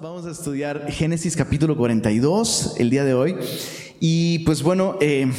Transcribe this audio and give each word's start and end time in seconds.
Vamos 0.00 0.24
a 0.24 0.30
estudiar 0.30 0.90
Génesis 0.90 1.36
capítulo 1.36 1.76
42 1.76 2.76
el 2.78 2.88
día 2.88 3.04
de 3.04 3.12
hoy. 3.12 3.36
Y 4.00 4.38
pues 4.38 4.62
bueno, 4.62 4.96
eh, 4.98 5.30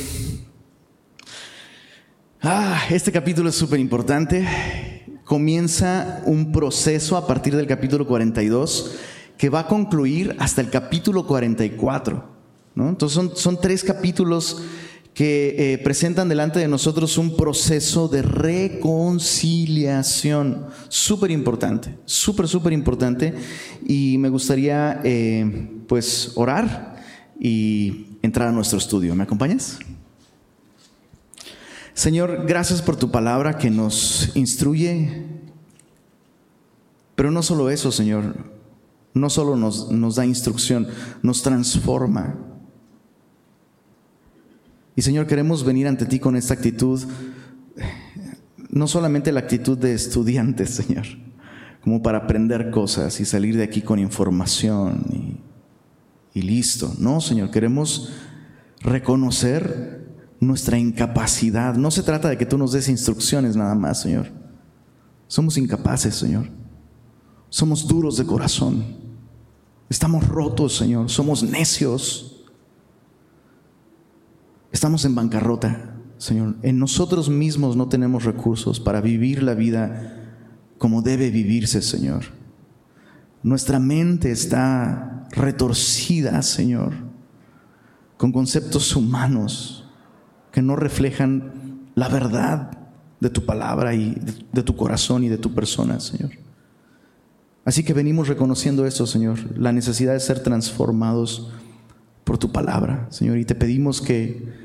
ah, 2.43 2.79
este 2.91 3.11
capítulo 3.11 3.49
es 3.49 3.55
súper 3.55 3.79
importante. 3.79 4.45
Comienza 5.23 6.21
un 6.27 6.51
proceso 6.51 7.17
a 7.17 7.25
partir 7.25 7.55
del 7.55 7.65
capítulo 7.65 8.05
42 8.05 8.95
que 9.35 9.49
va 9.49 9.61
a 9.61 9.67
concluir 9.67 10.35
hasta 10.37 10.61
el 10.61 10.69
capítulo 10.69 11.25
44. 11.25 12.23
¿no? 12.75 12.89
Entonces 12.89 13.15
son, 13.15 13.35
son 13.35 13.59
tres 13.59 13.83
capítulos 13.83 14.61
que 15.15 15.55
eh, 15.57 15.77
presentan 15.77 16.27
delante 16.27 16.59
de 16.59 16.67
nosotros 16.67 17.17
un 17.17 17.37
proceso 17.37 18.09
de 18.09 18.21
reconciliación. 18.21 20.65
Súper 20.89 21.31
importante, 21.31 21.97
súper, 22.03 22.49
súper 22.49 22.73
importante. 22.73 23.33
Y 23.87 24.17
me 24.17 24.27
gustaría 24.27 24.99
eh, 25.05 25.69
pues 25.87 26.33
orar 26.35 27.01
y 27.39 28.17
entrar 28.21 28.49
a 28.49 28.51
nuestro 28.51 28.77
estudio. 28.77 29.15
¿Me 29.15 29.23
acompañas? 29.23 29.79
Señor, 31.93 32.43
gracias 32.45 32.81
por 32.81 32.97
tu 32.97 33.09
palabra 33.09 33.57
que 33.57 33.71
nos 33.71 34.35
instruye. 34.35 35.27
Pero 37.15 37.31
no 37.31 37.41
solo 37.41 37.69
eso, 37.69 37.93
Señor. 37.93 38.35
No 39.13 39.29
solo 39.29 39.55
nos, 39.55 39.89
nos 39.91 40.15
da 40.15 40.25
instrucción, 40.25 40.89
nos 41.21 41.41
transforma 41.41 42.35
y 44.95 45.01
Señor, 45.01 45.27
queremos 45.27 45.63
venir 45.63 45.87
ante 45.87 46.05
ti 46.05 46.19
con 46.19 46.35
esta 46.35 46.53
actitud, 46.53 47.03
no 48.69 48.87
solamente 48.87 49.31
la 49.31 49.41
actitud 49.41 49.77
de 49.77 49.93
estudiantes, 49.93 50.69
Señor, 50.71 51.05
como 51.81 52.01
para 52.01 52.19
aprender 52.19 52.71
cosas 52.71 53.19
y 53.19 53.25
salir 53.25 53.57
de 53.57 53.63
aquí 53.63 53.81
con 53.81 53.99
información 53.99 55.05
y, 56.33 56.39
y 56.39 56.41
listo. 56.41 56.93
No, 56.97 57.21
Señor, 57.21 57.51
queremos 57.51 58.11
reconocer 58.81 60.05
nuestra 60.39 60.77
incapacidad. 60.77 61.75
No 61.75 61.91
se 61.91 62.03
trata 62.03 62.29
de 62.29 62.37
que 62.37 62.45
tú 62.45 62.57
nos 62.57 62.71
des 62.71 62.89
instrucciones 62.89 63.55
nada 63.55 63.75
más, 63.75 64.01
Señor. 64.01 64.27
Somos 65.27 65.57
incapaces, 65.57 66.15
Señor. 66.15 66.49
Somos 67.49 67.87
duros 67.87 68.17
de 68.17 68.25
corazón. 68.25 68.83
Estamos 69.89 70.27
rotos, 70.27 70.75
Señor. 70.75 71.09
Somos 71.09 71.43
necios. 71.43 72.34
Estamos 74.75 75.05
en 75.05 75.15
bancarrota, 75.15 75.95
Señor. 76.17 76.57
En 76.61 76.79
nosotros 76.79 77.29
mismos 77.29 77.77
no 77.77 77.87
tenemos 77.87 78.25
recursos 78.25 78.81
para 78.81 78.99
vivir 78.99 79.41
la 79.41 79.53
vida 79.53 80.33
como 80.77 81.01
debe 81.01 81.31
vivirse, 81.31 81.81
Señor. 81.81 82.25
Nuestra 83.41 83.79
mente 83.79 84.31
está 84.31 85.29
retorcida, 85.31 86.41
Señor, 86.41 86.91
con 88.17 88.33
conceptos 88.33 88.93
humanos 88.97 89.89
que 90.51 90.61
no 90.61 90.75
reflejan 90.75 91.87
la 91.95 92.09
verdad 92.09 92.77
de 93.21 93.29
tu 93.29 93.45
palabra 93.45 93.95
y 93.95 94.21
de 94.51 94.63
tu 94.63 94.75
corazón 94.75 95.23
y 95.23 95.29
de 95.29 95.37
tu 95.37 95.53
persona, 95.53 96.01
Señor. 96.01 96.31
Así 97.63 97.85
que 97.85 97.93
venimos 97.93 98.27
reconociendo 98.27 98.85
esto, 98.85 99.07
Señor, 99.07 99.57
la 99.57 99.71
necesidad 99.71 100.11
de 100.11 100.19
ser 100.19 100.43
transformados 100.43 101.53
por 102.25 102.37
tu 102.37 102.51
palabra, 102.51 103.07
Señor, 103.09 103.37
y 103.37 103.45
te 103.45 103.55
pedimos 103.55 104.01
que 104.01 104.64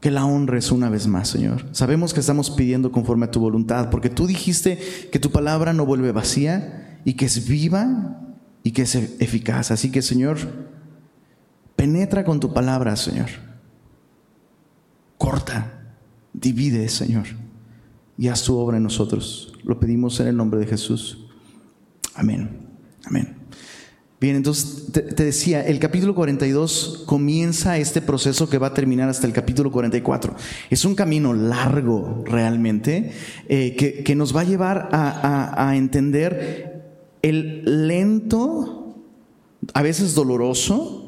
que 0.00 0.10
la 0.10 0.24
honres 0.24 0.72
una 0.72 0.88
vez 0.88 1.06
más, 1.06 1.28
Señor. 1.28 1.66
Sabemos 1.72 2.14
que 2.14 2.20
estamos 2.20 2.50
pidiendo 2.50 2.90
conforme 2.90 3.26
a 3.26 3.30
tu 3.30 3.40
voluntad, 3.40 3.90
porque 3.90 4.08
tú 4.08 4.26
dijiste 4.26 4.78
que 5.12 5.18
tu 5.18 5.30
palabra 5.30 5.72
no 5.72 5.84
vuelve 5.84 6.10
vacía 6.12 7.00
y 7.04 7.14
que 7.14 7.26
es 7.26 7.46
viva 7.46 8.18
y 8.62 8.72
que 8.72 8.82
es 8.82 8.94
eficaz. 8.94 9.70
Así 9.70 9.90
que, 9.90 10.00
Señor, 10.00 10.38
penetra 11.76 12.24
con 12.24 12.40
tu 12.40 12.52
palabra, 12.54 12.96
Señor. 12.96 13.28
Corta, 15.18 15.94
divide, 16.32 16.88
Señor, 16.88 17.26
y 18.16 18.28
haz 18.28 18.42
tu 18.44 18.56
obra 18.56 18.78
en 18.78 18.82
nosotros. 18.82 19.52
Lo 19.64 19.78
pedimos 19.78 20.18
en 20.20 20.28
el 20.28 20.36
nombre 20.36 20.60
de 20.60 20.66
Jesús. 20.66 21.26
Amén. 22.14 22.68
Amén. 23.04 23.39
Bien, 24.20 24.36
entonces 24.36 24.92
te, 24.92 25.24
decía, 25.24 25.66
el 25.66 25.78
capítulo 25.78 26.14
42 26.14 27.04
comienza 27.06 27.78
este 27.78 28.02
proceso 28.02 28.50
que 28.50 28.58
va 28.58 28.66
a 28.66 28.74
terminar 28.74 29.08
hasta 29.08 29.26
el 29.26 29.32
capítulo 29.32 29.70
44. 29.70 30.36
Es 30.68 30.84
un 30.84 30.94
camino 30.94 31.32
largo 31.32 32.22
realmente 32.26 33.12
eh, 33.48 34.02
que, 34.04 34.14
nos 34.14 34.36
va 34.36 34.42
a 34.42 34.44
llevar 34.44 34.90
a 34.92 35.72
entender 35.74 36.80
el 37.22 37.88
lento, 37.88 38.96
a 39.74 39.82
veces 39.82 40.14
doloroso, 40.14 40.99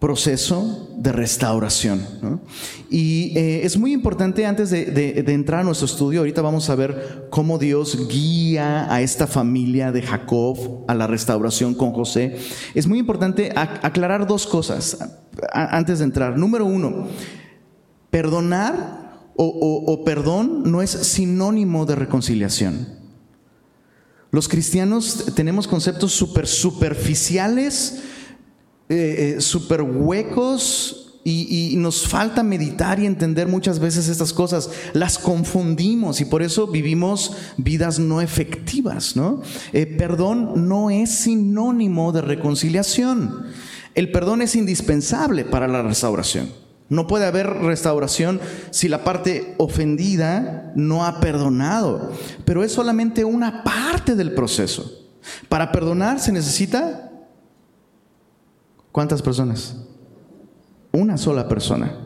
proceso 0.00 0.88
de 0.96 1.12
restauración. 1.12 2.40
Y 2.88 3.36
eh, 3.38 3.60
es 3.64 3.76
muy 3.76 3.92
importante 3.92 4.46
antes 4.46 4.70
de, 4.70 5.22
entrar 5.28 5.60
a 5.60 5.62
nuestro 5.62 5.84
estudio, 5.84 6.20
ahorita 6.20 6.40
vamos 6.40 6.70
a 6.70 6.74
ver 6.74 7.28
cómo 7.30 7.58
Dios 7.58 8.08
guía 8.08 8.92
a 8.92 9.02
esta 9.02 9.26
familia 9.26 9.92
de 9.92 10.00
Jacob 10.00 10.84
a 10.88 10.94
la 10.94 11.06
restauración 11.06 11.74
con 11.74 11.92
José. 11.92 12.38
Es 12.74 12.86
muy 12.86 12.98
importante 12.98 13.52
aclarar 13.54 14.26
dos 14.26 14.46
cosas 14.46 14.98
antes 15.52 15.98
de 15.98 16.06
entrar. 16.06 16.36
Número 16.38 16.64
uno, 16.64 17.06
perdonar 18.10 19.10
o, 19.36 20.02
perdón 20.04 20.70
no 20.70 20.82
es 20.82 20.90
sinónimo 20.90 21.84
de 21.84 21.94
reconciliación. 21.94 22.88
Los 24.30 24.48
cristianos 24.48 25.32
tenemos 25.34 25.66
conceptos 25.66 26.12
super 26.12 26.46
superficiales 26.46 28.02
eh, 28.92 29.36
eh, 29.36 29.40
súper 29.40 29.82
huecos 29.82 31.06
y, 31.22 31.74
nos 31.76 32.08
falta 32.08 32.42
meditar 32.42 32.98
y 32.98 33.06
entender 33.06 33.46
muchas 33.46 33.78
veces 33.78 34.08
estas 34.08 34.32
cosas. 34.32 34.68
Las 34.94 35.16
confundimos 35.16 36.20
y 36.20 36.24
por 36.24 36.42
eso 36.42 36.66
vivimos 36.66 37.36
vidas 37.56 38.00
no 38.00 38.20
efectivas. 38.20 39.14
¿no? 39.14 39.42
Eh, 39.72 39.86
perdón 39.86 40.68
no 40.68 40.90
es 40.90 41.10
sinónimo 41.10 42.10
de 42.10 42.22
reconciliación. 42.22 43.44
El 43.94 44.10
perdón 44.10 44.42
es 44.42 44.56
indispensable 44.56 45.44
para 45.44 45.68
la 45.68 45.82
restauración. 45.82 46.48
No 46.88 47.06
puede 47.06 47.26
haber 47.26 47.46
restauración 47.46 48.40
si 48.72 48.88
la 48.88 49.04
parte 49.04 49.54
ofendida 49.58 50.72
no 50.74 51.06
ha 51.06 51.20
perdonado, 51.20 52.10
pero 52.44 52.64
es 52.64 52.72
solamente 52.72 53.24
una 53.24 53.62
parte 53.62 54.16
del 54.16 54.34
proceso. 54.34 54.90
Para 55.48 55.70
perdonar 55.70 56.18
se 56.18 56.32
necesita 56.32 57.09
¿Cuántas 58.92 59.22
personas? 59.22 59.76
Una 60.92 61.16
sola 61.16 61.48
persona, 61.48 61.96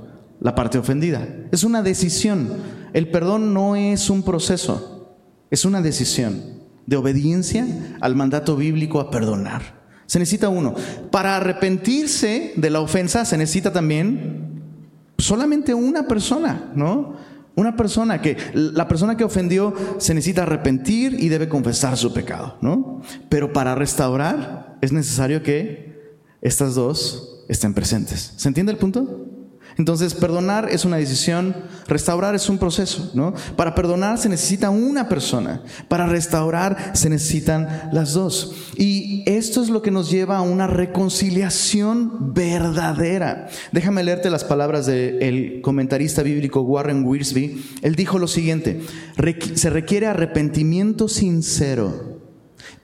la 0.40 0.54
parte 0.54 0.78
ofendida. 0.78 1.26
Es 1.50 1.64
una 1.64 1.82
decisión. 1.82 2.48
El 2.92 3.10
perdón 3.10 3.54
no 3.54 3.76
es 3.76 4.10
un 4.10 4.22
proceso, 4.22 5.16
es 5.50 5.64
una 5.64 5.80
decisión 5.80 6.42
de 6.86 6.96
obediencia 6.96 7.66
al 8.00 8.14
mandato 8.14 8.56
bíblico 8.56 9.00
a 9.00 9.10
perdonar. 9.10 9.82
Se 10.06 10.18
necesita 10.18 10.50
uno. 10.50 10.74
Para 11.10 11.36
arrepentirse 11.36 12.52
de 12.56 12.70
la 12.70 12.80
ofensa 12.80 13.24
se 13.24 13.38
necesita 13.38 13.72
también 13.72 14.62
solamente 15.16 15.72
una 15.72 16.06
persona, 16.06 16.70
¿no? 16.74 17.16
Una 17.56 17.76
persona 17.76 18.20
que, 18.20 18.36
la 18.52 18.88
persona 18.88 19.16
que 19.16 19.24
ofendió 19.24 19.72
se 19.98 20.12
necesita 20.12 20.42
arrepentir 20.42 21.16
y 21.18 21.28
debe 21.28 21.48
confesar 21.48 21.96
su 21.96 22.12
pecado, 22.12 22.58
¿no? 22.60 23.00
Pero 23.28 23.52
para 23.52 23.74
restaurar 23.74 24.76
es 24.80 24.92
necesario 24.92 25.42
que 25.42 25.93
estas 26.44 26.74
dos 26.74 27.44
estén 27.48 27.74
presentes. 27.74 28.34
¿Se 28.36 28.46
entiende 28.46 28.70
el 28.70 28.78
punto? 28.78 29.30
Entonces, 29.76 30.14
perdonar 30.14 30.68
es 30.70 30.84
una 30.84 30.98
decisión, 30.98 31.56
restaurar 31.88 32.34
es 32.36 32.48
un 32.48 32.58
proceso, 32.58 33.10
¿no? 33.14 33.34
Para 33.56 33.74
perdonar 33.74 34.18
se 34.18 34.28
necesita 34.28 34.70
una 34.70 35.08
persona, 35.08 35.62
para 35.88 36.06
restaurar 36.06 36.92
se 36.94 37.10
necesitan 37.10 37.88
las 37.92 38.12
dos. 38.12 38.54
Y 38.76 39.24
esto 39.26 39.62
es 39.62 39.70
lo 39.70 39.82
que 39.82 39.90
nos 39.90 40.10
lleva 40.10 40.36
a 40.36 40.42
una 40.42 40.68
reconciliación 40.68 42.34
verdadera. 42.34 43.48
Déjame 43.72 44.04
leerte 44.04 44.30
las 44.30 44.44
palabras 44.44 44.86
del 44.86 45.60
comentarista 45.60 46.22
bíblico 46.22 46.60
Warren 46.60 47.04
Wiersbe. 47.04 47.56
Él 47.82 47.96
dijo 47.96 48.20
lo 48.20 48.28
siguiente, 48.28 48.80
se 49.54 49.70
requiere 49.70 50.06
arrepentimiento 50.06 51.08
sincero 51.08 52.20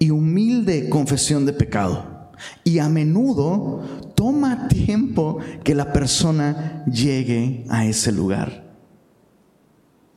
y 0.00 0.10
humilde 0.10 0.88
confesión 0.88 1.46
de 1.46 1.52
pecado 1.52 2.19
y 2.64 2.78
a 2.78 2.88
menudo 2.88 3.82
toma 4.14 4.68
tiempo 4.68 5.38
que 5.64 5.74
la 5.74 5.92
persona 5.92 6.84
llegue 6.86 7.64
a 7.68 7.86
ese 7.86 8.12
lugar. 8.12 8.70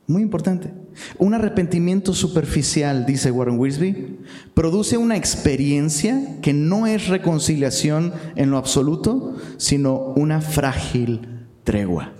Muy 0.06 0.22
importante. 0.22 0.72
Un 1.18 1.34
arrepentimiento 1.34 2.12
superficial, 2.12 3.06
dice 3.06 3.30
Warren 3.30 3.58
Wiersbe, 3.58 4.18
produce 4.52 4.96
una 4.96 5.16
experiencia 5.16 6.40
que 6.42 6.52
no 6.52 6.86
es 6.86 7.08
reconciliación 7.08 8.12
en 8.36 8.50
lo 8.50 8.58
absoluto, 8.58 9.36
sino 9.56 10.12
una 10.14 10.40
frágil 10.40 11.46
tregua. 11.64 12.12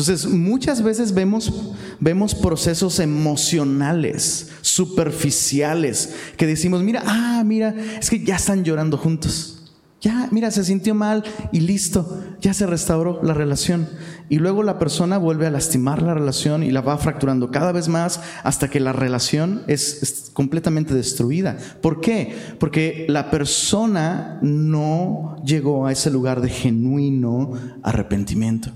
Entonces, 0.00 0.30
muchas 0.30 0.82
veces 0.82 1.12
vemos, 1.12 1.52
vemos 1.98 2.34
procesos 2.34 3.00
emocionales, 3.00 4.48
superficiales, 4.62 6.14
que 6.38 6.46
decimos, 6.46 6.82
mira, 6.82 7.02
ah, 7.04 7.42
mira, 7.44 7.74
es 8.00 8.08
que 8.08 8.24
ya 8.24 8.36
están 8.36 8.64
llorando 8.64 8.96
juntos. 8.96 9.58
Ya, 10.00 10.28
mira, 10.30 10.50
se 10.50 10.64
sintió 10.64 10.94
mal 10.94 11.22
y 11.52 11.60
listo, 11.60 12.24
ya 12.40 12.54
se 12.54 12.66
restauró 12.66 13.20
la 13.22 13.34
relación. 13.34 13.90
Y 14.30 14.36
luego 14.36 14.62
la 14.62 14.78
persona 14.78 15.18
vuelve 15.18 15.46
a 15.46 15.50
lastimar 15.50 16.00
la 16.00 16.14
relación 16.14 16.62
y 16.62 16.70
la 16.70 16.80
va 16.80 16.96
fracturando 16.96 17.50
cada 17.50 17.72
vez 17.72 17.88
más 17.88 18.22
hasta 18.42 18.70
que 18.70 18.80
la 18.80 18.94
relación 18.94 19.64
es, 19.66 20.02
es 20.02 20.30
completamente 20.32 20.94
destruida. 20.94 21.58
¿Por 21.82 22.00
qué? 22.00 22.34
Porque 22.58 23.04
la 23.10 23.30
persona 23.30 24.38
no 24.40 25.36
llegó 25.44 25.86
a 25.86 25.92
ese 25.92 26.10
lugar 26.10 26.40
de 26.40 26.48
genuino 26.48 27.52
arrepentimiento. 27.82 28.72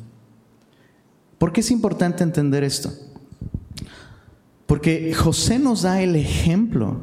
¿Por 1.44 1.52
qué 1.52 1.61
es 1.61 1.70
importante 1.70 2.25
entender 2.25 2.64
esto? 2.64 2.91
Porque 4.64 5.12
José 5.12 5.58
nos 5.58 5.82
da 5.82 6.00
el 6.00 6.17
ejemplo 6.17 6.96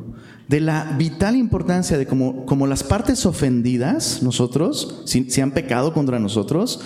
de 0.47 0.59
la 0.59 0.95
vital 0.97 1.35
importancia 1.35 1.95
de 1.95 2.07
como, 2.07 2.65
las 2.65 2.81
partes 2.81 3.27
ofendidas, 3.27 4.23
nosotros, 4.23 5.03
si, 5.05 5.41
han 5.41 5.51
pecado 5.51 5.93
contra 5.93 6.17
nosotros, 6.17 6.79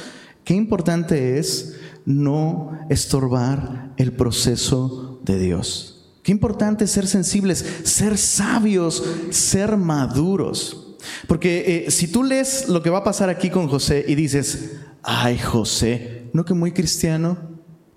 qué 0.43 0.53
importante 0.53 1.39
es 1.39 1.77
no 2.03 2.77
estorbar 2.89 3.93
el 3.95 4.11
proceso 4.11 5.21
de 5.23 5.39
Dios. 5.39 6.09
Qué 6.23 6.33
importante 6.33 6.83
es 6.83 6.91
ser 6.91 7.07
sensibles, 7.07 7.65
ser 7.85 8.17
sabios, 8.17 9.01
ser 9.29 9.77
maduros. 9.77 10.97
Porque 11.25 11.85
eh, 11.87 11.91
si 11.91 12.09
tú 12.09 12.21
lees 12.21 12.67
lo 12.67 12.83
que 12.83 12.89
va 12.89 12.97
a 12.97 13.03
pasar 13.05 13.29
aquí 13.29 13.49
con 13.49 13.69
José 13.69 14.03
y 14.05 14.15
dices, 14.15 14.73
ay 15.03 15.37
José, 15.37 16.24
no 16.35 16.43
que 16.43 16.53
muy 16.53 16.73
cristiano, 16.73 17.37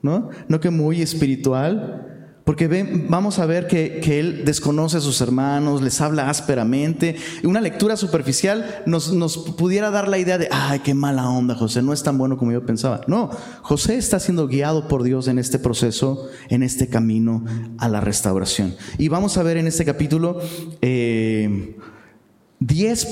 ¿no? 0.00 0.30
No 0.46 0.60
que 0.60 0.70
muy 0.70 1.02
espiritual, 1.02 2.40
porque 2.44 2.68
vamos 3.08 3.40
a 3.40 3.46
ver 3.46 3.66
que, 3.66 4.00
él 4.20 4.44
desconoce 4.44 4.98
a 4.98 5.00
sus 5.00 5.20
hermanos, 5.20 5.82
les 5.82 6.00
habla 6.00 6.30
ásperamente. 6.30 7.16
Una 7.42 7.60
lectura 7.60 7.96
superficial 7.96 8.84
nos, 8.86 9.38
pudiera 9.56 9.90
dar 9.90 10.06
la 10.06 10.18
idea 10.18 10.38
de, 10.38 10.48
ay, 10.52 10.78
qué 10.78 10.94
mala 10.94 11.28
onda, 11.28 11.56
José, 11.56 11.82
no 11.82 11.92
es 11.92 12.04
tan 12.04 12.16
bueno 12.16 12.38
como 12.38 12.52
yo 12.52 12.64
pensaba. 12.64 13.00
No, 13.08 13.28
José 13.62 13.96
está 13.96 14.20
siendo 14.20 14.46
guiado 14.46 14.86
por 14.86 15.02
Dios 15.02 15.26
en 15.26 15.40
este 15.40 15.58
proceso, 15.58 16.28
en 16.48 16.62
este 16.62 16.86
camino 16.86 17.44
a 17.76 17.88
la 17.88 18.00
restauración. 18.00 18.76
Y 18.98 19.08
vamos 19.08 19.36
a 19.36 19.42
ver 19.42 19.56
en 19.56 19.66
este 19.66 19.84
capítulo 19.84 20.40
10 20.80 20.80
eh, 20.80 21.74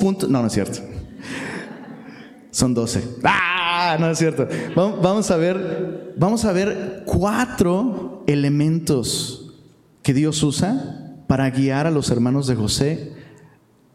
puntos, 0.00 0.30
no, 0.30 0.40
no 0.40 0.46
es 0.46 0.52
cierto. 0.52 0.78
Son 2.52 2.72
12. 2.72 3.02
¡Ah! 3.24 3.65
No 3.98 4.10
es 4.10 4.18
cierto. 4.18 4.46
Vamos 4.74 5.30
a 5.30 5.36
ver, 5.36 6.14
vamos 6.16 6.44
a 6.44 6.52
ver 6.52 7.02
cuatro 7.06 8.24
elementos 8.26 9.54
que 10.02 10.14
Dios 10.14 10.42
usa 10.42 11.14
para 11.26 11.50
guiar 11.50 11.86
a 11.86 11.90
los 11.90 12.10
hermanos 12.10 12.46
de 12.46 12.54
José 12.54 13.12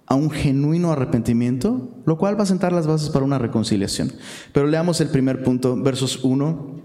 a 0.05 0.15
un 0.15 0.29
genuino 0.29 0.91
arrepentimiento, 0.91 1.89
lo 2.05 2.17
cual 2.17 2.37
va 2.37 2.43
a 2.43 2.47
sentar 2.47 2.73
las 2.73 2.85
bases 2.85 3.09
para 3.09 3.23
una 3.23 3.37
reconciliación. 3.37 4.11
Pero 4.51 4.67
leamos 4.67 4.99
el 4.99 5.07
primer 5.07 5.43
punto, 5.43 5.75
versos 5.77 6.23
1 6.23 6.81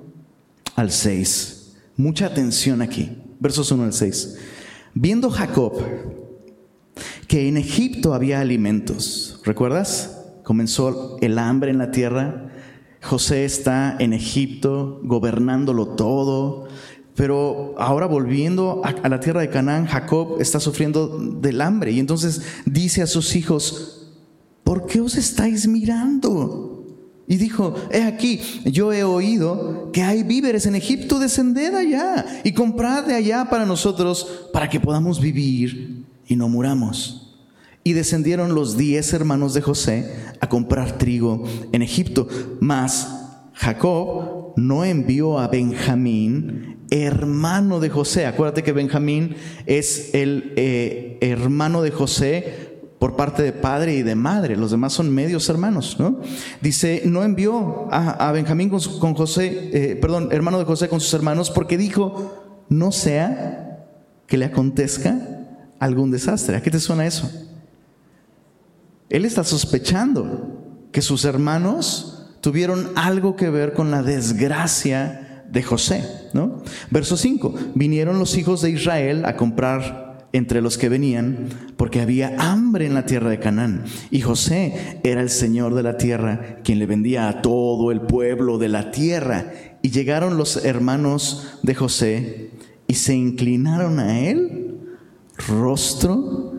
al 0.76 0.90
6. 0.90 1.75
Mucha 1.96 2.26
atención 2.26 2.82
aquí, 2.82 3.19
versos 3.40 3.72
1 3.72 3.82
al 3.82 3.93
6. 3.93 4.38
Viendo 4.94 5.31
Jacob 5.31 5.72
que 7.26 7.48
en 7.48 7.56
Egipto 7.56 8.14
había 8.14 8.40
alimentos, 8.40 9.40
¿recuerdas? 9.44 10.16
comenzó 10.46 11.19
el 11.22 11.40
hambre 11.40 11.72
en 11.72 11.78
la 11.78 11.90
tierra. 11.90 12.52
José 13.02 13.44
está 13.44 13.96
en 13.98 14.12
Egipto 14.12 15.00
gobernándolo 15.02 15.88
todo. 15.88 16.69
Pero 17.14 17.75
ahora 17.78 18.06
volviendo 18.06 18.82
a, 18.84 19.08
la 19.08 19.20
tierra 19.20 19.40
de 19.40 19.48
Canaán, 19.48 19.87
Jacob 19.87 20.37
está 20.38 20.60
sufriendo 20.60 21.19
del 21.19 21.60
hambre. 21.62 21.93
Y 21.93 21.98
entonces 21.98 22.43
dice 22.66 23.02
a 23.02 23.06
sus 23.06 23.34
hijos, 23.34 24.12
¿por 24.62 24.87
qué 24.87 25.00
os 25.00 25.16
estáis 25.16 25.66
mirando? 25.66 26.84
Y 27.26 27.37
dijo, 27.37 27.75
he 27.90 28.02
aquí, 28.02 28.40
yo 28.66 28.93
he 28.93 29.02
oído 29.02 29.90
que 29.93 30.02
hay 30.02 30.22
víveres 30.22 30.66
en 30.66 30.76
Egipto, 30.76 31.19
descended 31.19 31.75
allá 31.75 32.25
y 32.44 32.52
comprad 32.52 33.04
de 33.04 33.14
allá 33.14 33.48
para 33.50 33.66
nosotros, 33.66 34.48
para 34.52 34.69
que 34.69 34.78
podamos 34.78 35.19
vivir 35.20 36.04
y 36.26 36.37
no 36.37 36.48
muramos. 36.48 37.25
Y 37.87 37.93
descendieron 37.93 38.53
los 38.53 38.77
diez 38.77 39.12
hermanos 39.12 39.55
de 39.55 39.61
José 39.61 40.12
a 40.41 40.49
comprar 40.49 40.99
trigo 40.99 41.44
en 41.71 41.83
Egipto. 41.83 42.27
Mas 42.59 43.06
Jacob 43.53 44.55
no 44.56 44.85
envió 44.85 45.38
a 45.38 45.47
Benjamín, 45.47 46.85
hermano 46.91 47.79
de 47.79 47.88
José. 47.88 48.27
Acuérdate 48.27 48.65
que 48.65 48.73
Benjamín 48.73 49.37
es 49.67 50.12
el 50.15 50.53
eh, 50.56 51.17
hermano 51.21 51.81
de 51.81 51.93
José 51.93 52.81
por 52.99 53.15
parte 53.15 53.44
de 53.44 53.53
padre 53.53 53.94
y 53.94 54.03
de 54.03 54.17
madre. 54.17 54.56
Los 54.56 54.73
demás 54.73 54.93
son 54.93 55.15
medios 55.15 55.49
hermanos, 55.49 55.94
¿no? 56.00 56.19
Dice, 56.61 57.03
no 57.05 57.23
envió 57.23 57.87
a, 57.93 58.32
Benjamín 58.32 58.69
con, 58.69 59.15
José, 59.15 59.71
eh, 59.73 59.94
perdón, 59.94 60.31
hermano 60.32 60.59
de 60.59 60.65
José 60.65 60.89
con 60.89 60.99
sus 60.99 61.15
hermanos, 61.15 61.53
porque 61.53 61.79
dijo, 61.79 62.65
no 62.69 62.91
sea 62.91 63.87
que 64.27 64.39
le 64.39 64.47
acontezca 64.47 65.21
algún 65.79 66.11
desastre. 66.11 66.56
¿A 66.56 66.62
qué 66.62 66.73
te 66.73 66.81
suena 66.81 67.06
eso? 67.06 67.45
Él 69.08 69.25
está 69.25 69.44
sospechando 69.44 70.88
que 70.93 71.03
sus 71.03 71.25
hermanos 71.25 72.26
tuvieron 72.41 72.91
algo 72.97 73.37
que 73.37 73.50
ver 73.50 73.73
con 73.73 73.91
la 73.91 74.03
desgracia 74.03 75.44
de 75.50 75.62
José, 75.62 76.05
¿no? 76.32 76.62
Verso 76.91 77.17
5, 77.17 77.55
vinieron 77.75 78.19
los 78.19 78.37
hijos 78.37 78.62
de 78.62 78.70
Israel 78.70 79.25
a 79.25 79.37
comprar 79.37 80.29
entre 80.32 80.61
los 80.61 80.76
que 80.76 80.88
venían, 80.88 81.49
porque 81.76 82.00
había 82.00 82.37
hambre 82.38 82.87
en 82.87 82.94
la 82.94 83.06
tierra 83.06 83.31
de 83.31 83.38
Canaán. 83.38 83.85
Y 84.11 84.20
José 84.20 85.00
era 85.03 85.23
el 85.23 85.31
Señor 85.31 85.75
de 85.75 85.82
la 85.82 85.97
tierra, 85.97 86.58
quien 86.62 86.79
le 86.79 86.87
vendía 86.87 87.29
a 87.29 87.43
todo 87.43 87.91
el 87.91 88.03
pueblo 88.03 88.58
de 88.58 88.69
la 88.69 88.91
tierra. 88.91 89.53
Y 89.82 89.91
llegaron 89.91 90.37
los 90.37 90.64
hermanos 90.64 91.58
de 91.62 91.75
José 91.75 92.50
y 92.87 92.94
se 92.94 93.14
inclinaron 93.14 93.99
a 93.99 94.20
él, 94.20 94.79
rostro 95.49 96.55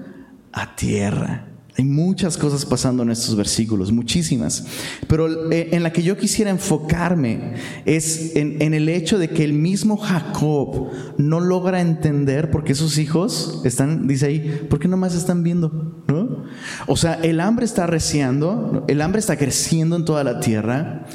a 0.52 0.76
tierra. 0.76 1.47
Hay 1.78 1.86
muchas 1.86 2.38
cosas 2.38 2.66
pasando 2.66 3.04
en 3.04 3.12
estos 3.12 3.36
versículos, 3.36 3.92
muchísimas. 3.92 4.66
Pero 5.08 5.52
eh, 5.52 5.70
en 5.74 5.84
la 5.84 5.94
que 5.94 6.02
yo 6.02 6.18
quisiera 6.18 6.50
enfocarme 6.50 7.54
es 7.86 8.36
en, 8.36 8.74
el 8.74 8.90
hecho 8.90 9.20
de 9.20 9.30
que 9.30 9.44
el 9.44 9.54
mismo 9.54 9.96
Jacob 9.96 10.90
no 11.20 11.40
logra 11.40 11.80
entender 11.80 12.50
por 12.50 12.64
qué 12.64 12.74
sus 12.74 12.98
hijos 12.98 13.62
están, 13.64 14.08
dice 14.08 14.26
ahí, 14.26 14.66
¿por 14.68 14.80
qué 14.80 14.88
nomás 14.88 15.14
están 15.14 15.44
viendo? 15.44 16.04
¿No? 16.08 16.46
O 16.88 16.98
sea, 16.98 17.14
el 17.22 17.40
hambre 17.40 17.66
está 17.66 17.84
arreciando, 17.84 18.84
el 18.88 19.00
hambre 19.00 19.20
está 19.20 19.38
creciendo 19.38 19.98
en 19.98 20.06
toda 20.06 20.24
la 20.24 20.40
tierra. 20.40 21.06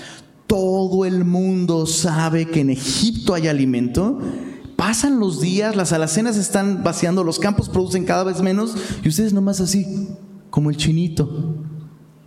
Todo 0.46 1.04
el 1.04 1.24
mundo 1.24 1.86
sabe 1.86 2.46
que 2.46 2.60
en 2.60 2.70
Egipto 2.70 3.34
hay 3.34 3.48
alimento. 3.48 4.20
Pasan 4.76 5.18
los 5.18 5.40
días, 5.40 5.74
las 5.74 5.92
alacenas 5.92 6.36
están 6.36 6.84
vaciando, 6.84 7.24
los 7.24 7.40
campos 7.40 7.68
producen 7.68 8.04
cada 8.04 8.22
vez 8.22 8.40
menos 8.42 8.76
y 9.02 9.08
ustedes 9.08 9.32
nomás 9.32 9.60
así 9.60 9.86
como 10.52 10.68
el 10.68 10.76
chinito, 10.76 11.56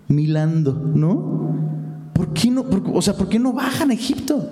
milando, 0.08 0.74
¿no? 0.74 2.10
¿Por 2.12 2.34
qué 2.34 2.50
no, 2.50 2.66
o 2.92 3.02
sea, 3.02 3.14
¿por 3.14 3.30
qué 3.30 3.38
no 3.38 3.54
bajan 3.54 3.92
a 3.92 3.94
Egipto? 3.94 4.52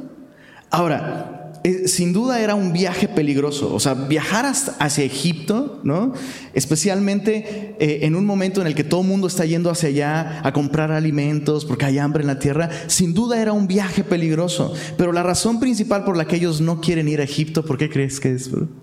Ahora, 0.70 1.54
eh, 1.64 1.88
sin 1.88 2.14
duda 2.14 2.40
era 2.40 2.54
un 2.54 2.72
viaje 2.72 3.08
peligroso, 3.08 3.74
o 3.74 3.80
sea, 3.80 3.96
viajar 3.96 4.46
hacia 4.46 5.04
Egipto, 5.04 5.80
¿no? 5.84 6.14
Especialmente 6.54 7.76
eh, 7.80 8.06
en 8.06 8.16
un 8.16 8.28
momento 8.28 8.62
en 8.62 8.68
el 8.68 8.76
que 8.76 8.84
todo 8.84 9.02
el 9.02 9.08
mundo 9.08 9.26
está 9.26 9.44
yendo 9.44 9.72
hacia 9.72 9.90
allá 9.90 10.42
a 10.44 10.54
comprar 10.54 10.92
alimentos 10.92 11.66
porque 11.66 11.86
hay 11.86 11.98
hambre 11.98 12.22
en 12.22 12.28
la 12.28 12.38
tierra, 12.38 12.70
sin 12.86 13.16
duda 13.16 13.42
era 13.42 13.54
un 13.54 13.66
viaje 13.66 14.04
peligroso. 14.04 14.72
Pero 14.98 15.12
la 15.14 15.24
razón 15.24 15.60
principal 15.60 16.04
por 16.04 16.16
la 16.16 16.26
que 16.26 16.36
ellos 16.36 16.62
no 16.62 16.80
quieren 16.80 17.08
ir 17.08 17.22
a 17.22 17.24
Egipto, 17.24 17.66
¿por 17.66 17.80
qué 17.80 17.90
crees 17.90 18.20
que 18.20 18.34
es? 18.34 18.52
Bro? 18.52 18.83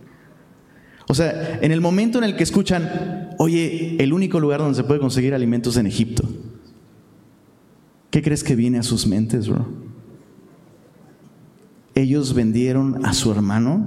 O 1.11 1.15
sea, 1.15 1.59
en 1.61 1.73
el 1.73 1.81
momento 1.81 2.19
en 2.19 2.25
el 2.25 2.37
que 2.37 2.45
escuchan, 2.45 3.35
oye, 3.37 3.97
el 3.99 4.13
único 4.13 4.39
lugar 4.39 4.61
donde 4.61 4.77
se 4.77 4.85
puede 4.85 5.01
conseguir 5.01 5.35
alimentos 5.35 5.77
en 5.77 5.89
Egipto, 5.89 6.23
¿qué 8.11 8.23
crees 8.23 8.45
que 8.45 8.55
viene 8.55 8.79
a 8.79 8.85
sus 8.85 9.09
mentes, 9.09 9.49
bro? 9.49 9.67
Ellos 11.97 12.33
vendieron 12.33 13.05
a 13.05 13.13
su 13.13 13.33
hermano 13.33 13.85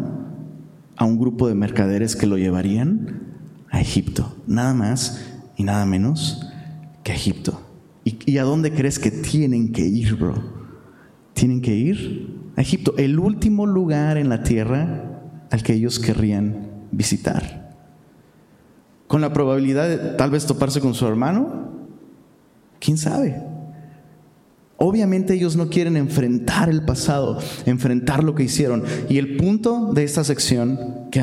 a 0.98 1.06
un 1.06 1.18
grupo 1.18 1.48
de 1.48 1.56
mercaderes 1.56 2.18
que 2.18 2.27
lo 2.27 2.38
llevarían 2.38 3.38
a 3.70 3.80
Egipto, 3.80 4.36
nada 4.46 4.74
más 4.74 5.25
y 5.56 5.63
nada 5.63 5.86
menos 5.86 6.46
que 7.06 7.13
a 7.13 7.15
Egipto. 7.15 7.58
¿Y, 8.03 8.18
¿Y, 8.30 8.38
a 8.38 8.44
dónde 8.44 8.74
crees 8.74 9.00
que 9.00 9.12
tienen 9.12 9.72
que 9.72 9.88
ir, 9.88 10.15
bro? 10.15 10.34
Tienen 11.34 11.62
que 11.62 11.74
ir 11.74 12.51
a 12.58 12.62
Egipto, 12.62 12.96
el 12.98 13.18
último 13.18 13.65
lugar 13.65 14.18
en 14.18 14.27
la 14.27 14.44
tierra 14.44 15.22
al 15.51 15.63
que 15.63 15.74
ellos 15.74 16.00
querrían 16.00 16.73
visitar. 16.94 17.76
Con 19.08 19.22
la 19.22 19.34
probabilidad 19.34 19.90
de 19.90 19.98
tal 19.98 20.32
vez 20.32 20.46
toparse 20.46 20.80
con 20.80 20.94
su 20.94 21.06
hermano, 21.06 21.72
quién 22.80 22.98
sabe. 22.98 23.54
Obviamente 24.78 25.34
ellos 25.34 25.56
no 25.56 25.70
quieren 25.70 25.96
enfrentar 25.96 26.70
el 26.70 26.84
pasado, 26.84 27.40
enfrentar 27.66 28.24
lo 28.24 28.36
que 28.36 28.44
hicieron. 28.44 28.84
Y 29.08 29.18
el 29.18 29.38
punto 29.38 29.94
de 29.94 30.04
esta 30.04 30.24
sección, 30.24 31.08
que 31.10 31.22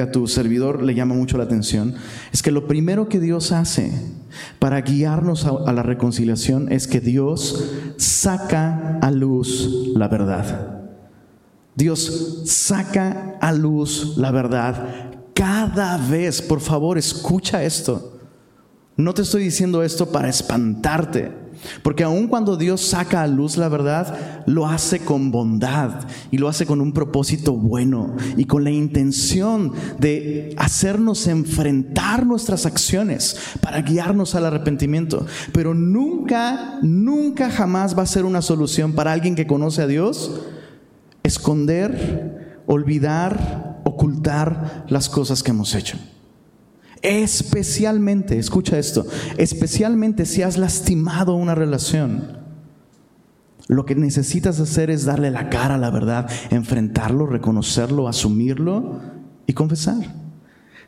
a, 0.00 0.12
tu 0.12 0.28
servidor 0.28 0.82
le 0.82 0.94
llama 0.94 1.14
mucho 1.14 1.36
la 1.36 1.44
atención, 1.44 1.94
es 2.32 2.42
que 2.42 2.52
lo 2.52 2.68
primero 2.68 3.08
que 3.08 3.18
Dios 3.18 3.50
hace 3.50 3.90
para 4.60 4.82
guiarnos 4.82 5.46
a 5.46 5.72
la 5.72 5.82
reconciliación 5.82 6.70
es 6.70 6.86
que 6.86 7.00
Dios 7.00 7.72
saca 7.96 8.98
a 9.00 9.10
luz 9.10 9.90
la 9.96 10.06
verdad. 10.06 10.71
Dios 11.74 12.42
saca 12.46 13.36
a 13.40 13.52
luz 13.52 14.14
la 14.16 14.30
verdad 14.30 15.12
cada 15.34 15.96
vez. 15.98 16.42
Por 16.42 16.60
favor, 16.60 16.98
escucha 16.98 17.62
esto. 17.62 18.18
No 18.96 19.14
te 19.14 19.22
estoy 19.22 19.44
diciendo 19.44 19.82
esto 19.82 20.10
para 20.12 20.28
espantarte. 20.28 21.42
Porque 21.82 22.02
aun 22.02 22.28
cuando 22.28 22.56
Dios 22.56 22.80
saca 22.80 23.22
a 23.22 23.26
luz 23.26 23.56
la 23.56 23.68
verdad, 23.68 24.42
lo 24.46 24.66
hace 24.66 25.00
con 25.00 25.30
bondad 25.30 26.06
y 26.30 26.38
lo 26.38 26.48
hace 26.48 26.66
con 26.66 26.80
un 26.80 26.92
propósito 26.92 27.52
bueno 27.52 28.16
y 28.36 28.46
con 28.46 28.64
la 28.64 28.70
intención 28.70 29.72
de 29.98 30.54
hacernos 30.58 31.26
enfrentar 31.26 32.26
nuestras 32.26 32.66
acciones 32.66 33.36
para 33.60 33.82
guiarnos 33.82 34.34
al 34.34 34.46
arrepentimiento. 34.46 35.26
Pero 35.52 35.72
nunca, 35.74 36.78
nunca 36.82 37.50
jamás 37.50 37.96
va 37.96 38.02
a 38.02 38.06
ser 38.06 38.24
una 38.24 38.42
solución 38.42 38.92
para 38.92 39.12
alguien 39.12 39.34
que 39.34 39.46
conoce 39.46 39.82
a 39.82 39.86
Dios 39.86 40.32
esconder, 41.22 42.62
olvidar, 42.66 43.80
ocultar 43.84 44.84
las 44.88 45.08
cosas 45.08 45.42
que 45.42 45.50
hemos 45.50 45.74
hecho. 45.74 45.98
Especialmente, 47.02 48.38
escucha 48.38 48.78
esto, 48.78 49.06
especialmente 49.36 50.24
si 50.24 50.42
has 50.42 50.56
lastimado 50.56 51.34
una 51.34 51.54
relación. 51.54 52.40
Lo 53.68 53.84
que 53.84 53.94
necesitas 53.94 54.60
hacer 54.60 54.90
es 54.90 55.04
darle 55.04 55.30
la 55.30 55.48
cara 55.50 55.74
a 55.74 55.78
la 55.78 55.90
verdad, 55.90 56.30
enfrentarlo, 56.50 57.26
reconocerlo, 57.26 58.06
asumirlo 58.06 59.00
y 59.46 59.52
confesar. 59.52 60.14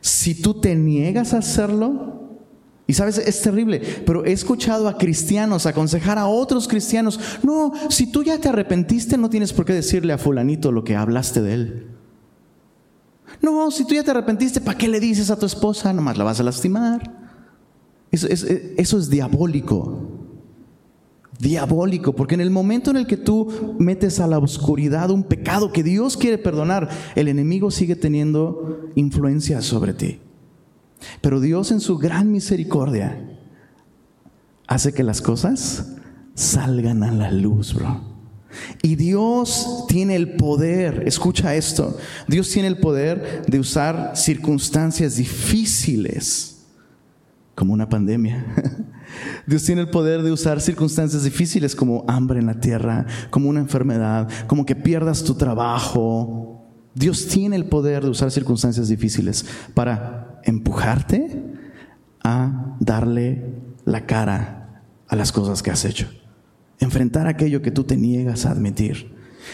Si 0.01 0.41
tú 0.41 0.61
te 0.61 0.75
niegas 0.75 1.33
a 1.33 1.39
hacerlo, 1.39 2.14
y 2.87 2.93
sabes, 2.93 3.17
es 3.17 3.41
terrible, 3.41 3.81
pero 4.05 4.25
he 4.25 4.31
escuchado 4.31 4.87
a 4.87 4.97
cristianos 4.97 5.65
aconsejar 5.65 6.19
a 6.19 6.27
otros 6.27 6.67
cristianos, 6.67 7.19
no, 7.41 7.73
si 7.89 8.11
tú 8.11 8.23
ya 8.23 8.37
te 8.37 8.49
arrepentiste, 8.49 9.17
no 9.17 9.29
tienes 9.29 9.53
por 9.53 9.65
qué 9.65 9.73
decirle 9.73 10.13
a 10.13 10.19
fulanito 10.19 10.71
lo 10.71 10.83
que 10.83 10.95
hablaste 10.95 11.41
de 11.41 11.53
él. 11.53 11.87
No, 13.41 13.71
si 13.71 13.85
tú 13.85 13.95
ya 13.95 14.03
te 14.03 14.11
arrepentiste, 14.11 14.61
¿para 14.61 14.77
qué 14.77 14.87
le 14.87 14.99
dices 14.99 15.31
a 15.31 15.37
tu 15.37 15.45
esposa? 15.45 15.91
Nomás 15.93 16.17
la 16.17 16.23
vas 16.23 16.39
a 16.39 16.43
lastimar. 16.43 17.25
Eso, 18.11 18.97
es 18.97 19.09
diabólico. 19.09 20.11
Diabólico, 21.39 22.13
porque 22.13 22.35
en 22.35 22.41
el 22.41 22.49
momento 22.49 22.91
en 22.91 22.97
el 22.97 23.07
que 23.07 23.17
tú 23.17 23.75
metes 23.77 24.19
a 24.19 24.27
la 24.27 24.37
oscuridad 24.37 25.11
un 25.11 25.23
pecado 25.23 25.73
que 25.73 25.83
Dios 25.83 26.15
quiere 26.15 26.37
perdonar, 26.37 26.87
el 27.15 27.27
enemigo 27.27 27.71
sigue 27.71 27.95
teniendo 27.95 28.89
influencia 28.95 29.61
sobre 29.61 29.93
ti. 29.93 30.19
Pero 31.21 31.39
Dios 31.39 31.71
en 31.71 31.79
su 31.79 31.97
gran 31.97 32.31
misericordia 32.31 33.19
hace 34.67 34.93
que 34.93 35.03
las 35.03 35.21
cosas 35.21 35.95
salgan 36.33 37.03
a 37.03 37.11
la 37.11 37.31
luz, 37.31 37.73
bro. 37.73 38.15
Y 38.81 38.95
Dios 38.95 39.85
tiene 39.87 40.15
el 40.15 40.35
poder, 40.35 41.03
escucha 41.05 41.55
esto, 41.55 41.97
Dios 42.27 42.49
tiene 42.49 42.67
el 42.67 42.77
poder 42.77 43.45
de 43.47 43.59
usar 43.59 44.13
circunstancias 44.15 45.17
difíciles, 45.17 46.63
como 47.53 47.73
una 47.73 47.89
pandemia. 47.89 48.45
Dios 49.47 49.63
tiene 49.63 49.81
el 49.81 49.89
poder 49.89 50.23
de 50.23 50.31
usar 50.31 50.61
circunstancias 50.61 51.23
difíciles 51.23 51.75
como 51.75 52.05
hambre 52.07 52.39
en 52.39 52.47
la 52.47 52.59
tierra, 52.59 53.05
como 53.29 53.49
una 53.49 53.59
enfermedad, 53.59 54.29
como 54.47 54.65
que 54.65 54.75
pierdas 54.75 55.23
tu 55.23 55.35
trabajo. 55.35 56.63
Dios 56.93 57.27
tiene 57.27 57.55
el 57.55 57.65
poder 57.65 58.03
de 58.03 58.09
usar 58.09 58.31
circunstancias 58.31 58.87
difíciles 58.87 59.45
para 59.73 60.24
empujarte 60.45 61.43
a 62.23 62.77
darle 62.79 63.53
la 63.83 64.05
cara 64.05 64.83
a 65.07 65.15
las 65.15 65.31
cosas 65.31 65.61
que 65.61 65.71
has 65.71 65.85
hecho 65.85 66.07
enfrentar 66.79 67.27
aquello 67.27 67.61
que 67.61 67.71
tú 67.71 67.83
te 67.83 67.97
niegas 67.97 68.45
a 68.45 68.51
admitir. 68.51 69.13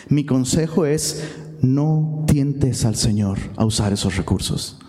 Mi 0.10 0.26
consejo 0.26 0.86
es, 0.86 1.24
no 1.62 2.24
tientes 2.28 2.86
al 2.86 2.96
Señor 2.96 3.38
a 3.56 3.66
usar 3.66 3.94
esos 3.94 4.18
recursos. 4.18 4.80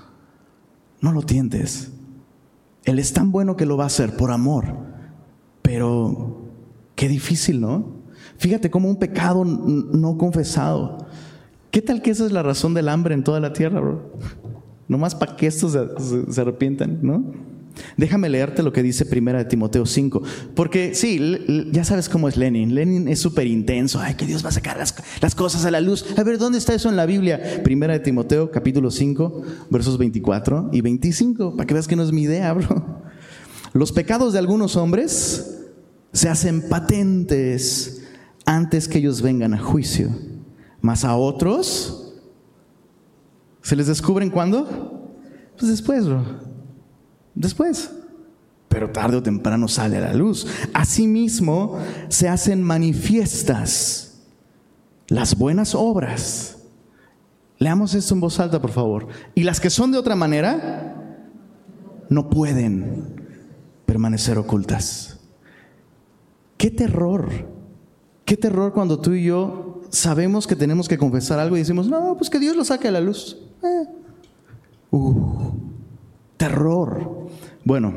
No 1.00 1.12
lo 1.12 1.22
tientes. 1.22 1.90
Él 2.84 2.98
es 2.98 3.12
tan 3.12 3.30
bueno 3.32 3.56
que 3.56 3.66
lo 3.66 3.76
va 3.76 3.84
a 3.84 3.88
hacer 3.88 4.16
por 4.16 4.30
amor, 4.30 4.64
pero 5.62 6.48
qué 6.94 7.08
difícil, 7.08 7.60
¿no? 7.60 8.02
Fíjate 8.38 8.70
como 8.70 8.88
un 8.88 8.96
pecado 8.96 9.44
no 9.44 10.16
confesado. 10.18 11.06
¿Qué 11.70 11.82
tal 11.82 12.02
que 12.02 12.10
esa 12.10 12.26
es 12.26 12.32
la 12.32 12.42
razón 12.42 12.74
del 12.74 12.88
hambre 12.88 13.14
en 13.14 13.24
toda 13.24 13.40
la 13.40 13.52
tierra, 13.52 13.80
bro? 13.80 14.12
Nomás 14.88 15.14
para 15.14 15.36
que 15.36 15.46
estos 15.46 15.72
se, 15.72 16.40
arrepientan, 16.40 16.98
¿no? 17.02 17.24
Déjame 17.96 18.28
leerte 18.28 18.62
lo 18.62 18.72
que 18.72 18.82
dice 18.82 19.06
Primera 19.06 19.38
de 19.38 19.44
Timoteo 19.46 19.86
5, 19.86 20.22
porque 20.54 20.94
sí, 20.94 21.66
ya 21.72 21.84
sabes 21.84 22.08
cómo 22.08 22.28
es 22.28 22.36
Lenin. 22.36 22.74
Lenin 22.74 23.08
es 23.08 23.18
súper 23.20 23.46
intenso. 23.46 23.98
Ay, 23.98 24.14
que 24.14 24.26
Dios 24.26 24.44
va 24.44 24.50
a 24.50 24.52
sacar 24.52 24.76
las, 24.76 24.94
las, 25.20 25.34
cosas 25.34 25.64
a 25.64 25.70
la 25.70 25.80
luz. 25.80 26.04
A 26.18 26.22
ver, 26.22 26.36
¿dónde 26.36 26.58
está 26.58 26.74
eso 26.74 26.90
en 26.90 26.96
la 26.96 27.06
Biblia? 27.06 27.62
Primera 27.64 27.94
de 27.94 28.00
Timoteo, 28.00 28.50
capítulo 28.50 28.90
5, 28.90 29.42
versos 29.70 29.96
24 29.96 30.68
y 30.72 30.82
25, 30.82 31.56
para 31.56 31.66
que 31.66 31.74
veas 31.74 31.88
que 31.88 31.96
no 31.96 32.02
es 32.02 32.12
mi 32.12 32.22
idea, 32.22 32.52
bro. 32.52 33.02
Los 33.72 33.90
pecados 33.92 34.34
de 34.34 34.38
algunos 34.38 34.76
hombres 34.76 35.60
se 36.12 36.28
hacen 36.28 36.68
patentes 36.68 38.02
antes 38.44 38.86
que 38.86 38.98
ellos 38.98 39.22
vengan 39.22 39.54
a 39.54 39.58
juicio, 39.58 40.10
mas 40.82 41.04
a 41.04 41.16
otros 41.16 42.01
se 43.62 43.76
les 43.76 43.86
descubren 43.86 44.30
cuándo? 44.30 45.10
Pues 45.56 45.70
después, 45.70 46.06
bro. 46.06 46.24
Después. 47.34 47.90
Pero 48.68 48.90
tarde 48.90 49.16
o 49.16 49.22
temprano 49.22 49.68
sale 49.68 49.98
a 49.98 50.00
la 50.00 50.14
luz. 50.14 50.46
Asimismo, 50.72 51.78
se 52.08 52.28
hacen 52.28 52.62
manifiestas 52.62 54.22
las 55.08 55.36
buenas 55.36 55.74
obras. 55.74 56.58
Leamos 57.58 57.94
esto 57.94 58.14
en 58.14 58.20
voz 58.20 58.40
alta, 58.40 58.60
por 58.60 58.70
favor. 58.70 59.08
Y 59.34 59.44
las 59.44 59.60
que 59.60 59.70
son 59.70 59.92
de 59.92 59.98
otra 59.98 60.16
manera, 60.16 61.28
no 62.08 62.28
pueden 62.28 63.22
permanecer 63.86 64.38
ocultas. 64.38 65.20
Qué 66.56 66.70
terror. 66.70 67.30
Qué 68.24 68.36
terror 68.36 68.72
cuando 68.72 68.98
tú 68.98 69.12
y 69.12 69.24
yo 69.24 69.82
sabemos 69.90 70.46
que 70.46 70.56
tenemos 70.56 70.88
que 70.88 70.96
confesar 70.96 71.38
algo 71.38 71.56
y 71.56 71.60
decimos, 71.60 71.88
no, 71.88 72.16
pues 72.16 72.30
que 72.30 72.38
Dios 72.38 72.56
lo 72.56 72.64
saque 72.64 72.88
a 72.88 72.92
la 72.92 73.00
luz. 73.00 73.38
Uh, 74.90 75.52
terror. 76.36 77.28
Bueno, 77.64 77.94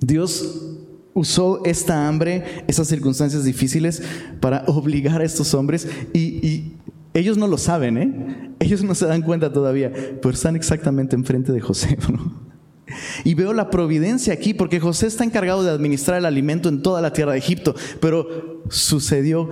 Dios 0.00 0.78
usó 1.14 1.64
esta 1.64 2.06
hambre, 2.06 2.64
esas 2.68 2.88
circunstancias 2.88 3.44
difíciles 3.44 4.02
para 4.40 4.64
obligar 4.66 5.20
a 5.20 5.24
estos 5.24 5.54
hombres 5.54 5.88
y, 6.12 6.74
ellos 7.14 7.36
no 7.36 7.48
lo 7.48 7.58
saben, 7.58 7.96
¿eh? 7.96 8.52
Ellos 8.60 8.84
no 8.84 8.94
se 8.94 9.06
dan 9.06 9.22
cuenta 9.22 9.52
todavía, 9.52 9.90
pero 10.22 10.30
están 10.30 10.54
exactamente 10.54 11.16
enfrente 11.16 11.52
de 11.52 11.60
José. 11.60 11.98
Y 13.22 13.34
veo 13.34 13.52
la 13.52 13.68
providencia 13.68 14.32
aquí, 14.32 14.54
porque 14.54 14.80
José 14.80 15.08
está 15.08 15.22
encargado 15.22 15.62
de 15.62 15.70
administrar 15.70 16.16
el 16.16 16.24
alimento 16.24 16.70
en 16.70 16.80
toda 16.80 17.02
la 17.02 17.12
tierra 17.12 17.32
de 17.32 17.38
Egipto, 17.38 17.74
pero 18.00 18.62
sucedió 18.70 19.50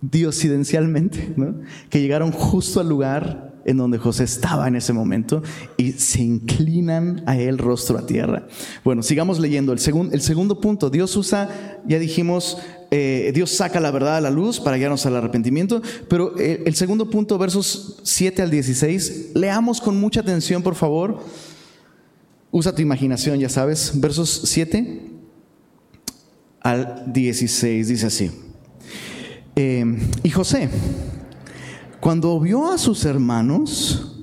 diosidencialmente, 0.00 1.34
¿no? 1.36 1.56
que 1.90 2.00
llegaron 2.00 2.30
justo 2.30 2.80
al 2.80 2.88
lugar 2.88 3.43
en 3.64 3.76
donde 3.76 3.98
José 3.98 4.24
estaba 4.24 4.68
en 4.68 4.76
ese 4.76 4.92
momento 4.92 5.42
y 5.76 5.92
se 5.92 6.22
inclinan 6.22 7.22
a 7.26 7.36
él 7.36 7.58
rostro 7.58 7.98
a 7.98 8.06
tierra. 8.06 8.46
Bueno, 8.84 9.02
sigamos 9.02 9.38
leyendo. 9.38 9.72
El, 9.72 9.80
el 10.12 10.20
segundo 10.20 10.60
punto, 10.60 10.90
Dios 10.90 11.16
usa, 11.16 11.80
ya 11.86 11.98
dijimos, 11.98 12.58
eh, 12.90 13.32
Dios 13.34 13.50
saca 13.50 13.80
la 13.80 13.90
verdad 13.90 14.18
a 14.18 14.20
la 14.20 14.30
luz 14.30 14.60
para 14.60 14.76
guiarnos 14.76 15.04
al 15.06 15.16
arrepentimiento, 15.16 15.82
pero 16.08 16.38
eh, 16.38 16.62
el 16.64 16.76
segundo 16.76 17.10
punto, 17.10 17.36
versos 17.38 18.00
7 18.04 18.42
al 18.42 18.50
16, 18.50 19.30
leamos 19.34 19.80
con 19.80 19.98
mucha 19.98 20.20
atención, 20.20 20.62
por 20.62 20.76
favor. 20.76 21.20
Usa 22.52 22.72
tu 22.72 22.82
imaginación, 22.82 23.40
ya 23.40 23.48
sabes, 23.48 23.92
versos 24.00 24.42
7 24.44 25.10
al 26.60 27.12
16, 27.12 27.88
dice 27.88 28.06
así. 28.06 28.30
Eh, 29.56 29.84
y 30.22 30.30
José, 30.30 30.68
cuando 32.04 32.38
vio 32.38 32.70
a 32.70 32.76
sus 32.76 33.06
hermanos, 33.06 34.14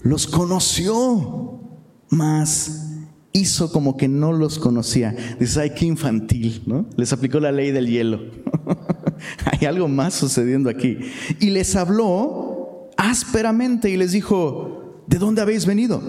los 0.00 0.26
conoció, 0.26 1.60
mas 2.08 2.96
hizo 3.34 3.70
como 3.70 3.98
que 3.98 4.08
no 4.08 4.32
los 4.32 4.58
conocía. 4.58 5.14
Dice, 5.38 5.60
ay, 5.60 5.72
qué 5.76 5.84
infantil, 5.84 6.62
¿no? 6.64 6.86
Les 6.96 7.12
aplicó 7.12 7.38
la 7.38 7.52
ley 7.52 7.72
del 7.72 7.88
hielo. 7.88 8.22
Hay 9.44 9.66
algo 9.66 9.86
más 9.86 10.14
sucediendo 10.14 10.70
aquí. 10.70 10.96
Y 11.40 11.50
les 11.50 11.76
habló 11.76 12.88
ásperamente 12.96 13.90
y 13.90 13.98
les 13.98 14.12
dijo, 14.12 15.02
¿de 15.06 15.18
dónde 15.18 15.42
habéis 15.42 15.66
venido? 15.66 16.00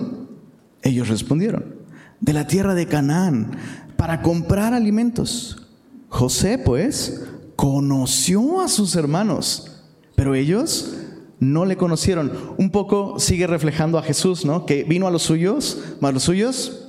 Ellos 0.82 1.10
respondieron, 1.10 1.76
de 2.22 2.32
la 2.32 2.48
tierra 2.48 2.74
de 2.74 2.86
Canaán, 2.86 3.58
para 3.98 4.22
comprar 4.22 4.74
alimentos. 4.74 5.68
José, 6.08 6.58
pues, 6.58 7.22
conoció 7.58 8.62
a 8.62 8.70
sus 8.70 8.96
hermanos, 8.96 9.84
pero 10.16 10.36
ellos 10.36 11.00
no 11.42 11.66
le 11.66 11.76
conocieron. 11.76 12.32
Un 12.58 12.70
poco 12.70 13.20
sigue 13.20 13.48
reflejando 13.48 13.98
a 13.98 14.04
Jesús, 14.04 14.46
¿no? 14.46 14.66
Que 14.66 14.86
vino 14.86 15.08
a 15.08 15.12
los 15.12 15.24
suyos, 15.24 15.84
más 16.00 16.14
los 16.14 16.24
suyos 16.24 16.88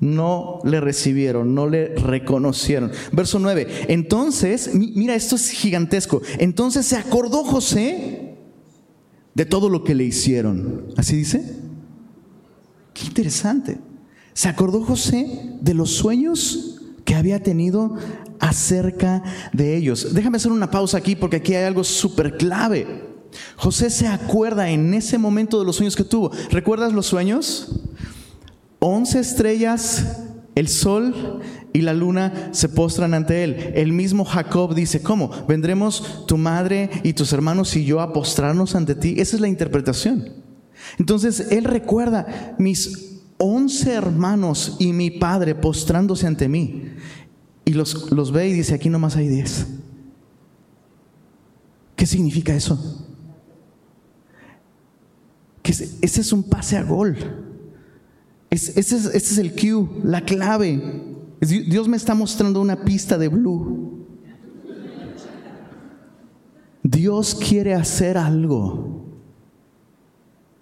no 0.00 0.60
le 0.64 0.80
recibieron, 0.80 1.54
no 1.54 1.68
le 1.68 1.94
reconocieron. 1.96 2.92
Verso 3.12 3.38
9. 3.38 3.86
Entonces, 3.88 4.70
mira, 4.74 5.14
esto 5.14 5.36
es 5.36 5.50
gigantesco. 5.50 6.22
Entonces 6.38 6.86
se 6.86 6.96
acordó 6.96 7.44
José 7.44 8.36
de 9.34 9.44
todo 9.44 9.68
lo 9.68 9.84
que 9.84 9.94
le 9.94 10.04
hicieron. 10.04 10.86
¿Así 10.96 11.16
dice? 11.16 11.56
Qué 12.94 13.06
interesante. 13.06 13.78
Se 14.34 14.48
acordó 14.48 14.82
José 14.84 15.56
de 15.60 15.74
los 15.74 15.90
sueños 15.90 16.80
que 17.04 17.14
había 17.16 17.42
tenido 17.42 17.96
acerca 18.38 19.22
de 19.52 19.76
ellos. 19.76 20.14
Déjame 20.14 20.36
hacer 20.36 20.52
una 20.52 20.70
pausa 20.70 20.98
aquí 20.98 21.16
porque 21.16 21.36
aquí 21.36 21.54
hay 21.54 21.64
algo 21.64 21.82
súper 21.82 22.36
clave. 22.36 22.86
José 23.56 23.90
se 23.90 24.06
acuerda 24.06 24.70
en 24.70 24.94
ese 24.94 25.18
momento 25.18 25.58
de 25.58 25.66
los 25.66 25.76
sueños 25.76 25.96
que 25.96 26.04
tuvo. 26.04 26.30
¿Recuerdas 26.50 26.92
los 26.92 27.06
sueños? 27.06 27.80
Once 28.78 29.18
estrellas, 29.18 30.22
el 30.54 30.68
sol 30.68 31.42
y 31.72 31.82
la 31.82 31.94
luna 31.94 32.50
se 32.52 32.68
postran 32.68 33.14
ante 33.14 33.44
él. 33.44 33.72
El 33.74 33.92
mismo 33.92 34.24
Jacob 34.24 34.74
dice, 34.74 35.02
¿cómo? 35.02 35.30
¿Vendremos 35.48 36.24
tu 36.26 36.36
madre 36.38 36.90
y 37.02 37.12
tus 37.12 37.32
hermanos 37.32 37.76
y 37.76 37.84
yo 37.84 38.00
a 38.00 38.12
postrarnos 38.12 38.74
ante 38.74 38.94
ti? 38.94 39.14
Esa 39.18 39.36
es 39.36 39.40
la 39.40 39.48
interpretación. 39.48 40.32
Entonces 40.98 41.48
él 41.50 41.64
recuerda 41.64 42.54
mis 42.58 43.20
once 43.36 43.92
hermanos 43.92 44.76
y 44.78 44.92
mi 44.92 45.10
padre 45.10 45.54
postrándose 45.54 46.26
ante 46.26 46.48
mí. 46.48 46.86
Y 47.64 47.72
los, 47.74 48.10
los 48.10 48.32
ve 48.32 48.48
y 48.48 48.52
dice, 48.52 48.74
aquí 48.74 48.88
nomás 48.88 49.16
hay 49.16 49.28
diez. 49.28 49.66
¿Qué 51.94 52.06
significa 52.06 52.54
eso? 52.54 53.07
Ese 55.68 56.20
es 56.20 56.32
un 56.32 56.42
pase 56.42 56.76
a 56.76 56.82
gol. 56.82 57.16
Ese 58.50 58.80
es, 58.80 58.92
es 58.92 59.38
el 59.38 59.52
cue, 59.52 59.86
la 60.02 60.22
clave. 60.22 60.80
Dios 61.40 61.88
me 61.88 61.96
está 61.96 62.14
mostrando 62.14 62.60
una 62.60 62.84
pista 62.84 63.18
de 63.18 63.28
blue. 63.28 64.06
Dios 66.82 67.34
quiere 67.34 67.74
hacer 67.74 68.16
algo. 68.16 69.04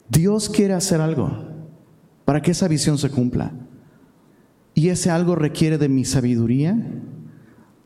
Dios 0.08 0.48
quiere 0.48 0.74
hacer 0.74 1.00
algo 1.00 1.30
para 2.24 2.42
que 2.42 2.50
esa 2.50 2.68
visión 2.68 2.98
se 2.98 3.10
cumpla. 3.10 3.52
Y 4.74 4.88
ese 4.88 5.10
algo 5.10 5.36
requiere 5.36 5.78
de 5.78 5.88
mi 5.88 6.04
sabiduría, 6.04 6.76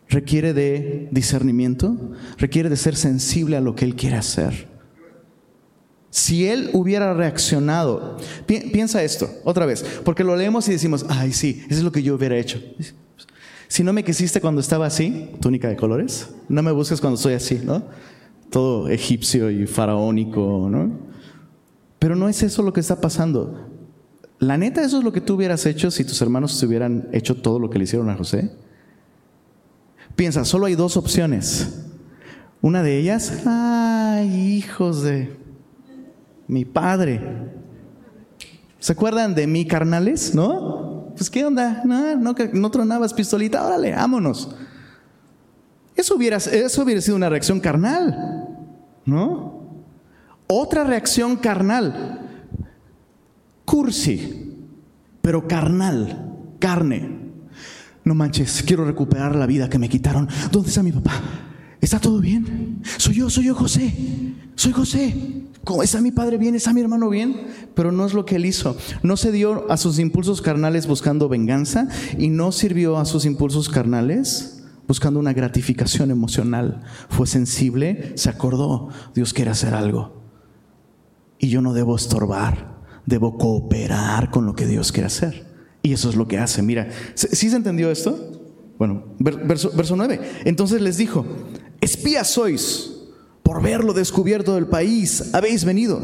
requiere 0.09 0.53
de 0.53 1.09
discernimiento, 1.13 2.13
requiere 2.39 2.69
de 2.69 2.77
ser 2.77 2.97
sensible 2.97 3.57
a 3.57 3.61
lo 3.61 3.77
que 3.77 3.85
Él 3.85 3.95
quiere 3.95 4.17
hacer. 4.17 4.70
Si 6.11 6.47
él 6.47 6.71
hubiera 6.73 7.15
reaccionado, 7.15 8.17
piensa 8.47 9.03
esto 9.03 9.31
otra 9.45 9.65
vez, 9.65 9.85
porque 10.05 10.25
lo 10.25 10.35
leemos 10.35 10.69
y 10.69 10.73
decimos, 10.73 11.07
ay, 11.09 11.33
sí, 11.33 11.63
eso 11.69 11.79
es 11.79 11.85
lo 11.85 11.93
que 11.93 12.03
yo 12.03 12.17
hubiera 12.17 12.37
hecho. 12.37 12.61
Si 13.69 13.85
no 13.85 13.93
me 13.93 14.03
quisiste 14.03 14.41
cuando 14.41 14.61
estaba 14.61 14.87
así, 14.87 15.31
túnica 15.41 15.69
de 15.69 15.77
colores, 15.77 16.29
no 16.49 16.63
me 16.63 16.73
busques 16.73 17.01
cuando 17.01 17.15
estoy 17.15 17.35
así, 17.35 17.61
¿no? 17.63 17.85
Todo 18.51 18.89
egipcio 18.89 19.49
y 19.53 19.69
faraónico, 19.69 20.67
¿no? 20.69 20.99
Pero 22.01 22.17
no 22.17 22.29
es 22.29 22.43
eso 22.43 22.63
lo 22.65 22.73
que 22.73 22.81
está 22.81 23.01
pasando. 23.01 23.69
La 24.41 24.59
neta, 24.59 24.83
eso 24.83 24.99
es 24.99 25.05
lo 25.05 25.13
que 25.13 25.21
tú 25.21 25.35
hubieras 25.35 25.65
hecho 25.67 25.93
si 25.93 26.03
tus 26.03 26.21
hermanos 26.21 26.59
te 26.59 26.67
hubieran 26.67 27.09
hecho 27.13 27.37
todo 27.37 27.61
lo 27.61 27.71
que 27.71 27.79
le 27.79 27.85
hicieron 27.85 28.11
a 28.11 28.17
José. 28.17 28.51
Piensa, 30.17 30.45
solo 30.45 30.67
hay 30.67 30.75
dos 30.75 30.97
opciones. 30.97 31.85
Una 32.63 32.83
de 32.83 32.99
ellas, 32.99 33.43
ay, 33.47 34.57
hijos 34.57 35.03
de 35.03 35.40
mi 36.51 36.65
padre. 36.65 37.21
¿Se 38.81 38.93
acuerdan 38.93 39.35
de 39.35 39.47
mí, 39.47 39.67
carnales? 39.67 40.35
¿No? 40.35 41.13
Pues 41.17 41.31
qué 41.31 41.45
onda, 41.45 41.83
no, 41.85 42.17
no, 42.17 42.35
no 42.53 42.71
tronabas 42.71 43.15
pistolita, 43.15 43.65
órale, 43.65 43.93
vámonos. 43.93 44.51
Eso 45.95 46.17
hubiera, 46.17 46.39
eso 46.39 46.83
hubiera 46.83 47.01
sido 47.01 47.17
una 47.17 47.29
reacción 47.29 47.61
carnal, 47.61 48.49
¿no? 49.05 49.85
Otra 50.47 50.85
reacción 50.85 51.37
carnal, 51.37 52.27
cursi, 53.65 54.57
pero 55.21 55.47
carnal, 55.47 56.55
carne. 56.59 57.21
No 58.03 58.15
manches, 58.15 58.63
quiero 58.67 58.85
recuperar 58.85 59.37
la 59.37 59.47
vida 59.47 59.69
que 59.69 59.79
me 59.79 59.89
quitaron. 59.89 60.29
¿Dónde 60.51 60.71
está 60.71 60.83
mi 60.83 60.91
papá? 60.91 61.13
¿Está 61.81 62.01
todo 62.01 62.19
bien? 62.19 62.81
Soy 62.97 63.15
yo, 63.15 63.31
soy 63.31 63.45
yo 63.45 63.55
José. 63.55 63.95
Soy 64.61 64.73
José. 64.73 65.15
¿Está 65.83 66.03
mi 66.03 66.11
padre 66.11 66.37
bien? 66.37 66.55
¿Está 66.55 66.75
mi 66.75 66.83
hermano 66.83 67.09
bien? 67.09 67.47
Pero 67.75 67.93
no 67.93 68.05
es 68.05 68.13
lo 68.13 68.27
que 68.27 68.37
él 68.37 68.45
hizo. 68.45 68.77
No 69.03 69.17
se 69.17 69.33
dio 69.33 69.65
a 69.73 69.79
sus 69.79 69.99
impulsos 69.99 70.43
carnales 70.43 70.87
buscando 70.87 71.31
venganza 71.31 71.89
y 72.19 72.29
no 72.29 72.53
sirvió 72.53 72.99
a 72.99 73.07
sus 73.07 73.25
impulsos 73.25 73.71
carnales 73.71 74.63
buscando 74.87 75.19
una 75.19 75.33
gratificación 75.33 76.11
emocional. 76.11 76.83
Fue 77.09 77.27
sensible, 77.27 78.13
se 78.17 78.29
acordó, 78.29 78.91
Dios 79.15 79.33
quiere 79.33 79.51
hacer 79.51 79.73
algo. 79.73 80.21
Y 81.39 81.49
yo 81.49 81.63
no 81.63 81.73
debo 81.73 81.97
estorbar, 81.97 82.83
debo 83.07 83.39
cooperar 83.39 84.31
con 84.31 84.45
lo 84.45 84.55
que 84.55 84.67
Dios 84.67 84.93
quiere 84.93 85.07
hacer. 85.07 85.47
Y 85.81 85.95
eso 85.95 86.11
es 86.11 86.17
lo 86.17 86.29
que 86.29 86.37
hace. 86.37 86.61
Mira, 86.61 86.91
¿sí 87.15 87.49
se 87.49 87.57
entendió 87.57 87.91
esto? 87.91 88.43
Bueno, 88.79 89.05
verso, 89.21 89.73
verso 89.75 89.97
9. 89.97 90.21
Entonces 90.45 90.83
les 90.83 90.99
dijo, 90.99 91.25
espías 91.81 92.29
sois 92.29 93.00
por 93.51 93.61
verlo 93.61 93.93
descubierto 93.93 94.55
del 94.55 94.69
país, 94.69 95.35
habéis 95.35 95.65
venido. 95.65 96.01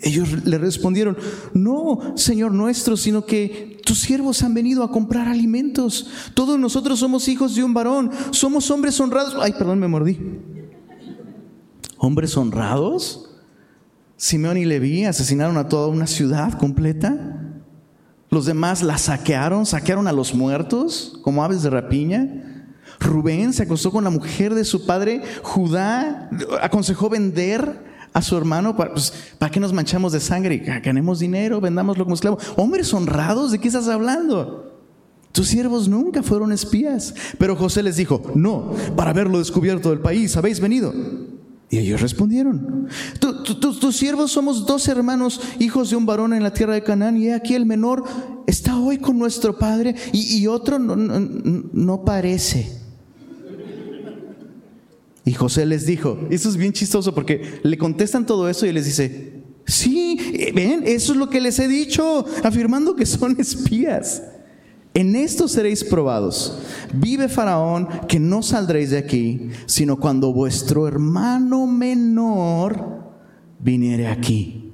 Ellos 0.00 0.42
le 0.46 0.56
respondieron, 0.56 1.18
no, 1.52 2.14
Señor 2.16 2.54
nuestro, 2.54 2.96
sino 2.96 3.26
que 3.26 3.78
tus 3.84 4.00
siervos 4.00 4.42
han 4.42 4.54
venido 4.54 4.82
a 4.82 4.90
comprar 4.90 5.28
alimentos. 5.28 6.08
Todos 6.32 6.58
nosotros 6.58 6.98
somos 6.98 7.28
hijos 7.28 7.54
de 7.54 7.62
un 7.62 7.74
varón, 7.74 8.10
somos 8.30 8.70
hombres 8.70 8.98
honrados. 9.00 9.36
Ay, 9.38 9.52
perdón, 9.52 9.80
me 9.80 9.86
mordí. 9.86 10.18
¿Hombres 11.98 12.34
honrados? 12.38 13.34
Simeón 14.16 14.56
y 14.56 14.64
Leví 14.64 15.04
asesinaron 15.04 15.58
a 15.58 15.68
toda 15.68 15.88
una 15.88 16.06
ciudad 16.06 16.54
completa. 16.54 17.52
Los 18.30 18.46
demás 18.46 18.82
la 18.82 18.96
saquearon, 18.96 19.66
saquearon 19.66 20.08
a 20.08 20.12
los 20.12 20.32
muertos 20.32 21.20
como 21.22 21.44
aves 21.44 21.62
de 21.62 21.68
rapiña. 21.68 22.57
Rubén 23.00 23.52
se 23.52 23.62
acostó 23.62 23.90
con 23.90 24.04
la 24.04 24.10
mujer 24.10 24.54
de 24.54 24.64
su 24.64 24.84
padre. 24.86 25.22
Judá 25.42 26.30
aconsejó 26.60 27.08
vender 27.08 27.86
a 28.12 28.22
su 28.22 28.36
hermano 28.36 28.76
para, 28.76 28.92
pues, 28.92 29.12
¿para 29.38 29.50
qué 29.50 29.60
nos 29.60 29.72
manchamos 29.72 30.12
de 30.12 30.20
sangre? 30.20 30.58
Ganemos 30.58 31.20
dinero, 31.20 31.60
vendámoslo 31.60 32.04
como 32.04 32.14
esclavo. 32.14 32.38
Hombres 32.56 32.92
honrados, 32.92 33.52
¿de 33.52 33.58
qué 33.58 33.68
estás 33.68 33.88
hablando? 33.88 34.68
Tus 35.32 35.48
siervos 35.48 35.88
nunca 35.88 36.22
fueron 36.22 36.52
espías. 36.52 37.14
Pero 37.38 37.54
José 37.54 37.82
les 37.82 37.96
dijo, 37.96 38.22
no, 38.34 38.72
para 38.96 39.10
haberlo 39.10 39.38
descubierto 39.38 39.90
del 39.90 40.00
país, 40.00 40.36
habéis 40.36 40.60
venido. 40.60 40.92
Y 41.70 41.78
ellos 41.78 42.00
respondieron, 42.00 42.88
tus 43.20 43.96
siervos 43.96 44.32
somos 44.32 44.64
dos 44.64 44.88
hermanos, 44.88 45.38
hijos 45.58 45.90
de 45.90 45.96
un 45.96 46.06
varón 46.06 46.32
en 46.32 46.42
la 46.42 46.54
tierra 46.54 46.72
de 46.72 46.82
Canaán, 46.82 47.18
y 47.18 47.30
aquí 47.30 47.54
el 47.54 47.66
menor 47.66 48.04
está 48.46 48.78
hoy 48.78 48.96
con 48.96 49.18
nuestro 49.18 49.58
padre 49.58 49.94
y, 50.12 50.46
otro 50.46 50.78
no, 50.78 50.96
no 50.96 52.04
parece. 52.06 52.87
Y 55.28 55.34
José 55.34 55.66
les 55.66 55.84
dijo, 55.84 56.18
eso 56.30 56.48
es 56.48 56.56
bien 56.56 56.72
chistoso 56.72 57.14
porque 57.14 57.60
le 57.62 57.76
contestan 57.76 58.24
todo 58.24 58.48
eso 58.48 58.64
y 58.64 58.72
les 58.72 58.86
dice, 58.86 59.42
sí, 59.66 60.18
ven, 60.54 60.84
eso 60.86 61.12
es 61.12 61.18
lo 61.18 61.28
que 61.28 61.38
les 61.38 61.58
he 61.58 61.68
dicho, 61.68 62.24
afirmando 62.42 62.96
que 62.96 63.04
son 63.04 63.38
espías. 63.38 64.22
En 64.94 65.14
esto 65.14 65.46
seréis 65.46 65.84
probados. 65.84 66.60
Vive 66.94 67.28
Faraón 67.28 67.88
que 68.08 68.18
no 68.18 68.42
saldréis 68.42 68.88
de 68.88 68.96
aquí, 68.96 69.50
sino 69.66 69.98
cuando 69.98 70.32
vuestro 70.32 70.88
hermano 70.88 71.66
menor 71.66 73.12
viniere 73.58 74.06
aquí. 74.06 74.72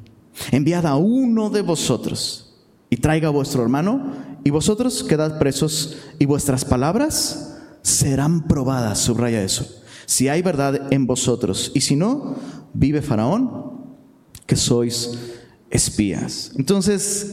Enviad 0.53 0.87
a 0.87 0.95
uno 0.95 1.51
de 1.51 1.63
vosotros 1.63 2.63
y 2.91 2.99
traiga 2.99 3.27
a 3.27 3.33
vuestro 3.33 3.61
hermano, 3.61 4.13
y 4.45 4.51
vosotros 4.51 5.03
quedad 5.03 5.37
presos, 5.41 5.97
y 6.21 6.27
vuestras 6.27 6.65
palabras 6.65 7.57
serán 7.83 8.47
probadas. 8.47 9.01
Subraya 9.01 9.43
eso 9.43 9.81
si 10.07 10.29
hay 10.29 10.43
verdad 10.43 10.93
en 10.93 11.07
vosotros, 11.07 11.73
y 11.75 11.81
si 11.81 11.97
no, 11.97 12.37
vive 12.73 13.03
Faraón, 13.03 13.73
que 14.47 14.57
sois 14.57 15.19
espías. 15.71 16.53
Entonces, 16.57 17.33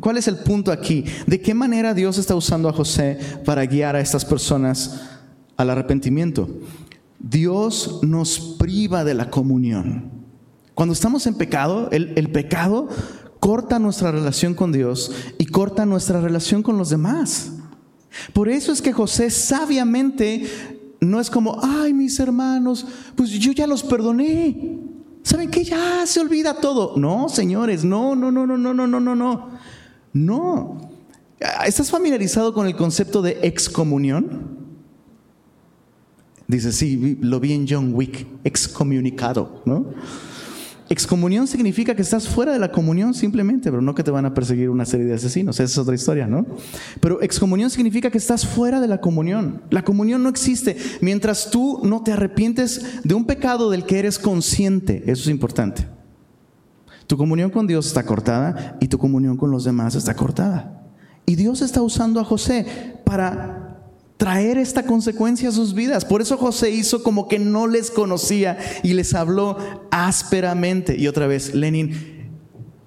¿cuál 0.00 0.16
es 0.16 0.28
el 0.28 0.36
punto 0.36 0.72
aquí? 0.72 1.04
¿De 1.26 1.40
qué 1.40 1.54
manera 1.54 1.94
Dios 1.94 2.18
está 2.18 2.34
usando 2.34 2.68
a 2.68 2.72
José 2.72 3.18
para 3.44 3.66
guiar 3.66 3.96
a 3.96 4.00
estas 4.00 4.24
personas 4.24 5.02
al 5.56 5.70
arrepentimiento? 5.70 6.48
Dios 7.18 8.00
nos 8.02 8.38
priva 8.58 9.04
de 9.04 9.14
la 9.14 9.30
comunión. 9.30 10.10
Cuando 10.74 10.92
estamos 10.92 11.26
en 11.26 11.34
pecado, 11.34 11.90
el, 11.90 12.30
pecado 12.30 12.88
corta 13.40 13.78
nuestra 13.78 14.12
relación 14.12 14.54
con 14.54 14.70
Dios 14.72 15.10
y 15.36 15.46
corta 15.46 15.84
nuestra 15.84 16.20
relación 16.20 16.62
con 16.62 16.78
los 16.78 16.90
demás. 16.90 17.52
Por 18.32 18.48
eso 18.48 18.72
es 18.72 18.80
que 18.80 18.92
José 18.92 19.30
sabiamente 19.30 20.46
no 21.00 21.20
es 21.20 21.30
como, 21.30 21.58
ay, 21.62 21.92
mis 21.92 22.18
hermanos, 22.18 22.86
pues 23.14 23.30
yo 23.30 23.52
ya 23.52 23.66
los 23.66 23.82
perdoné. 23.82 24.78
¿Saben 25.22 25.50
qué? 25.50 25.64
Ya 25.64 26.06
se 26.06 26.20
olvida 26.20 26.54
todo. 26.54 26.96
No, 26.96 27.28
señores, 27.28 27.84
no, 27.84 28.16
no, 28.16 28.32
no, 28.32 28.46
no, 28.46 28.56
no, 28.56 28.74
no, 28.74 28.86
no, 28.86 29.00
no, 29.00 29.14
no. 29.14 29.50
No. 30.12 30.90
¿Estás 31.64 31.90
familiarizado 31.90 32.52
con 32.52 32.66
el 32.66 32.74
concepto 32.74 33.22
de 33.22 33.38
excomunión? 33.42 34.58
Dice, 36.48 36.72
sí, 36.72 37.18
lo 37.20 37.40
vi 37.40 37.52
en 37.52 37.66
John 37.68 37.92
Wick, 37.94 38.26
excomunicado, 38.42 39.62
¿no? 39.66 39.86
Excomunión 40.90 41.46
significa 41.46 41.94
que 41.94 42.00
estás 42.00 42.26
fuera 42.28 42.52
de 42.52 42.58
la 42.58 42.72
comunión 42.72 43.12
simplemente, 43.12 43.70
pero 43.70 43.82
no 43.82 43.94
que 43.94 44.02
te 44.02 44.10
van 44.10 44.24
a 44.24 44.32
perseguir 44.32 44.70
una 44.70 44.86
serie 44.86 45.04
de 45.04 45.14
asesinos, 45.14 45.56
esa 45.56 45.64
es 45.64 45.78
otra 45.78 45.94
historia, 45.94 46.26
¿no? 46.26 46.46
Pero 47.00 47.20
excomunión 47.20 47.68
significa 47.68 48.10
que 48.10 48.16
estás 48.16 48.46
fuera 48.46 48.80
de 48.80 48.88
la 48.88 49.00
comunión. 49.00 49.62
La 49.70 49.84
comunión 49.84 50.22
no 50.22 50.30
existe 50.30 50.78
mientras 51.02 51.50
tú 51.50 51.80
no 51.84 52.02
te 52.02 52.12
arrepientes 52.12 53.02
de 53.04 53.14
un 53.14 53.26
pecado 53.26 53.70
del 53.70 53.84
que 53.84 53.98
eres 53.98 54.18
consciente, 54.18 55.02
eso 55.06 55.22
es 55.24 55.28
importante. 55.28 55.86
Tu 57.06 57.16
comunión 57.16 57.50
con 57.50 57.66
Dios 57.66 57.86
está 57.86 58.04
cortada 58.04 58.76
y 58.80 58.88
tu 58.88 58.98
comunión 58.98 59.36
con 59.36 59.50
los 59.50 59.64
demás 59.64 59.94
está 59.94 60.14
cortada. 60.14 60.86
Y 61.26 61.36
Dios 61.36 61.60
está 61.60 61.82
usando 61.82 62.20
a 62.20 62.24
José 62.24 62.66
para 63.04 63.57
traer 64.18 64.58
esta 64.58 64.84
consecuencia 64.84 65.48
a 65.48 65.52
sus 65.52 65.72
vidas. 65.72 66.04
Por 66.04 66.20
eso 66.20 66.36
José 66.36 66.70
hizo 66.70 67.02
como 67.02 67.28
que 67.28 67.38
no 67.38 67.66
les 67.66 67.90
conocía 67.90 68.58
y 68.82 68.92
les 68.92 69.14
habló 69.14 69.56
ásperamente. 69.90 70.96
Y 70.98 71.06
otra 71.06 71.26
vez, 71.26 71.54
Lenin, 71.54 72.28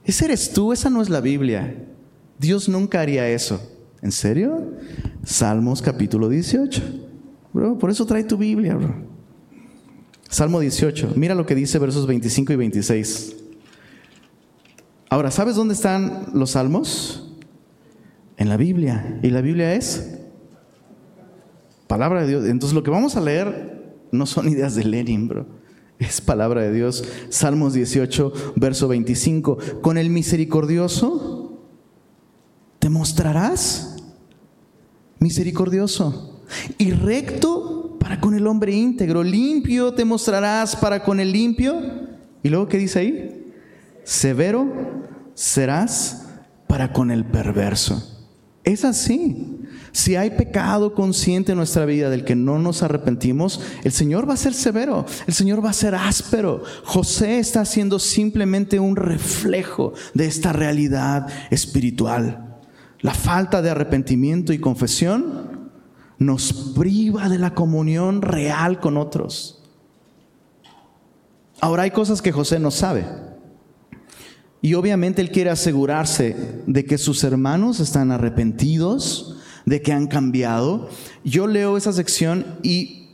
ese 0.03 0.25
eres 0.25 0.51
tú, 0.51 0.73
esa 0.73 0.89
no 0.89 1.01
es 1.01 1.09
la 1.09 1.21
Biblia. 1.21 1.87
Dios 2.37 2.69
nunca 2.69 3.01
haría 3.01 3.27
eso. 3.29 3.61
¿En 4.01 4.11
serio? 4.11 4.73
Salmos 5.23 5.81
capítulo 5.81 6.27
18. 6.27 6.81
Bro, 7.53 7.77
por 7.77 7.89
eso 7.89 8.05
trae 8.05 8.23
tu 8.23 8.37
Biblia, 8.37 8.75
bro. 8.75 8.93
Salmo 10.29 10.59
18. 10.59 11.13
Mira 11.15 11.35
lo 11.35 11.45
que 11.45 11.55
dice 11.55 11.79
versos 11.79 12.07
25 12.07 12.53
y 12.53 12.55
26. 12.55 13.35
Ahora, 15.09 15.31
¿sabes 15.31 15.55
dónde 15.55 15.73
están 15.73 16.27
los 16.33 16.51
salmos? 16.51 17.33
En 18.37 18.49
la 18.49 18.57
Biblia. 18.57 19.19
¿Y 19.21 19.29
la 19.29 19.41
Biblia 19.41 19.75
es? 19.75 20.20
Palabra 21.91 22.21
de 22.21 22.29
Dios. 22.29 22.45
Entonces 22.45 22.73
lo 22.73 22.83
que 22.83 22.89
vamos 22.89 23.17
a 23.17 23.19
leer 23.19 23.97
no 24.13 24.25
son 24.25 24.47
ideas 24.47 24.75
de 24.75 24.85
Lenin, 24.85 25.27
bro. 25.27 25.45
Es 25.99 26.21
palabra 26.21 26.61
de 26.61 26.71
Dios. 26.71 27.03
Salmos 27.27 27.73
18, 27.73 28.53
verso 28.55 28.87
25. 28.87 29.57
Con 29.81 29.97
el 29.97 30.09
misericordioso 30.09 31.59
te 32.79 32.89
mostrarás 32.89 33.97
misericordioso 35.19 36.41
y 36.77 36.91
recto 36.91 37.97
para 37.99 38.21
con 38.21 38.35
el 38.35 38.47
hombre 38.47 38.71
íntegro. 38.71 39.21
Limpio 39.21 39.93
te 39.93 40.05
mostrarás 40.05 40.77
para 40.77 41.03
con 41.03 41.19
el 41.19 41.33
limpio. 41.33 41.75
Y 42.41 42.47
luego, 42.47 42.69
¿qué 42.69 42.77
dice 42.77 42.99
ahí? 42.99 43.53
Severo 44.05 44.71
serás 45.33 46.25
para 46.67 46.93
con 46.93 47.11
el 47.11 47.25
perverso. 47.25 48.01
Es 48.63 48.85
así. 48.85 49.60
Si 49.91 50.15
hay 50.15 50.31
pecado 50.31 50.93
consciente 50.93 51.51
en 51.51 51.57
nuestra 51.57 51.85
vida 51.85 52.09
del 52.09 52.23
que 52.23 52.35
no 52.35 52.59
nos 52.59 52.81
arrepentimos, 52.81 53.61
el 53.83 53.91
Señor 53.91 54.29
va 54.29 54.35
a 54.35 54.37
ser 54.37 54.53
severo, 54.53 55.05
el 55.27 55.33
Señor 55.33 55.63
va 55.63 55.69
a 55.71 55.73
ser 55.73 55.95
áspero. 55.95 56.63
José 56.83 57.39
está 57.39 57.65
siendo 57.65 57.99
simplemente 57.99 58.79
un 58.79 58.95
reflejo 58.95 59.93
de 60.13 60.25
esta 60.25 60.53
realidad 60.53 61.27
espiritual. 61.49 62.59
La 63.01 63.13
falta 63.13 63.61
de 63.61 63.69
arrepentimiento 63.69 64.53
y 64.53 64.59
confesión 64.59 65.71
nos 66.19 66.53
priva 66.53 67.29
de 67.29 67.39
la 67.39 67.55
comunión 67.55 68.21
real 68.21 68.79
con 68.79 68.95
otros. 68.95 69.63
Ahora 71.59 71.83
hay 71.83 71.91
cosas 71.91 72.21
que 72.21 72.31
José 72.31 72.59
no 72.59 72.71
sabe. 72.71 73.05
Y 74.61 74.75
obviamente 74.75 75.21
él 75.21 75.31
quiere 75.31 75.49
asegurarse 75.49 76.63
de 76.67 76.85
que 76.85 76.99
sus 76.99 77.23
hermanos 77.23 77.79
están 77.79 78.11
arrepentidos, 78.11 79.30
de 79.65 79.81
que 79.81 79.93
han 79.93 80.07
cambiado. 80.07 80.89
Yo 81.23 81.47
leo 81.47 81.77
esa 81.77 81.93
sección 81.93 82.45
y 82.63 83.09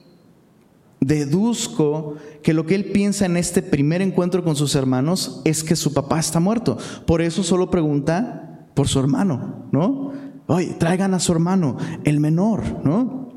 deduzco 1.00 2.16
que 2.42 2.54
lo 2.54 2.66
que 2.66 2.76
él 2.76 2.86
piensa 2.86 3.26
en 3.26 3.38
este 3.38 3.62
primer 3.62 4.02
encuentro 4.02 4.44
con 4.44 4.56
sus 4.56 4.76
hermanos 4.76 5.42
es 5.44 5.64
que 5.64 5.76
su 5.76 5.94
papá 5.94 6.20
está 6.20 6.40
muerto. 6.40 6.78
Por 7.06 7.22
eso 7.22 7.44
solo 7.44 7.70
pregunta 7.70 8.68
por 8.74 8.88
su 8.88 9.00
hermano, 9.00 9.68
¿no? 9.72 10.14
Oye, 10.48 10.76
traigan 10.80 11.14
a 11.14 11.20
su 11.20 11.32
hermano, 11.32 11.78
el 12.04 12.20
menor, 12.20 12.64
¿no? 12.84 13.28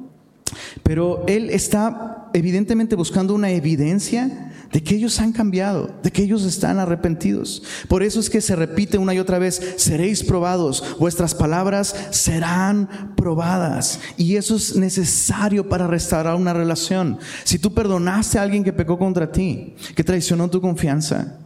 Pero 0.82 1.24
él 1.26 1.50
está 1.50 2.28
evidentemente 2.32 2.96
buscando 2.96 3.34
una 3.34 3.50
evidencia 3.50 4.49
de 4.72 4.82
que 4.82 4.94
ellos 4.94 5.18
han 5.20 5.32
cambiado, 5.32 5.90
de 6.02 6.12
que 6.12 6.22
ellos 6.22 6.44
están 6.44 6.78
arrepentidos. 6.78 7.62
Por 7.88 8.02
eso 8.02 8.20
es 8.20 8.30
que 8.30 8.40
se 8.40 8.54
repite 8.54 8.98
una 8.98 9.14
y 9.14 9.18
otra 9.18 9.38
vez, 9.38 9.74
seréis 9.76 10.22
probados, 10.22 10.96
vuestras 10.98 11.34
palabras 11.34 11.94
serán 12.10 13.14
probadas. 13.16 14.00
Y 14.16 14.36
eso 14.36 14.56
es 14.56 14.76
necesario 14.76 15.68
para 15.68 15.86
restaurar 15.86 16.36
una 16.36 16.52
relación. 16.52 17.18
Si 17.44 17.58
tú 17.58 17.74
perdonaste 17.74 18.38
a 18.38 18.42
alguien 18.42 18.62
que 18.62 18.72
pecó 18.72 18.98
contra 18.98 19.32
ti, 19.32 19.74
que 19.94 20.04
traicionó 20.04 20.48
tu 20.48 20.60
confianza, 20.60 21.38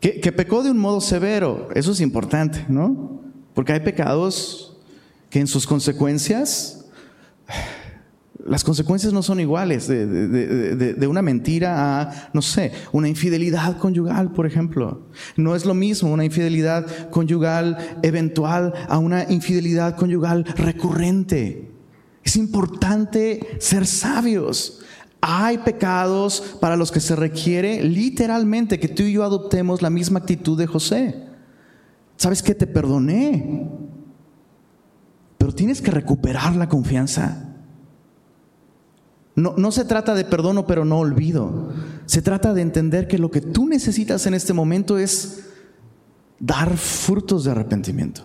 que, 0.00 0.20
que 0.20 0.32
pecó 0.32 0.62
de 0.62 0.70
un 0.70 0.78
modo 0.78 1.00
severo, 1.00 1.68
eso 1.74 1.92
es 1.92 2.00
importante, 2.00 2.66
¿no? 2.68 3.22
Porque 3.54 3.72
hay 3.72 3.80
pecados 3.80 4.76
que 5.30 5.40
en 5.40 5.46
sus 5.46 5.66
consecuencias 5.66 6.84
las 8.48 8.64
consecuencias 8.64 9.12
no 9.12 9.22
son 9.22 9.40
iguales 9.40 9.88
de, 9.88 11.06
una 11.08 11.22
mentira 11.22 12.00
a, 12.00 12.30
no 12.32 12.42
sé, 12.42 12.72
una 12.92 13.08
infidelidad 13.08 13.78
conyugal, 13.78 14.32
por 14.32 14.46
ejemplo. 14.46 15.06
No 15.36 15.54
es 15.54 15.64
lo 15.64 15.74
mismo 15.74 16.12
una 16.12 16.24
infidelidad 16.24 17.10
conyugal 17.10 17.98
eventual 18.02 18.72
a 18.88 18.98
una 18.98 19.30
infidelidad 19.30 19.96
conyugal 19.96 20.44
recurrente. 20.44 21.72
Es 22.24 22.36
importante 22.36 23.56
ser 23.58 23.86
sabios. 23.86 24.80
Hay 25.20 25.58
pecados 25.58 26.58
para 26.60 26.76
los 26.76 26.92
que 26.92 27.00
se 27.00 27.16
requiere 27.16 27.82
literalmente 27.82 28.78
que 28.78 28.88
tú 28.88 29.02
y 29.02 29.12
yo 29.12 29.24
adoptemos 29.24 29.82
la 29.82 29.90
misma 29.90 30.20
actitud 30.20 30.58
de 30.58 30.66
José. 30.66 31.22
¿Sabes 32.16 32.42
que 32.42 32.54
te 32.54 32.66
perdoné? 32.66 33.68
Pero 35.38 35.52
tienes 35.52 35.80
que 35.80 35.90
recuperar 35.90 36.56
la 36.56 36.68
confianza. 36.68 37.45
No, 39.36 39.70
se 39.70 39.84
trata 39.84 40.14
de 40.14 40.24
perdono, 40.24 40.66
pero 40.66 40.86
no 40.86 40.98
olvido. 40.98 41.70
Se 42.06 42.22
trata 42.22 42.54
de 42.54 42.62
entender 42.62 43.06
que 43.06 43.18
lo 43.18 43.30
que 43.30 43.42
tú 43.42 43.68
necesitas 43.68 44.26
en 44.26 44.32
este 44.32 44.54
momento 44.54 44.96
es 44.96 45.44
dar 46.40 46.74
frutos 46.78 47.44
de 47.44 47.50
arrepentimiento. 47.50 48.24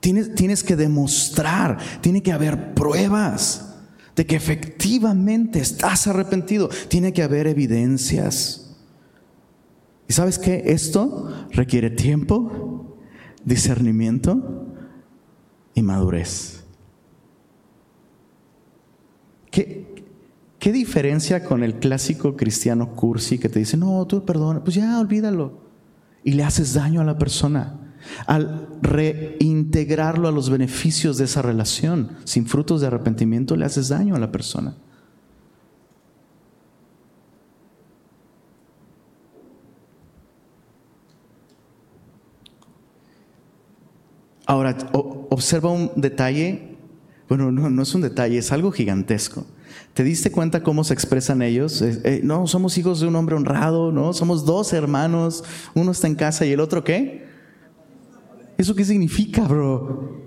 Tienes, 0.00 0.34
tienes 0.34 0.62
que 0.62 0.76
demostrar, 0.76 1.78
tiene 2.02 2.22
que 2.22 2.32
haber 2.32 2.74
pruebas 2.74 3.68
de 4.14 4.26
que 4.26 4.36
efectivamente 4.36 5.60
estás 5.60 6.06
arrepentido. 6.06 6.68
Tiene 6.88 7.14
que 7.14 7.22
haber 7.22 7.46
evidencias. 7.46 8.76
¿Y 10.08 10.12
sabes 10.12 10.38
qué? 10.38 10.62
Esto 10.66 11.46
requiere 11.52 11.88
tiempo, 11.88 12.98
discernimiento 13.44 14.66
y 15.72 15.80
madurez. 15.80 16.57
¿Qué, 20.68 20.72
diferencia 20.72 21.44
con 21.44 21.62
el 21.62 21.76
clásico 21.76 22.36
cristiano 22.36 22.94
cursi 22.94 23.38
que 23.38 23.48
te 23.48 23.58
dice, 23.58 23.78
no, 23.78 24.06
tú 24.06 24.26
perdona, 24.26 24.62
pues 24.62 24.76
ya 24.76 25.00
olvídalo? 25.00 25.62
Y 26.22 26.32
le 26.32 26.44
haces 26.44 26.74
daño 26.74 27.00
a 27.00 27.04
la 27.04 27.16
persona 27.16 27.94
al 28.26 28.68
reintegrarlo 28.82 30.28
a 30.28 30.30
los 30.30 30.50
beneficios 30.50 31.16
de 31.16 31.24
esa 31.24 31.40
relación 31.40 32.10
sin 32.24 32.44
frutos 32.44 32.82
de 32.82 32.88
arrepentimiento, 32.88 33.56
le 33.56 33.64
haces 33.64 33.88
daño 33.88 34.14
a 34.14 34.18
la 34.18 34.30
persona. 34.30 34.76
Ahora, 44.44 44.76
observa 44.92 45.70
un 45.70 45.92
detalle 45.96 46.76
bueno, 47.28 47.52
no, 47.52 47.68
no 47.68 47.82
es 47.82 47.94
un 47.94 48.00
detalle, 48.00 48.38
es 48.38 48.52
algo 48.52 48.70
gigantesco. 48.72 49.46
¿Te 49.94 50.04
diste 50.04 50.30
cuenta 50.30 50.62
cómo 50.62 50.84
se 50.84 50.94
expresan 50.94 51.42
ellos? 51.42 51.82
Eh, 51.82 52.00
eh, 52.04 52.20
no, 52.22 52.46
somos 52.46 52.78
hijos 52.78 53.00
de 53.00 53.06
un 53.06 53.16
hombre 53.16 53.34
honrado, 53.34 53.92
¿no? 53.92 54.12
Somos 54.12 54.44
dos 54.44 54.72
hermanos, 54.72 55.44
uno 55.74 55.90
está 55.90 56.06
en 56.06 56.14
casa 56.14 56.46
y 56.46 56.52
el 56.52 56.60
otro 56.60 56.84
qué? 56.84 57.26
¿Eso 58.56 58.74
qué 58.74 58.84
significa, 58.84 59.42
bro? 59.42 60.22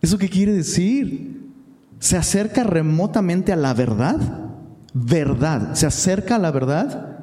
¿Eso 0.00 0.18
qué 0.18 0.28
quiere 0.28 0.52
decir? 0.52 1.52
¿Se 1.98 2.16
acerca 2.16 2.64
remotamente 2.64 3.52
a 3.52 3.56
la 3.56 3.74
verdad? 3.74 4.18
Verdad. 4.92 5.74
¿Se 5.74 5.86
acerca 5.86 6.36
a 6.36 6.38
la 6.38 6.50
verdad? 6.50 7.18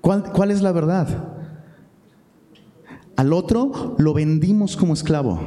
¿Cuál, 0.00 0.32
cuál 0.32 0.50
es 0.50 0.62
la 0.62 0.72
verdad? 0.72 1.08
Al 3.16 3.32
otro 3.32 3.96
lo 3.98 4.14
vendimos 4.14 4.76
como 4.76 4.94
esclavo. 4.94 5.38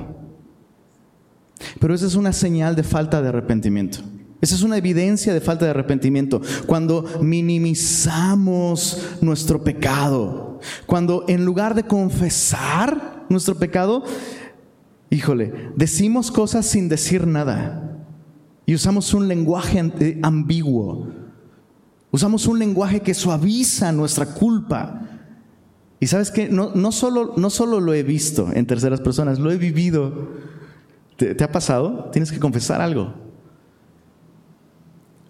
Pero 1.79 1.93
esa 1.93 2.07
es 2.07 2.15
una 2.15 2.33
señal 2.33 2.75
de 2.75 2.83
falta 2.83 3.21
de 3.21 3.29
arrepentimiento. 3.29 3.99
Esa 4.43 4.55
es 4.55 4.63
una 4.63 4.75
evidencia 4.75 5.33
de 5.33 5.39
falta 5.39 5.63
de 5.63 5.71
arrepentimiento. 5.71 6.41
Cuando 6.65 7.05
minimizamos 7.21 9.01
nuestro 9.21 9.63
pecado, 9.63 10.59
cuando 10.85 11.23
en 11.29 11.45
lugar 11.45 11.75
de 11.75 11.83
confesar 11.83 13.23
nuestro 13.29 13.55
pecado, 13.55 14.03
híjole, 15.09 15.71
decimos 15.77 16.29
cosas 16.29 16.65
sin 16.65 16.89
decir 16.89 17.25
nada 17.25 18.03
y 18.65 18.75
usamos 18.75 19.13
un 19.13 19.29
lenguaje 19.29 19.79
eh, 20.01 20.19
ambiguo, 20.21 21.07
usamos 22.11 22.45
un 22.45 22.59
lenguaje 22.59 22.99
que 22.99 23.13
suaviza 23.13 23.93
nuestra 23.93 24.25
culpa. 24.25 25.03
Y 26.01 26.07
sabes 26.07 26.31
que 26.31 26.49
no, 26.49 26.91
solo, 26.91 27.33
no 27.37 27.49
solo 27.49 27.79
lo 27.79 27.93
he 27.93 28.03
visto 28.03 28.51
en 28.53 28.65
terceras 28.65 28.99
personas, 28.99 29.39
lo 29.39 29.53
he 29.53 29.57
vivido. 29.57 30.33
¿Te, 31.15 31.33
¿Te 31.33 31.45
ha 31.45 31.51
pasado? 31.53 32.09
Tienes 32.11 32.29
que 32.29 32.39
confesar 32.41 32.81
algo. 32.81 33.22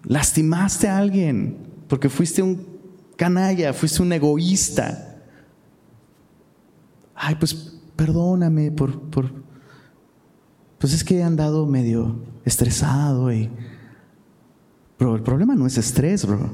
Lastimaste 0.06 0.88
a 0.88 0.98
alguien 0.98 1.56
porque 1.88 2.08
fuiste 2.08 2.42
un 2.42 2.66
canalla, 3.16 3.72
fuiste 3.72 4.02
un 4.02 4.12
egoísta. 4.12 5.22
Ay, 7.14 7.36
pues 7.36 7.80
perdóname 7.96 8.70
por, 8.70 9.00
por... 9.10 9.32
Pues 10.78 10.92
es 10.92 11.04
que 11.04 11.18
he 11.18 11.22
andado 11.22 11.66
medio 11.66 12.16
estresado 12.44 13.32
y... 13.32 13.50
Pero 14.96 15.16
el 15.16 15.22
problema 15.22 15.54
no 15.54 15.66
es 15.66 15.78
estrés, 15.78 16.26
bro. 16.26 16.50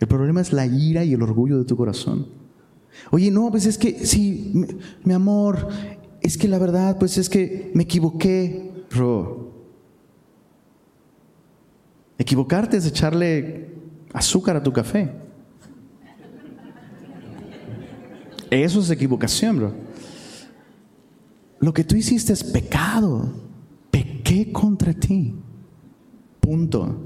El 0.00 0.08
problema 0.08 0.40
es 0.40 0.52
la 0.52 0.66
ira 0.66 1.04
y 1.04 1.12
el 1.12 1.22
orgullo 1.22 1.58
de 1.58 1.64
tu 1.64 1.76
corazón. 1.76 2.26
Oye, 3.10 3.30
no, 3.30 3.50
pues 3.50 3.66
es 3.66 3.78
que, 3.78 4.04
sí, 4.06 4.52
mi 5.04 5.14
amor, 5.14 5.68
es 6.20 6.36
que 6.36 6.48
la 6.48 6.58
verdad, 6.58 6.98
pues 6.98 7.18
es 7.18 7.28
que 7.28 7.70
me 7.74 7.84
equivoqué, 7.84 8.86
bro. 8.90 9.41
Equivocarte 12.18 12.76
es 12.76 12.86
echarle 12.86 13.74
azúcar 14.12 14.56
a 14.56 14.62
tu 14.62 14.72
café. 14.72 15.10
Eso 18.50 18.80
es 18.80 18.90
equivocación, 18.90 19.56
bro. 19.56 19.72
Lo 21.60 21.72
que 21.72 21.84
tú 21.84 21.96
hiciste 21.96 22.32
es 22.32 22.44
pecado. 22.44 23.32
Pequé 23.90 24.52
contra 24.52 24.92
ti. 24.92 25.34
Punto. 26.40 26.96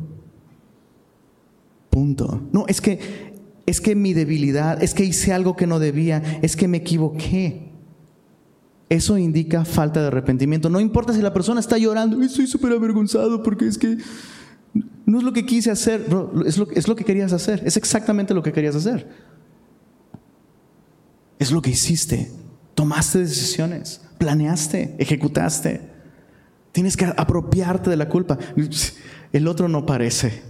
Punto. 1.91 2.43
No, 2.53 2.67
es 2.67 2.81
que 2.81 3.27
es 3.67 3.81
que 3.81 3.97
mi 3.97 4.15
debilidad, 4.15 4.83
es 4.83 4.95
que 4.95 5.05
hice 5.05 5.33
algo 5.33 5.57
que 5.57 5.67
no 5.67 5.79
debía, 5.81 6.23
es 6.41 6.57
que 6.57 6.69
me 6.69 6.79
equivoqué. 6.79 7.73
Eso 8.89 9.19
indica 9.19 9.65
falta 9.65 10.01
de 10.01 10.07
arrepentimiento. 10.07 10.71
No 10.71 10.79
importa 10.79 11.13
si 11.13 11.21
la 11.21 11.33
persona 11.33 11.59
está 11.59 11.77
llorando, 11.77 12.23
estoy 12.23 12.47
súper 12.47 12.73
avergonzado 12.73 13.43
porque 13.43 13.67
es 13.67 13.77
que 13.77 13.99
no 15.07 15.19
es 15.19 15.25
lo 15.25 15.33
que 15.33 15.47
quise 15.47 15.71
hacer, 15.71 16.07
es, 16.47 16.59
lo, 16.59 16.71
es 16.71 16.89
lo 16.89 16.97
que 16.97 17.05
querías 17.05 17.33
hacer. 17.33 17.63
Es 17.65 17.77
exactamente 17.77 18.35
lo 18.35 18.43
que 18.43 18.53
querías 18.53 18.75
hacer. 18.75 19.09
Es 21.39 21.53
lo 21.53 21.63
que 21.63 21.71
hiciste. 21.71 22.31
Tomaste 22.75 23.21
decisiones, 23.21 24.03
planeaste, 24.19 24.97
ejecutaste. 24.99 25.81
Tienes 26.73 26.97
que 26.97 27.07
apropiarte 27.07 27.89
de 27.89 27.97
la 27.97 28.09
culpa. 28.09 28.39
El 29.33 29.49
otro 29.49 29.69
no 29.69 29.87
parece. 29.87 30.43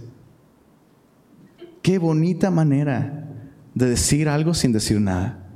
Qué 1.81 1.99
bonita 1.99 2.51
manera 2.51 3.29
de 3.73 3.89
decir 3.89 4.27
algo 4.27 4.53
sin 4.53 4.73
decir 4.73 4.99
nada. 4.99 5.47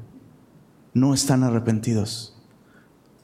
No 0.94 1.14
están 1.14 1.44
arrepentidos. 1.44 2.38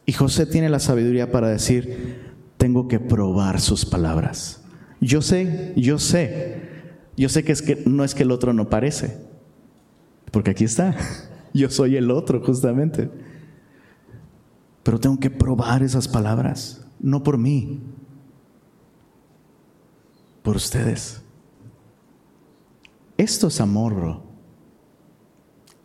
Y 0.06 0.14
José 0.14 0.46
tiene 0.46 0.70
la 0.70 0.80
sabiduría 0.80 1.32
para 1.32 1.50
decir, 1.50 2.34
tengo 2.58 2.88
que 2.88 3.00
probar 3.00 3.62
sus 3.62 3.86
palabras. 3.86 4.62
Yo 5.00 5.22
sé, 5.22 5.74
yo 5.76 6.00
sé, 6.00 6.62
yo 7.16 7.30
sé 7.30 7.44
que, 7.44 7.52
es 7.52 7.62
que 7.62 7.84
no 7.86 8.04
es 8.04 8.16
que 8.16 8.24
el 8.24 8.32
otro 8.32 8.54
no 8.54 8.70
parece, 8.70 9.18
porque 10.32 10.52
aquí 10.52 10.64
está, 10.64 10.96
yo 11.54 11.70
soy 11.70 11.98
el 11.98 12.12
otro 12.12 12.42
justamente. 12.44 13.10
Pero 14.84 15.00
tengo 15.00 15.20
que 15.20 15.30
probar 15.30 15.84
esas 15.84 16.08
palabras, 16.08 16.86
no 17.00 17.22
por 17.22 17.38
mí, 17.38 17.82
por 20.42 20.56
ustedes. 20.56 21.22
Esto 23.18 23.48
es 23.48 23.60
amor, 23.60 23.96
bro. 23.96 24.24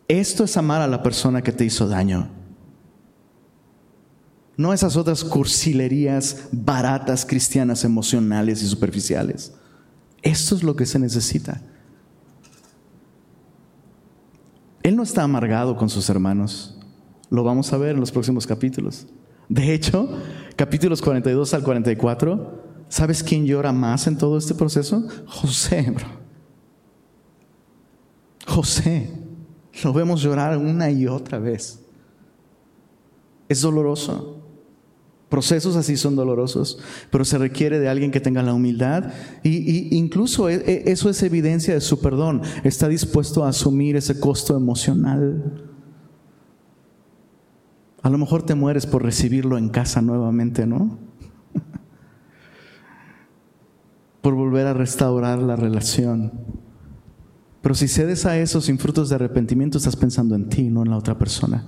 Esto 0.07 0.43
es 0.43 0.55
amar 0.55 0.81
a 0.81 0.87
la 0.87 1.03
persona 1.03 1.41
que 1.41 1.51
te 1.51 1.65
hizo 1.65 1.87
daño. 1.87 2.29
No 4.55 4.73
esas 4.73 4.95
otras 4.97 5.23
cursilerías 5.23 6.47
baratas 6.51 7.25
cristianas 7.25 7.83
emocionales 7.83 8.61
y 8.61 8.67
superficiales. 8.67 9.53
Esto 10.21 10.55
es 10.55 10.63
lo 10.63 10.75
que 10.75 10.85
se 10.85 10.99
necesita. 10.99 11.61
Él 14.83 14.95
no 14.95 15.03
está 15.03 15.23
amargado 15.23 15.75
con 15.75 15.89
sus 15.89 16.09
hermanos. 16.09 16.77
Lo 17.29 17.43
vamos 17.43 17.73
a 17.73 17.77
ver 17.77 17.91
en 17.91 17.99
los 17.99 18.11
próximos 18.11 18.45
capítulos. 18.45 19.07
De 19.49 19.73
hecho, 19.73 20.09
capítulos 20.55 21.01
42 21.01 21.53
al 21.53 21.63
44, 21.63 22.85
¿sabes 22.89 23.23
quién 23.23 23.45
llora 23.45 23.71
más 23.71 24.07
en 24.07 24.17
todo 24.17 24.37
este 24.37 24.53
proceso? 24.53 25.07
José, 25.25 25.89
bro. 25.89 26.07
José. 28.45 29.09
Lo 29.83 29.93
vemos 29.93 30.21
llorar 30.21 30.57
una 30.57 30.91
y 30.91 31.07
otra 31.07 31.39
vez. 31.39 31.79
Es 33.49 33.61
doloroso. 33.61 34.32
Procesos 35.33 35.75
así 35.77 35.97
son 35.97 36.15
dolorosos, 36.15 36.77
pero 37.09 37.25
se 37.25 37.39
requiere 37.39 37.79
de 37.79 37.89
alguien 37.89 38.11
que 38.11 38.19
tenga 38.19 38.43
la 38.43 38.53
humildad 38.53 39.05
y, 39.41 39.97
incluso 39.97 40.47
e, 40.47 40.57
e, 40.57 40.91
eso 40.91 41.09
es 41.09 41.23
evidencia 41.23 41.73
de 41.73 41.81
su 41.81 41.99
perdón. 41.99 42.43
Está 42.63 42.87
dispuesto 42.87 43.43
a 43.43 43.49
asumir 43.49 43.95
ese 43.95 44.19
costo 44.19 44.55
emocional. 44.55 45.65
A 48.03 48.11
lo 48.11 48.19
mejor 48.19 48.43
te 48.43 48.53
mueres 48.53 48.85
por 48.85 49.01
recibirlo 49.01 49.57
en 49.57 49.69
casa 49.69 50.03
nuevamente, 50.03 50.67
¿no? 50.67 50.99
por 54.21 54.35
volver 54.35 54.67
a 54.67 54.75
restaurar 54.75 55.39
la 55.39 55.55
relación. 55.55 56.31
Pero 57.63 57.73
si 57.73 57.87
cedes 57.87 58.27
a 58.27 58.37
eso 58.37 58.61
sin 58.61 58.77
frutos 58.77 59.09
de 59.09 59.15
arrepentimiento, 59.15 59.79
estás 59.79 59.95
pensando 59.95 60.35
en 60.35 60.47
ti, 60.47 60.69
no 60.69 60.83
en 60.83 60.91
la 60.91 60.97
otra 60.97 61.17
persona. 61.17 61.65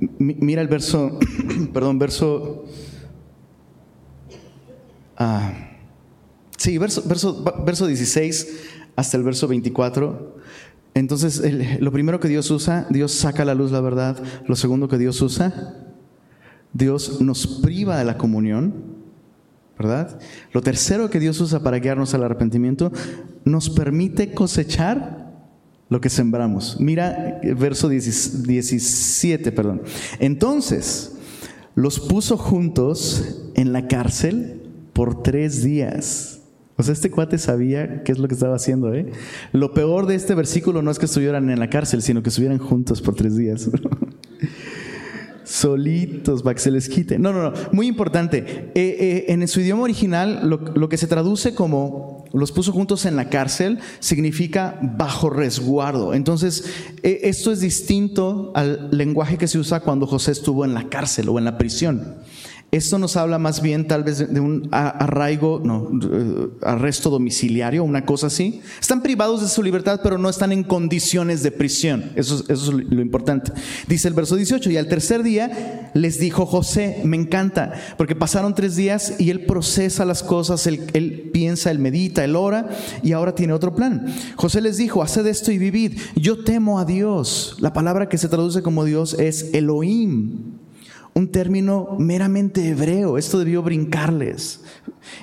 Mira 0.00 0.62
el 0.62 0.68
verso, 0.68 1.18
perdón, 1.72 1.98
verso... 1.98 2.64
Ah, 5.16 5.52
sí, 6.58 6.76
verso, 6.76 7.02
verso, 7.06 7.42
verso 7.64 7.86
16 7.86 8.58
hasta 8.96 9.16
el 9.16 9.22
verso 9.22 9.48
24. 9.48 10.36
Entonces, 10.94 11.42
lo 11.80 11.92
primero 11.92 12.20
que 12.20 12.28
Dios 12.28 12.50
usa, 12.50 12.86
Dios 12.90 13.12
saca 13.12 13.42
a 13.42 13.46
la 13.46 13.54
luz 13.54 13.70
la 13.70 13.80
verdad. 13.80 14.22
Lo 14.46 14.56
segundo 14.56 14.88
que 14.88 14.98
Dios 14.98 15.20
usa, 15.20 15.74
Dios 16.72 17.20
nos 17.20 17.46
priva 17.46 17.98
de 17.98 18.04
la 18.04 18.18
comunión, 18.18 18.74
¿verdad? 19.78 20.18
Lo 20.52 20.62
tercero 20.62 21.10
que 21.10 21.20
Dios 21.20 21.40
usa 21.40 21.60
para 21.60 21.78
guiarnos 21.78 22.14
al 22.14 22.24
arrepentimiento, 22.24 22.92
nos 23.44 23.70
permite 23.70 24.32
cosechar 24.32 25.15
lo 25.88 26.00
que 26.00 26.08
sembramos. 26.08 26.78
Mira 26.80 27.40
verso 27.56 27.88
17, 27.88 29.52
perdón. 29.52 29.82
Entonces, 30.18 31.12
los 31.74 32.00
puso 32.00 32.36
juntos 32.36 33.50
en 33.54 33.72
la 33.72 33.86
cárcel 33.86 34.62
por 34.92 35.22
tres 35.22 35.62
días. 35.62 36.40
O 36.78 36.82
sea, 36.82 36.92
este 36.92 37.10
cuate 37.10 37.38
sabía 37.38 38.02
qué 38.02 38.12
es 38.12 38.18
lo 38.18 38.28
que 38.28 38.34
estaba 38.34 38.56
haciendo. 38.56 38.92
¿eh? 38.94 39.10
Lo 39.52 39.72
peor 39.72 40.06
de 40.06 40.14
este 40.14 40.34
versículo 40.34 40.82
no 40.82 40.90
es 40.90 40.98
que 40.98 41.06
estuvieran 41.06 41.48
en 41.50 41.58
la 41.58 41.70
cárcel, 41.70 42.02
sino 42.02 42.22
que 42.22 42.28
estuvieran 42.28 42.58
juntos 42.58 43.00
por 43.00 43.14
tres 43.14 43.36
días. 43.36 43.70
solitos 45.46 46.42
para 46.42 46.54
que 46.54 46.60
se 46.60 46.70
les 46.70 46.88
quite. 46.88 47.18
No, 47.18 47.32
no, 47.32 47.50
no. 47.50 47.52
Muy 47.72 47.86
importante. 47.86 48.72
Eh, 48.74 48.96
eh, 49.00 49.24
en 49.28 49.46
su 49.48 49.60
idioma 49.60 49.84
original, 49.84 50.40
lo, 50.42 50.88
que 50.88 50.96
se 50.96 51.06
traduce 51.06 51.54
como 51.54 52.24
los 52.32 52.52
puso 52.52 52.72
juntos 52.72 53.06
en 53.06 53.16
la 53.16 53.30
cárcel 53.30 53.78
significa 54.00 54.78
bajo 54.82 55.30
resguardo. 55.30 56.12
Entonces, 56.12 56.64
eh, 57.02 57.20
esto 57.22 57.52
es 57.52 57.60
distinto 57.60 58.52
al 58.54 58.90
lenguaje 58.90 59.38
que 59.38 59.46
se 59.46 59.58
usa 59.58 59.80
cuando 59.80 60.06
José 60.06 60.32
estuvo 60.32 60.64
en 60.64 60.74
la 60.74 60.88
cárcel 60.88 61.28
o 61.28 61.38
en 61.38 61.44
la 61.44 61.56
prisión. 61.56 62.16
Esto 62.72 62.98
nos 62.98 63.16
habla 63.16 63.38
más 63.38 63.62
bien 63.62 63.86
tal 63.86 64.02
vez 64.02 64.18
de 64.18 64.40
un 64.40 64.68
arraigo, 64.72 65.62
no, 65.64 65.88
eh, 66.02 66.48
arresto 66.62 67.10
domiciliario, 67.10 67.84
una 67.84 68.04
cosa 68.04 68.26
así. 68.26 68.60
Están 68.80 69.02
privados 69.02 69.40
de 69.40 69.48
su 69.48 69.62
libertad, 69.62 70.00
pero 70.02 70.18
no 70.18 70.28
están 70.28 70.50
en 70.50 70.64
condiciones 70.64 71.44
de 71.44 71.52
prisión. 71.52 72.10
Eso, 72.16 72.44
es 72.48 72.66
lo 72.66 73.00
importante. 73.00 73.52
Dice 73.86 74.08
el 74.08 74.14
verso 74.14 74.34
18, 74.34 74.70
y 74.70 74.76
al 74.76 74.88
tercer 74.88 75.22
día 75.22 75.90
les 75.94 76.18
dijo 76.18 76.44
José, 76.44 77.00
me 77.04 77.16
encanta, 77.16 77.72
porque 77.96 78.16
pasaron 78.16 78.54
tres 78.54 78.74
días 78.74 79.14
y 79.20 79.30
él 79.30 79.46
procesa 79.46 80.04
las 80.04 80.24
cosas, 80.24 80.66
él, 80.66 80.86
él 80.92 81.30
piensa, 81.32 81.70
él 81.70 81.78
medita, 81.78 82.24
él 82.24 82.34
ora, 82.34 82.68
y 83.02 83.12
ahora 83.12 83.34
tiene 83.34 83.52
otro 83.52 83.76
plan. 83.76 84.06
José 84.34 84.60
les 84.60 84.76
dijo, 84.76 85.02
haced 85.02 85.26
esto 85.26 85.52
y 85.52 85.58
vivid. 85.58 85.98
Yo 86.16 86.42
temo 86.42 86.80
a 86.80 86.84
Dios. 86.84 87.56
La 87.60 87.72
palabra 87.72 88.08
que 88.08 88.18
se 88.18 88.28
traduce 88.28 88.60
como 88.60 88.84
Dios 88.84 89.14
es 89.14 89.54
Elohim 89.54 90.55
un 91.16 91.28
término 91.28 91.96
meramente 91.98 92.68
hebreo. 92.68 93.16
Esto 93.16 93.38
debió 93.38 93.62
brincarles. 93.62 94.60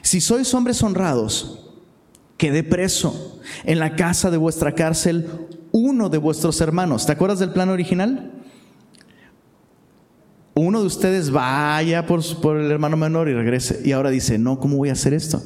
Si 0.01 0.21
sois 0.21 0.51
hombres 0.55 0.81
honrados, 0.81 1.69
quede 2.35 2.63
preso 2.63 3.39
en 3.63 3.77
la 3.77 3.95
casa 3.95 4.31
de 4.31 4.37
vuestra 4.37 4.73
cárcel 4.73 5.29
uno 5.71 6.09
de 6.09 6.17
vuestros 6.17 6.59
hermanos. 6.61 7.05
¿Te 7.05 7.11
acuerdas 7.11 7.37
del 7.37 7.51
plan 7.53 7.69
original? 7.69 8.31
Uno 10.55 10.81
de 10.81 10.87
ustedes 10.87 11.29
vaya 11.29 12.07
por, 12.07 12.21
por 12.41 12.57
el 12.57 12.71
hermano 12.71 12.97
menor 12.97 13.29
y 13.29 13.35
regrese. 13.35 13.81
Y 13.85 13.91
ahora 13.91 14.09
dice, 14.09 14.39
no, 14.39 14.59
¿cómo 14.59 14.77
voy 14.77 14.89
a 14.89 14.93
hacer 14.93 15.13
esto? 15.13 15.43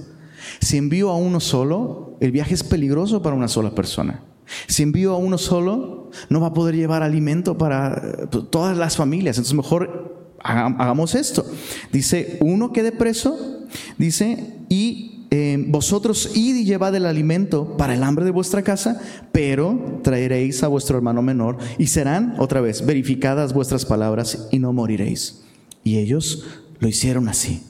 Si 0.61 0.77
envío 0.77 1.09
a 1.09 1.17
uno 1.17 1.41
solo, 1.41 2.15
el 2.21 2.31
viaje 2.31 2.53
es 2.53 2.63
peligroso 2.63 3.21
para 3.21 3.35
una 3.35 3.49
sola 3.49 3.71
persona. 3.71 4.23
Si 4.67 4.81
envío 4.81 5.11
a 5.11 5.17
uno 5.17 5.37
solo, 5.37 6.09
no 6.29 6.39
va 6.39 6.47
a 6.47 6.53
poder 6.53 6.73
llevar 6.73 7.03
alimento 7.03 7.57
para 7.57 8.01
eh, 8.01 8.27
todas 8.49 8.77
las 8.77 8.95
familias. 8.95 9.35
Entonces 9.35 9.53
mejor 9.53 10.16
hagamos 10.43 11.15
esto. 11.15 11.45
Dice, 11.91 12.37
uno 12.41 12.71
quede 12.71 12.91
preso, 12.91 13.65
dice, 13.97 14.55
y 14.69 15.25
eh, 15.29 15.65
vosotros 15.67 16.31
id 16.35 16.55
y 16.55 16.63
llevad 16.63 16.95
el 16.95 17.05
alimento 17.05 17.75
para 17.75 17.93
el 17.93 18.03
hambre 18.03 18.23
de 18.23 18.31
vuestra 18.31 18.61
casa, 18.61 19.01
pero 19.31 19.99
traeréis 20.01 20.63
a 20.63 20.69
vuestro 20.69 20.97
hermano 20.97 21.21
menor 21.21 21.57
y 21.77 21.87
serán, 21.87 22.35
otra 22.39 22.61
vez, 22.61 22.85
verificadas 22.85 23.53
vuestras 23.53 23.85
palabras 23.85 24.47
y 24.51 24.59
no 24.59 24.71
moriréis. 24.71 25.43
Y 25.83 25.97
ellos 25.97 26.45
lo 26.79 26.87
hicieron 26.87 27.27
así. 27.27 27.61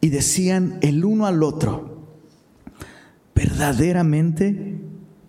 Y 0.00 0.08
decían 0.08 0.78
el 0.80 1.04
uno 1.04 1.26
al 1.26 1.42
otro, 1.42 2.06
verdaderamente, 3.34 4.78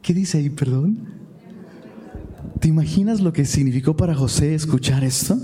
¿qué 0.02 0.14
dice 0.14 0.38
ahí, 0.38 0.50
perdón? 0.50 1.18
¿Te 2.60 2.70
imaginas 2.70 3.20
lo 3.20 3.34
que 3.34 3.46
significó 3.46 3.96
para 3.96 4.16
José 4.16 4.56
escuchar 4.56 5.04
esto? 5.04 5.38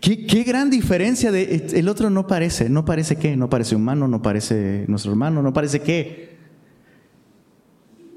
¿Qué, 0.00 0.42
gran 0.44 0.70
diferencia 0.70 1.30
de 1.30 1.68
el 1.72 1.88
otro 1.88 2.10
no 2.10 2.26
parece, 2.26 2.68
no 2.68 2.84
parece 2.84 3.16
qué, 3.16 3.36
no 3.36 3.48
parece 3.48 3.76
humano, 3.76 4.08
no 4.08 4.22
parece 4.22 4.84
nuestro 4.88 5.12
hermano, 5.12 5.42
no 5.42 5.52
parece 5.52 5.80
qué. 5.80 6.36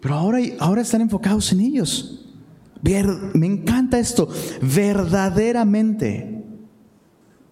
Pero 0.01 0.15
ahora, 0.15 0.39
ahora 0.59 0.81
están 0.81 1.01
enfocados 1.01 1.51
en 1.51 1.61
ellos. 1.61 2.25
me 3.33 3.45
encanta 3.45 3.99
esto, 3.99 4.27
verdaderamente. 4.61 6.41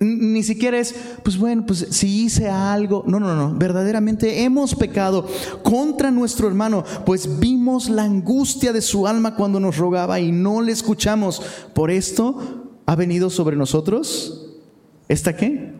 Ni 0.01 0.43
siquiera 0.43 0.79
es, 0.79 0.95
pues 1.23 1.37
bueno, 1.37 1.65
pues 1.65 1.87
si 1.91 2.23
hice 2.23 2.49
algo. 2.49 3.03
No, 3.05 3.19
no, 3.19 3.35
no. 3.35 3.53
Verdaderamente 3.53 4.43
hemos 4.43 4.73
pecado 4.73 5.27
contra 5.61 6.09
nuestro 6.09 6.47
hermano, 6.47 6.85
pues 7.05 7.39
vimos 7.39 7.89
la 7.89 8.03
angustia 8.03 8.71
de 8.71 8.81
su 8.81 9.05
alma 9.05 9.35
cuando 9.35 9.59
nos 9.59 9.77
rogaba 9.77 10.19
y 10.19 10.31
no 10.31 10.61
le 10.61 10.71
escuchamos. 10.71 11.41
Por 11.73 11.91
esto 11.91 12.58
ha 12.89 12.95
venido 12.95 13.29
sobre 13.29 13.55
nosotros 13.55 14.47
esta 15.07 15.35
qué? 15.35 15.73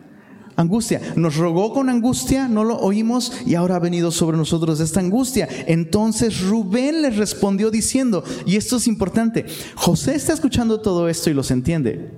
Angustia. 0.54 1.00
Nos 1.16 1.34
rogó 1.34 1.72
con 1.72 1.88
angustia, 1.88 2.46
no 2.46 2.62
lo 2.62 2.78
oímos 2.78 3.32
y 3.44 3.56
ahora 3.56 3.74
ha 3.74 3.80
venido 3.80 4.12
sobre 4.12 4.36
nosotros 4.36 4.78
esta 4.78 5.00
angustia. 5.00 5.48
Entonces 5.66 6.40
Rubén 6.40 7.02
les 7.02 7.16
respondió 7.16 7.72
diciendo, 7.72 8.22
y 8.46 8.54
esto 8.54 8.76
es 8.76 8.86
importante, 8.86 9.46
José 9.74 10.14
está 10.14 10.34
escuchando 10.34 10.82
todo 10.82 11.08
esto 11.08 11.30
y 11.30 11.34
los 11.34 11.50
entiende, 11.50 12.12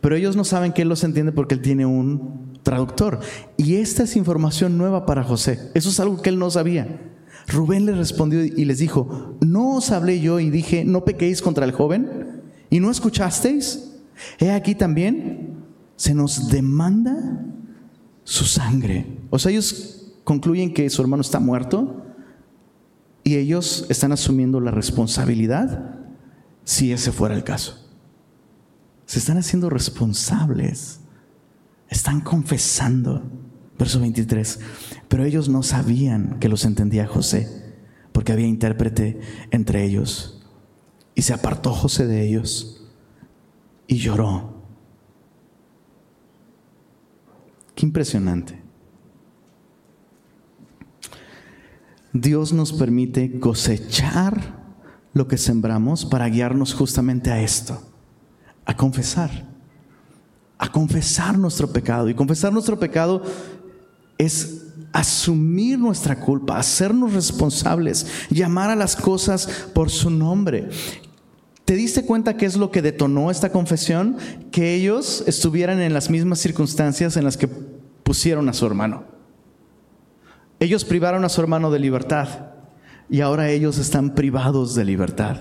pero 0.00 0.14
ellos 0.14 0.36
no 0.36 0.44
saben 0.44 0.72
que 0.72 0.82
él 0.82 0.90
los 0.90 1.02
entiende 1.02 1.32
porque 1.32 1.56
él 1.56 1.62
tiene 1.62 1.84
un 1.84 2.52
traductor. 2.62 3.18
Y 3.56 3.76
esta 3.76 4.04
es 4.04 4.14
información 4.14 4.78
nueva 4.78 5.06
para 5.06 5.24
José. 5.24 5.72
Eso 5.74 5.88
es 5.88 5.98
algo 5.98 6.22
que 6.22 6.30
él 6.30 6.38
no 6.38 6.52
sabía. 6.52 7.00
Rubén 7.48 7.84
les 7.84 7.96
respondió 7.96 8.44
y 8.44 8.64
les 8.64 8.78
dijo, 8.78 9.36
¿no 9.40 9.78
os 9.78 9.90
hablé 9.90 10.20
yo 10.20 10.38
y 10.38 10.50
dije, 10.50 10.84
no 10.84 11.04
pequéis 11.04 11.42
contra 11.42 11.64
el 11.64 11.72
joven? 11.72 12.42
¿Y 12.70 12.78
no 12.78 12.92
escuchasteis? 12.92 13.95
He 14.38 14.50
aquí 14.50 14.74
también 14.74 15.64
se 15.96 16.14
nos 16.14 16.48
demanda 16.48 17.44
su 18.24 18.44
sangre. 18.44 19.06
O 19.30 19.38
sea, 19.38 19.52
ellos 19.52 20.12
concluyen 20.24 20.74
que 20.74 20.90
su 20.90 21.00
hermano 21.02 21.20
está 21.20 21.40
muerto 21.40 22.04
y 23.24 23.36
ellos 23.36 23.86
están 23.88 24.12
asumiendo 24.12 24.60
la 24.60 24.70
responsabilidad 24.70 25.94
si 26.64 26.92
ese 26.92 27.12
fuera 27.12 27.34
el 27.34 27.44
caso. 27.44 27.86
Se 29.06 29.18
están 29.18 29.38
haciendo 29.38 29.70
responsables. 29.70 31.00
Están 31.88 32.20
confesando. 32.20 33.22
Verso 33.78 34.00
23. 34.00 34.60
Pero 35.08 35.24
ellos 35.24 35.48
no 35.48 35.62
sabían 35.62 36.38
que 36.40 36.48
los 36.48 36.64
entendía 36.64 37.06
José, 37.06 37.48
porque 38.12 38.32
había 38.32 38.46
intérprete 38.46 39.20
entre 39.50 39.84
ellos. 39.84 40.44
Y 41.14 41.22
se 41.22 41.32
apartó 41.32 41.72
José 41.72 42.06
de 42.06 42.26
ellos 42.26 42.75
y 43.86 43.96
lloró. 43.96 44.54
Qué 47.74 47.84
impresionante. 47.84 48.62
Dios 52.12 52.52
nos 52.52 52.72
permite 52.72 53.38
cosechar 53.38 54.64
lo 55.12 55.28
que 55.28 55.38
sembramos 55.38 56.04
para 56.04 56.28
guiarnos 56.28 56.74
justamente 56.74 57.30
a 57.30 57.42
esto, 57.42 57.80
a 58.64 58.76
confesar, 58.76 59.30
a 60.58 60.70
confesar 60.72 61.38
nuestro 61.38 61.70
pecado. 61.70 62.08
Y 62.08 62.14
confesar 62.14 62.52
nuestro 62.52 62.78
pecado 62.78 63.22
es 64.18 64.62
asumir 64.92 65.78
nuestra 65.78 66.18
culpa, 66.18 66.58
hacernos 66.58 67.12
responsables, 67.12 68.06
llamar 68.30 68.70
a 68.70 68.76
las 68.76 68.96
cosas 68.96 69.46
por 69.74 69.90
su 69.90 70.08
nombre. 70.10 70.70
¿Te 71.66 71.74
diste 71.74 72.04
cuenta 72.04 72.36
qué 72.36 72.46
es 72.46 72.56
lo 72.56 72.70
que 72.70 72.80
detonó 72.80 73.28
esta 73.28 73.50
confesión? 73.50 74.18
Que 74.52 74.76
ellos 74.76 75.24
estuvieran 75.26 75.80
en 75.80 75.92
las 75.92 76.10
mismas 76.10 76.38
circunstancias 76.38 77.16
en 77.16 77.24
las 77.24 77.36
que 77.36 77.48
pusieron 77.48 78.48
a 78.48 78.52
su 78.52 78.64
hermano. 78.66 79.02
Ellos 80.60 80.84
privaron 80.84 81.24
a 81.24 81.28
su 81.28 81.40
hermano 81.40 81.72
de 81.72 81.80
libertad 81.80 82.28
y 83.10 83.20
ahora 83.20 83.50
ellos 83.50 83.78
están 83.78 84.14
privados 84.14 84.76
de 84.76 84.84
libertad. 84.84 85.38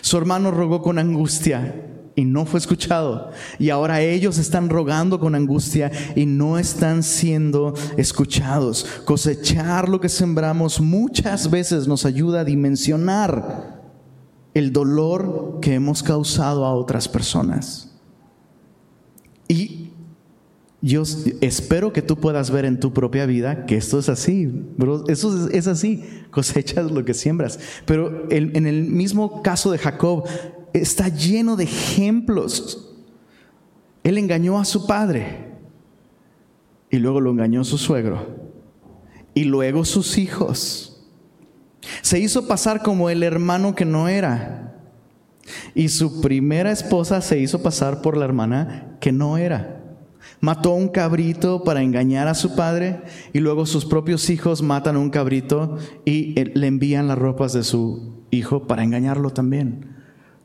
Su 0.00 0.18
hermano 0.18 0.50
rogó 0.50 0.82
con 0.82 0.98
angustia 0.98 1.80
y 2.16 2.24
no 2.24 2.44
fue 2.44 2.58
escuchado. 2.58 3.30
Y 3.60 3.70
ahora 3.70 4.00
ellos 4.00 4.38
están 4.38 4.68
rogando 4.68 5.20
con 5.20 5.36
angustia 5.36 5.92
y 6.16 6.26
no 6.26 6.58
están 6.58 7.04
siendo 7.04 7.72
escuchados. 7.96 8.84
Cosechar 9.04 9.88
lo 9.88 10.00
que 10.00 10.08
sembramos 10.08 10.80
muchas 10.80 11.48
veces 11.48 11.86
nos 11.86 12.04
ayuda 12.04 12.40
a 12.40 12.44
dimensionar 12.44 13.75
el 14.56 14.72
dolor 14.72 15.58
que 15.60 15.74
hemos 15.74 16.02
causado 16.02 16.64
a 16.64 16.74
otras 16.74 17.08
personas. 17.08 17.94
Y 19.48 19.90
yo 20.80 21.02
espero 21.42 21.92
que 21.92 22.00
tú 22.00 22.16
puedas 22.16 22.50
ver 22.50 22.64
en 22.64 22.80
tu 22.80 22.94
propia 22.94 23.26
vida 23.26 23.66
que 23.66 23.76
esto 23.76 23.98
es 23.98 24.08
así, 24.08 24.46
bro. 24.46 25.06
Eso 25.08 25.50
es, 25.50 25.66
así, 25.66 26.04
cosechas 26.30 26.90
lo 26.90 27.04
que 27.04 27.12
siembras. 27.12 27.60
Pero 27.84 28.30
en 28.30 28.66
el 28.66 28.84
mismo 28.84 29.42
caso 29.42 29.70
de 29.70 29.76
Jacob, 29.76 30.24
está 30.72 31.10
lleno 31.10 31.56
de 31.56 31.64
ejemplos. 31.64 32.94
Él 34.04 34.16
engañó 34.16 34.58
a 34.58 34.64
su 34.64 34.86
padre 34.86 35.52
y 36.90 36.96
luego 36.96 37.20
lo 37.20 37.30
engañó 37.30 37.62
su 37.62 37.76
suegro 37.76 38.26
y 39.34 39.44
luego 39.44 39.84
sus 39.84 40.16
hijos 40.16 40.95
se 42.02 42.18
hizo 42.18 42.46
pasar 42.46 42.82
como 42.82 43.10
el 43.10 43.22
hermano 43.22 43.74
que 43.74 43.84
no 43.84 44.08
era. 44.08 44.74
Y 45.74 45.88
su 45.88 46.20
primera 46.20 46.72
esposa 46.72 47.20
se 47.20 47.38
hizo 47.38 47.62
pasar 47.62 48.02
por 48.02 48.16
la 48.16 48.24
hermana 48.24 48.96
que 49.00 49.12
no 49.12 49.38
era. 49.38 49.80
Mató 50.40 50.72
un 50.72 50.88
cabrito 50.88 51.64
para 51.64 51.82
engañar 51.82 52.28
a 52.28 52.34
su 52.34 52.54
padre 52.54 53.02
y 53.32 53.40
luego 53.40 53.64
sus 53.64 53.84
propios 53.84 54.28
hijos 54.28 54.62
matan 54.62 54.96
un 54.96 55.10
cabrito 55.10 55.78
y 56.04 56.34
le 56.54 56.66
envían 56.66 57.08
las 57.08 57.18
ropas 57.18 57.52
de 57.52 57.62
su 57.62 58.22
hijo 58.30 58.66
para 58.66 58.82
engañarlo 58.82 59.30
también. 59.30 59.96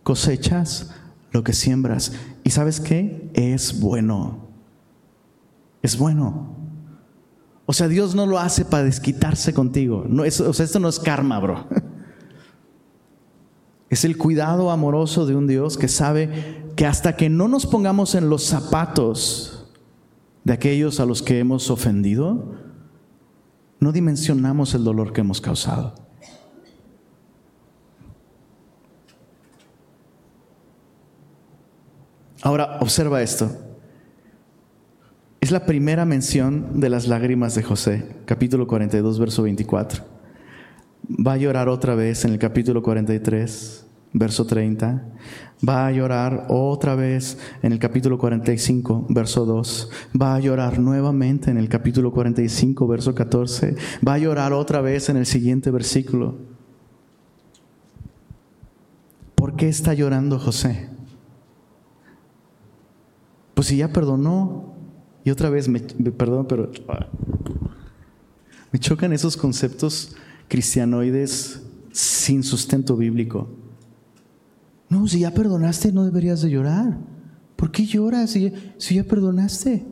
Cosechas 0.04 0.94
lo 1.32 1.44
que 1.44 1.54
siembras. 1.54 2.14
¿Y 2.44 2.52
sabes 2.52 2.80
qué? 2.80 3.30
Es 3.34 3.80
bueno. 3.80 4.48
Es 5.82 5.98
bueno. 5.98 6.61
O 7.72 7.74
sea, 7.74 7.88
Dios 7.88 8.16
no 8.16 8.26
lo 8.26 8.38
hace 8.38 8.66
para 8.66 8.84
desquitarse 8.84 9.54
contigo. 9.54 10.04
No, 10.06 10.24
o 10.24 10.30
sea, 10.30 10.66
esto 10.66 10.82
no 10.82 10.90
es 10.90 11.00
karma, 11.00 11.40
bro. 11.40 11.68
Es 13.90 14.04
el 14.04 14.18
cuidado 14.18 14.72
amoroso 14.72 15.26
de 15.26 15.36
un 15.36 15.48
Dios 15.48 15.78
que 15.78 15.88
sabe 15.88 16.66
que 16.76 16.86
hasta 16.86 17.16
que 17.16 17.30
no 17.30 17.48
nos 17.48 17.66
pongamos 17.66 18.14
en 18.16 18.30
los 18.30 18.44
zapatos 18.44 19.70
de 20.44 20.52
aquellos 20.52 21.00
a 21.00 21.06
los 21.06 21.22
que 21.22 21.40
hemos 21.40 21.70
ofendido, 21.70 22.56
no 23.80 23.94
dimensionamos 23.94 24.74
el 24.74 24.84
dolor 24.84 25.14
que 25.14 25.22
hemos 25.22 25.40
causado. 25.40 25.96
Ahora, 32.42 32.80
observa 32.82 33.22
esto. 33.22 33.71
Es 35.42 35.50
la 35.50 35.66
primera 35.66 36.06
mención 36.06 36.80
de 36.80 36.88
las 36.88 37.08
lágrimas 37.08 37.56
de 37.56 37.64
José, 37.64 38.06
capítulo 38.26 38.68
42, 38.68 39.18
verso 39.18 39.42
24. 39.42 40.04
Va 41.10 41.34
a 41.34 41.38
llorar 41.38 41.68
otra 41.68 41.96
vez 41.96 42.24
en 42.26 42.34
el 42.34 42.38
capítulo 42.38 42.84
43, 42.84 43.88
verso 44.14 44.46
30. 44.46 45.04
Va 45.68 45.88
a 45.88 45.92
llorar 45.92 46.46
otra 46.50 46.94
vez 46.94 47.40
en 47.64 47.72
el 47.72 47.80
capítulo 47.80 48.20
45, 48.20 49.08
verso 49.10 49.48
2. 49.48 49.90
Va 50.22 50.36
a 50.36 50.40
llorar 50.40 50.78
nuevamente 50.78 51.50
en 51.50 51.58
el 51.58 51.70
capítulo 51.70 52.12
45, 52.12 52.88
verso 52.88 53.16
14. 53.16 53.76
Va 54.08 54.14
a 54.14 54.20
llorar 54.20 54.54
otra 54.54 54.80
vez 54.82 55.10
en 55.10 55.18
el 55.18 55.26
siguiente 55.26 55.72
versículo. 55.72 56.36
¿Por 59.34 59.56
qué 59.56 59.70
está 59.70 59.96
llorando 59.96 60.38
José? 60.38 60.92
Pues 63.56 63.66
si 63.66 63.78
ya 63.78 63.92
perdonó, 63.92 64.71
y 65.24 65.30
otra 65.30 65.50
vez 65.50 65.68
me, 65.68 65.80
perdón, 65.80 66.48
pero 66.48 66.72
me 68.72 68.80
chocan 68.80 69.14
esos 69.14 69.38
conceptos 69.38 70.16
cristianoides 70.48 71.62
sin 71.92 72.44
sustento 72.44 72.96
bíblico. 72.96 73.50
No, 74.90 75.08
si 75.08 75.22
ya 75.22 75.32
perdonaste, 75.32 75.92
no 75.92 76.04
deberías 76.04 76.42
de 76.42 76.50
llorar. 76.50 76.98
¿Por 77.56 77.72
qué 77.72 77.86
lloras 77.86 78.32
si, 78.32 78.52
si 78.78 78.96
ya 78.96 79.04
perdonaste? 79.04 79.86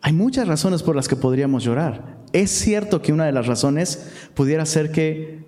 Hay 0.00 0.12
muchas 0.12 0.46
razones 0.46 0.82
por 0.82 0.94
las 0.94 1.08
que 1.08 1.16
podríamos 1.16 1.64
llorar. 1.64 2.22
Es 2.32 2.50
cierto 2.50 3.00
que 3.00 3.12
una 3.12 3.26
de 3.26 3.32
las 3.32 3.46
razones 3.46 4.10
pudiera 4.34 4.66
ser 4.66 4.92
que 4.92 5.44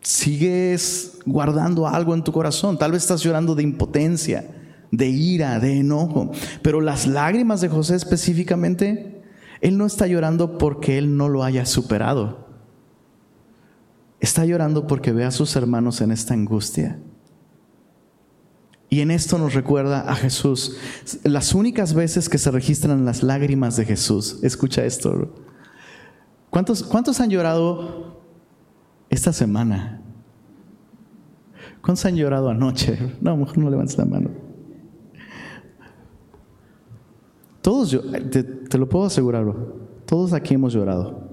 sigues 0.00 1.18
guardando 1.26 1.86
algo 1.86 2.14
en 2.14 2.24
tu 2.24 2.32
corazón. 2.32 2.78
Tal 2.78 2.92
vez 2.92 3.02
estás 3.02 3.22
llorando 3.22 3.54
de 3.54 3.62
impotencia, 3.62 4.59
de 4.90 5.08
ira, 5.08 5.58
de 5.60 5.78
enojo. 5.78 6.32
Pero 6.62 6.80
las 6.80 7.06
lágrimas 7.06 7.60
de 7.60 7.68
José 7.68 7.96
específicamente, 7.96 9.22
él 9.60 9.78
no 9.78 9.86
está 9.86 10.06
llorando 10.06 10.58
porque 10.58 10.98
él 10.98 11.16
no 11.16 11.28
lo 11.28 11.44
haya 11.44 11.66
superado. 11.66 12.48
Está 14.20 14.44
llorando 14.44 14.86
porque 14.86 15.12
ve 15.12 15.24
a 15.24 15.30
sus 15.30 15.56
hermanos 15.56 16.00
en 16.00 16.12
esta 16.12 16.34
angustia. 16.34 16.98
Y 18.90 19.00
en 19.00 19.12
esto 19.12 19.38
nos 19.38 19.54
recuerda 19.54 20.10
a 20.10 20.16
Jesús. 20.16 20.76
Las 21.22 21.54
únicas 21.54 21.94
veces 21.94 22.28
que 22.28 22.38
se 22.38 22.50
registran 22.50 23.04
las 23.04 23.22
lágrimas 23.22 23.76
de 23.76 23.84
Jesús, 23.84 24.40
escucha 24.42 24.84
esto. 24.84 25.32
¿Cuántos, 26.50 26.82
cuántos 26.82 27.20
han 27.20 27.30
llorado 27.30 28.20
esta 29.08 29.32
semana? 29.32 30.02
¿Cuántos 31.80 32.04
han 32.04 32.16
llorado 32.16 32.50
anoche? 32.50 32.98
No, 33.20 33.36
mejor 33.36 33.58
no 33.58 33.70
levantes 33.70 33.96
la 33.96 34.04
mano. 34.04 34.30
Todos, 37.62 37.98
te, 38.30 38.42
te 38.42 38.78
lo 38.78 38.88
puedo 38.88 39.06
asegurar, 39.06 39.46
todos 40.06 40.32
aquí 40.32 40.54
hemos 40.54 40.72
llorado. 40.72 41.28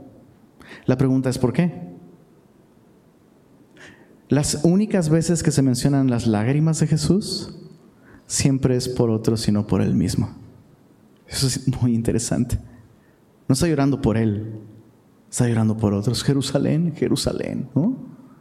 La 0.86 0.98
pregunta 0.98 1.30
es 1.30 1.38
¿por 1.38 1.54
qué? 1.54 1.88
Las 4.30 4.62
únicas 4.64 5.10
veces 5.10 5.42
que 5.42 5.52
se 5.52 5.62
mencionan 5.62 6.10
las 6.10 6.28
lágrimas 6.28 6.80
de 6.80 6.88
Jesús 6.88 7.56
siempre 8.26 8.76
es 8.76 8.90
por 8.90 9.10
otros, 9.10 9.42
sino 9.42 9.66
por 9.66 9.82
Él 9.82 9.96
mismo. 9.96 10.36
Eso 11.28 11.48
es 11.48 11.68
muy 11.82 11.94
interesante. 11.94 12.60
No 13.48 13.54
está 13.54 13.68
llorando 13.68 14.02
por 14.02 14.18
Él, 14.18 14.60
está 15.30 15.48
llorando 15.48 15.78
por 15.78 15.94
otros. 15.94 16.24
Jerusalén, 16.24 16.94
Jerusalén, 16.96 17.70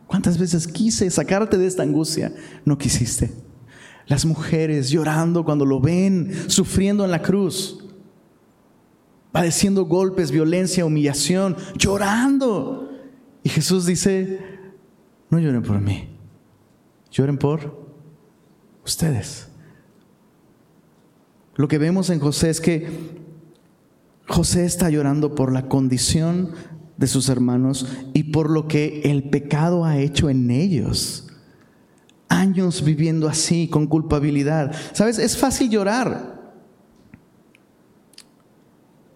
¿Cuántas 0.07 0.39
veces 0.39 0.69
quise 0.69 1.11
sacarte 1.11 1.59
de 1.59 1.67
esta 1.67 1.83
angustia? 1.83 2.33
No 2.65 2.79
quisiste. 2.79 3.33
Las 4.07 4.25
mujeres 4.25 4.91
llorando 4.91 5.45
cuando 5.45 5.65
lo 5.65 5.81
ven, 5.81 6.33
sufriendo 6.49 7.05
en 7.05 7.11
la 7.11 7.23
cruz, 7.23 7.85
padeciendo 9.33 9.85
golpes, 9.85 10.31
violencia, 10.31 10.85
humillación, 10.85 11.57
llorando. 11.77 12.91
Y 13.43 13.49
Jesús 13.49 13.87
dice, 13.87 14.41
no 15.29 15.39
lloren 15.39 15.63
por 15.63 15.81
mí, 15.81 16.09
lloren 17.11 17.37
por 17.37 17.87
ustedes. 18.85 19.49
Lo 21.57 21.69
que 21.69 21.79
vemos 21.79 22.11
en 22.11 22.21
José 22.21 22.51
es 22.51 22.61
que 22.61 22.89
José 24.29 24.65
está 24.65 24.91
llorando 24.91 25.35
por 25.35 25.53
la 25.53 25.69
condición 25.69 26.53
de 26.97 27.07
sus 27.07 27.29
hermanos 27.29 27.87
y 28.15 28.25
por 28.25 28.51
lo 28.51 28.69
que 28.69 29.03
el 29.05 29.29
pecado 29.31 29.85
ha 29.85 29.99
hecho 29.99 30.31
en 30.31 30.51
ellos. 30.51 31.26
Años 32.37 32.85
viviendo 32.85 33.29
así, 33.29 33.69
con 33.69 33.87
culpabilidad. 33.87 34.75
¿Sabes? 34.93 35.19
Es 35.19 35.37
fácil 35.39 35.71
llorar 35.71 36.37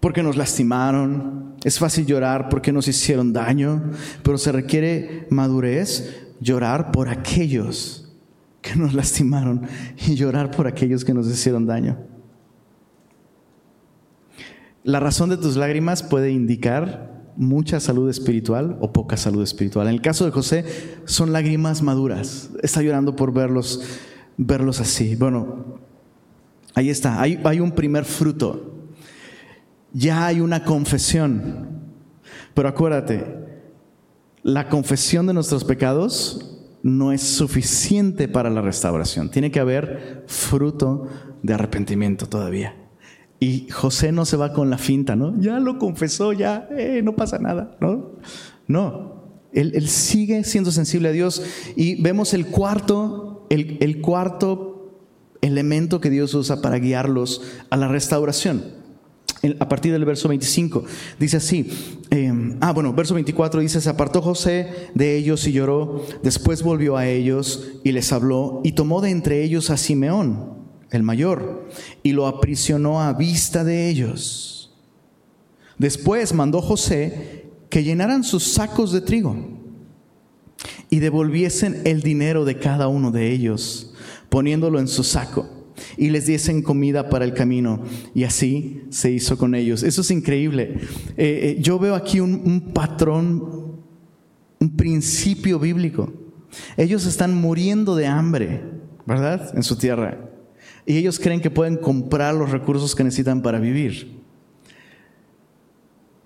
porque 0.01 0.23
nos 0.23 0.37
lastimaron, 0.37 1.57
es 1.63 1.79
fácil 1.79 2.07
llorar 2.07 2.49
porque 2.49 2.73
nos 2.73 2.89
hicieron 2.89 3.35
daño, 3.35 3.91
pero 4.23 4.39
se 4.39 4.51
requiere 4.51 5.27
madurez, 5.31 6.33
llorar 6.41 6.91
por 6.91 7.11
aquellos 7.11 8.11
que 8.63 8.77
nos 8.77 8.95
lastimaron 8.95 9.67
y 10.07 10.15
llorar 10.15 10.51
por 10.51 10.67
aquellos 10.67 11.05
que 11.05 11.13
nos 11.13 11.27
hicieron 11.29 11.67
daño. 11.67 11.99
La 14.83 15.01
razón 15.01 15.29
de 15.29 15.37
tus 15.37 15.57
lágrimas 15.57 16.03
puede 16.03 16.31
indicar 16.31 17.20
mucha 17.41 17.81
salud 17.81 18.09
espiritual 18.09 18.79
o 18.81 18.93
poca 18.93 19.17
salud 19.17 19.43
espiritual. 19.43 19.89
En 19.89 19.95
el 19.95 20.03
caso 20.03 20.25
de 20.25 20.31
José 20.31 20.65
son 21.07 21.33
lágrimas 21.33 21.83
maduras. 21.83 22.51
Está 22.63 22.83
llorando 22.83 23.17
por 23.17 23.33
verlos, 23.33 23.83
verlos 24.37 24.81
así. 24.81 25.17
Bueno, 25.17 25.79
ahí 26.75 26.91
está. 26.91 27.21
Hay, 27.21 27.41
hay 27.45 27.59
un 27.59 27.73
primer 27.73 28.05
fruto 28.05 28.71
ya 29.93 30.27
hay 30.27 30.41
una 30.41 30.65
confesión. 30.65 31.69
Pero 32.55 32.69
acuérdate, 32.69 33.25
la 34.43 34.69
confesión 34.69 35.27
de 35.27 35.35
nuestros 35.35 35.65
pecados 35.65 36.59
no 36.83 37.13
es 37.13 37.23
suficiente 37.23 38.29
para 38.29 38.51
la 38.51 38.63
restauración. 38.63 39.31
Tiene 39.31 39.51
que 39.51 39.61
haber 39.61 40.25
fruto 40.27 41.07
de 41.43 41.55
arrepentimiento 41.55 42.27
todavía. 42.27 42.75
Y 43.41 43.69
José 43.71 44.13
no 44.13 44.25
se 44.27 44.37
va 44.37 44.53
con 44.53 44.71
la 44.71 44.79
finta, 44.79 45.17
¿no? 45.17 45.35
Ya 45.41 45.59
lo 45.59 45.79
confesó, 45.79 46.33
ya, 46.33 46.69
eh, 46.77 47.01
no 47.03 47.17
pasa 47.17 47.39
nada, 47.39 47.77
¿no? 47.81 48.13
No, 48.69 49.25
él, 49.53 49.89
sigue 49.89 50.45
siendo 50.45 50.71
sensible 50.71 51.09
a 51.09 51.13
Dios. 51.13 51.43
Y 51.75 52.01
vemos 52.03 52.35
el 52.35 52.47
cuarto, 52.47 53.47
el 53.49 54.01
cuarto 54.01 54.71
elemento 55.41 56.01
que 56.01 56.11
Dios 56.11 56.35
usa 56.35 56.61
para 56.61 56.79
guiarlos 56.79 57.43
a 57.71 57.77
la 57.77 57.89
restauración 57.89 58.81
a 59.59 59.69
partir 59.69 59.93
del 59.93 60.05
verso 60.05 60.29
25. 60.29 60.85
Dice 61.19 61.39
así, 61.39 61.69
em, 62.11 62.57
ah 62.61 62.73
bueno, 62.73 62.93
verso 62.93 63.15
24 63.15 63.61
dice, 63.61 63.81
se 63.81 63.89
apartó 63.89 64.21
José 64.23 64.69
de 64.95 65.17
ellos 65.17 65.47
y 65.47 65.53
lloró, 65.53 66.05
después 66.23 66.63
volvió 66.63 66.97
a 66.97 67.07
ellos 67.07 67.71
y 67.83 67.93
les 67.93 68.13
habló 68.13 68.61
y 68.65 68.73
tomó 68.73 69.01
de 69.01 69.11
entre 69.11 69.43
ellos 69.43 69.71
a 69.71 69.77
Simeón, 69.77 70.60
el 70.91 71.03
mayor, 71.03 71.69
y 72.03 72.13
lo 72.13 72.27
aprisionó 72.27 73.01
a 73.01 73.13
vista 73.13 73.65
de 73.65 73.89
ellos. 73.89 74.79
Después 75.79 76.35
mandó 76.35 76.61
José 76.61 77.47
que 77.69 77.85
llenaran 77.85 78.25
sus 78.25 78.45
sacos 78.45 78.93
de 78.93 79.01
trigo 79.01 79.37
y 80.91 80.99
devolviesen 80.99 81.83
el 81.85 82.03
dinero 82.03 82.45
de 82.45 82.59
cada 82.59 82.89
uno 82.89 83.11
de 83.11 83.31
ellos, 83.31 83.95
poniéndolo 84.29 84.79
en 84.79 84.89
su 84.89 85.05
saco 85.05 85.61
y 85.97 86.11
les 86.11 86.27
diesen 86.27 86.63
comida 86.63 87.09
para 87.09 87.25
el 87.25 87.35
camino. 87.35 87.83
Y 88.15 88.25
así 88.25 88.83
se 88.91 89.11
hizo 89.11 89.39
con 89.39 89.55
ellos. 89.55 89.83
Eso 89.83 90.01
es 90.03 90.11
increíble. 90.11 90.79
Eh, 91.17 91.57
eh, 91.57 91.57
yo 91.61 91.79
veo 91.79 91.95
aquí 91.95 92.21
un, 92.21 92.43
un 92.45 92.73
patrón, 92.73 93.81
un 94.59 94.77
principio 94.77 95.59
bíblico. 95.59 96.13
Ellos 96.77 97.07
están 97.07 97.35
muriendo 97.35 97.95
de 97.97 98.07
hambre, 98.07 98.63
¿verdad? 99.07 99.53
En 99.55 99.63
su 99.63 99.77
tierra. 99.77 100.30
Y 100.91 100.99
ellos 100.99 101.21
creen 101.21 101.41
que 101.41 101.53
pueden 101.53 101.77
comprar 101.77 102.35
los 102.35 102.51
recursos 102.51 102.97
que 102.97 103.05
necesitan 103.05 103.43
para 103.43 103.61
vivir. 103.61 104.19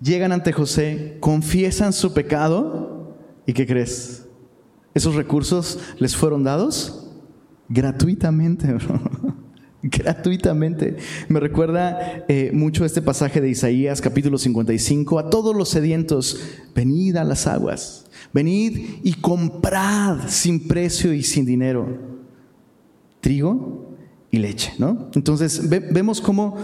Llegan 0.01 0.31
ante 0.31 0.51
José, 0.51 1.17
confiesan 1.19 1.93
su 1.93 2.15
pecado 2.15 3.15
y 3.45 3.53
¿qué 3.53 3.67
crees? 3.67 4.25
Esos 4.95 5.13
recursos 5.13 5.77
les 5.99 6.15
fueron 6.15 6.43
dados 6.43 7.11
gratuitamente. 7.69 8.75
Gratuitamente. 9.83 10.97
Me 11.27 11.39
recuerda 11.39 12.25
eh, 12.27 12.49
mucho 12.51 12.85
este 12.85 13.03
pasaje 13.03 13.41
de 13.41 13.49
Isaías 13.49 14.01
capítulo 14.01 14.39
55, 14.39 15.19
a 15.19 15.29
todos 15.29 15.55
los 15.55 15.69
sedientos, 15.69 16.39
venid 16.73 17.17
a 17.17 17.23
las 17.23 17.45
aguas, 17.45 18.07
venid 18.33 19.01
y 19.03 19.13
comprad 19.13 20.27
sin 20.27 20.67
precio 20.67 21.13
y 21.13 21.21
sin 21.21 21.45
dinero 21.45 22.15
trigo 23.25 23.84
y 24.31 24.37
leche, 24.39 24.73
¿no? 24.77 25.09
Entonces 25.15 25.69
vemos 25.69 26.21
cómo 26.21 26.57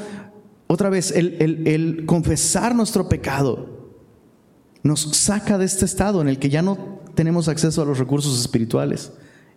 otra 0.67 0.89
vez 0.89 1.11
el, 1.11 2.03
confesar 2.05 2.75
nuestro 2.75 3.09
pecado 3.09 3.91
nos 4.83 5.01
saca 5.01 5.57
de 5.57 5.65
este 5.65 5.85
estado 5.85 6.21
en 6.21 6.27
el 6.27 6.39
que 6.39 6.49
ya 6.49 6.61
no 6.61 7.01
tenemos 7.13 7.47
acceso 7.47 7.81
a 7.81 7.85
los 7.85 7.99
recursos 7.99 8.39
espirituales 8.39 9.11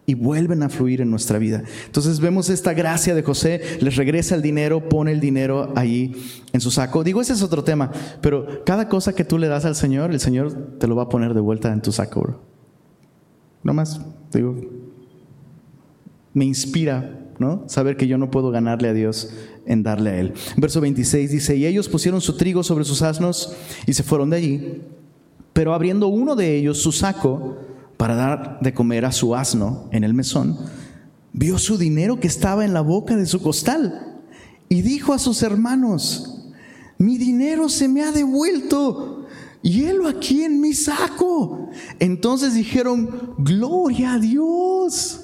y 0.07 0.15
vuelven 0.15 0.63
a 0.63 0.69
fluir 0.69 1.01
en 1.01 1.11
nuestra 1.11 1.39
vida. 1.39 1.63
Entonces 1.87 2.21
vemos 2.21 2.51
esta 2.51 2.75
gracia 2.75 3.15
de 3.15 3.23
José, 3.23 3.79
les 3.81 3.97
regresa 3.97 4.35
el 4.35 4.43
dinero, 4.43 4.89
pone 4.89 5.13
el 5.13 5.21
dinero 5.21 5.73
ahí 5.77 6.15
en 6.53 6.61
su 6.61 6.71
saco. 6.71 7.05
Digo, 7.05 7.21
ese 7.21 7.33
es 7.33 7.43
otro 7.43 7.65
tema, 7.65 7.91
pero 8.21 8.65
cada 8.65 8.89
cosa 8.89 9.15
que 9.15 9.25
tú 9.25 9.39
le 9.39 9.49
das 9.49 9.65
al 9.65 9.77
Señor, 9.77 10.11
el 10.11 10.21
Señor 10.21 10.79
te 10.79 10.87
lo 10.89 10.97
va 10.97 11.05
a 11.05 11.09
poner 11.09 11.33
de 11.33 11.41
vuelta 11.41 11.73
en 11.73 11.81
tu 11.81 11.91
saco. 11.93 12.41
Nomás, 13.63 14.01
digo, 14.33 14.61
me 16.35 16.45
inspira, 16.45 17.24
¿no? 17.39 17.65
Saber 17.69 17.97
que 17.97 18.07
yo 18.07 18.19
no 18.19 18.31
puedo 18.31 18.51
ganarle 18.51 18.89
a 18.89 18.93
Dios 18.93 19.31
en 19.67 19.83
darle 19.83 20.11
a 20.11 20.21
Él. 20.21 20.35
Verso 20.57 20.81
26 20.81 21.31
dice, 21.31 21.57
y 21.57 21.67
ellos 21.67 21.89
pusieron 21.89 22.21
su 22.21 22.37
trigo 22.37 22.63
sobre 22.63 22.85
sus 22.85 23.03
asnos 23.03 23.55
y 23.87 23.93
se 23.93 24.03
fueron 24.03 24.31
de 24.31 24.37
allí, 24.37 24.83
pero 25.53 25.75
abriendo 25.75 26.09
uno 26.09 26.37
de 26.37 26.57
ellos 26.57 26.79
su 26.79 26.93
saco 26.93 27.57
para 27.97 28.15
dar 28.15 28.59
de 28.61 28.75
comer 28.75 29.05
a 29.05 29.13
su 29.13 29.35
asno 29.35 29.89
en 29.93 30.05
el 30.05 30.15
mesón, 30.15 30.59
vio 31.33 31.59
su 31.59 31.79
dinero 31.79 32.21
que 32.21 32.29
estaba 32.29 32.65
en 32.65 32.75
la 32.75 32.81
boca 32.81 33.17
de 33.17 33.27
su 33.27 33.41
costal 33.41 34.21
y 34.69 34.83
dijo 34.83 35.13
a 35.13 35.19
sus 35.19 35.43
hermanos, 35.43 36.51
mi 36.99 37.19
dinero 37.19 37.69
se 37.69 37.89
me 37.89 38.03
ha 38.03 38.13
devuelto 38.13 39.27
hielo 39.65 40.07
aquí 40.07 40.45
en 40.45 40.61
mi 40.61 40.75
saco. 40.75 41.71
Entonces 41.99 42.55
dijeron, 42.55 43.35
gloria 43.39 44.15
a 44.15 44.19
Dios. 44.19 45.24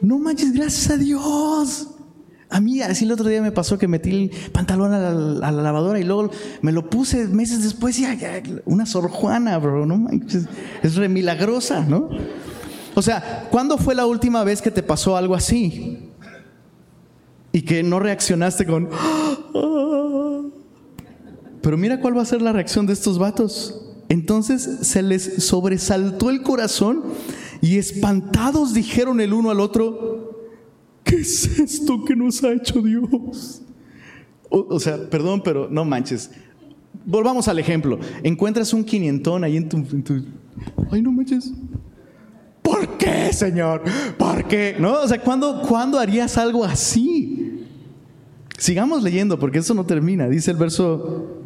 No 0.00 0.18
manches, 0.18 0.52
gracias 0.52 0.90
a 0.90 0.96
Dios. 0.96 1.88
A 2.50 2.60
mí 2.60 2.80
así 2.80 3.04
el 3.04 3.12
otro 3.12 3.28
día 3.28 3.42
me 3.42 3.52
pasó 3.52 3.78
que 3.78 3.86
metí 3.88 4.10
el 4.10 4.30
pantalón 4.52 4.92
a 4.94 5.10
la, 5.12 5.52
lavadora 5.52 6.00
y 6.00 6.04
luego 6.04 6.30
me 6.62 6.72
lo 6.72 6.88
puse 6.88 7.26
meses 7.26 7.62
después 7.62 7.98
y 7.98 8.06
una 8.64 8.86
sorjuana, 8.86 9.58
bro, 9.58 9.84
no 9.84 9.98
manches, 9.98 10.46
es 10.82 10.94
re 10.96 11.10
milagrosa, 11.10 11.84
¿no? 11.84 12.08
O 12.94 13.02
sea, 13.02 13.46
¿cuándo 13.50 13.76
fue 13.76 13.94
la 13.94 14.06
última 14.06 14.44
vez 14.44 14.62
que 14.62 14.70
te 14.70 14.82
pasó 14.82 15.16
algo 15.16 15.34
así? 15.34 16.10
Y 17.52 17.62
que 17.62 17.82
no 17.82 18.00
reaccionaste 18.00 18.64
con... 18.64 18.88
Pero 21.60 21.76
mira 21.76 22.00
cuál 22.00 22.16
va 22.16 22.22
a 22.22 22.24
ser 22.24 22.40
la 22.40 22.52
reacción 22.52 22.86
de 22.86 22.94
estos 22.94 23.18
vatos. 23.18 23.84
Entonces 24.08 24.86
se 24.86 25.02
les 25.02 25.44
sobresaltó 25.44 26.30
el 26.30 26.42
corazón 26.42 27.02
y 27.60 27.78
espantados 27.78 28.74
dijeron 28.74 29.20
el 29.20 29.32
uno 29.32 29.50
al 29.50 29.60
otro, 29.60 30.48
¿qué 31.04 31.16
es 31.16 31.58
esto 31.58 32.04
que 32.04 32.14
nos 32.14 32.42
ha 32.44 32.52
hecho 32.52 32.80
Dios? 32.80 33.62
O, 34.50 34.80
sea, 34.80 35.10
perdón, 35.10 35.42
pero 35.44 35.68
no 35.70 35.84
manches. 35.84 36.30
Volvamos 37.04 37.48
al 37.48 37.58
ejemplo. 37.58 37.98
Encuentras 38.22 38.72
un 38.72 38.82
quinientón 38.84 39.44
ahí 39.44 39.56
en 39.58 39.68
tu, 39.68 39.84
Ay, 40.90 41.02
no 41.02 41.12
manches. 41.12 41.52
¿Por 42.62 42.96
qué, 42.96 43.32
Señor? 43.32 43.82
¿Por 44.16 44.44
qué? 44.44 44.76
¿No? 44.78 45.02
O 45.02 45.08
sea, 45.08 45.20
¿cuándo, 45.20 45.62
¿cuándo 45.62 45.98
harías 45.98 46.38
algo 46.38 46.64
así? 46.64 47.64
Sigamos 48.56 49.02
leyendo 49.02 49.38
porque 49.38 49.58
eso 49.58 49.74
no 49.74 49.84
termina. 49.84 50.28
Dice 50.28 50.50
el 50.50 50.56
verso 50.56 51.38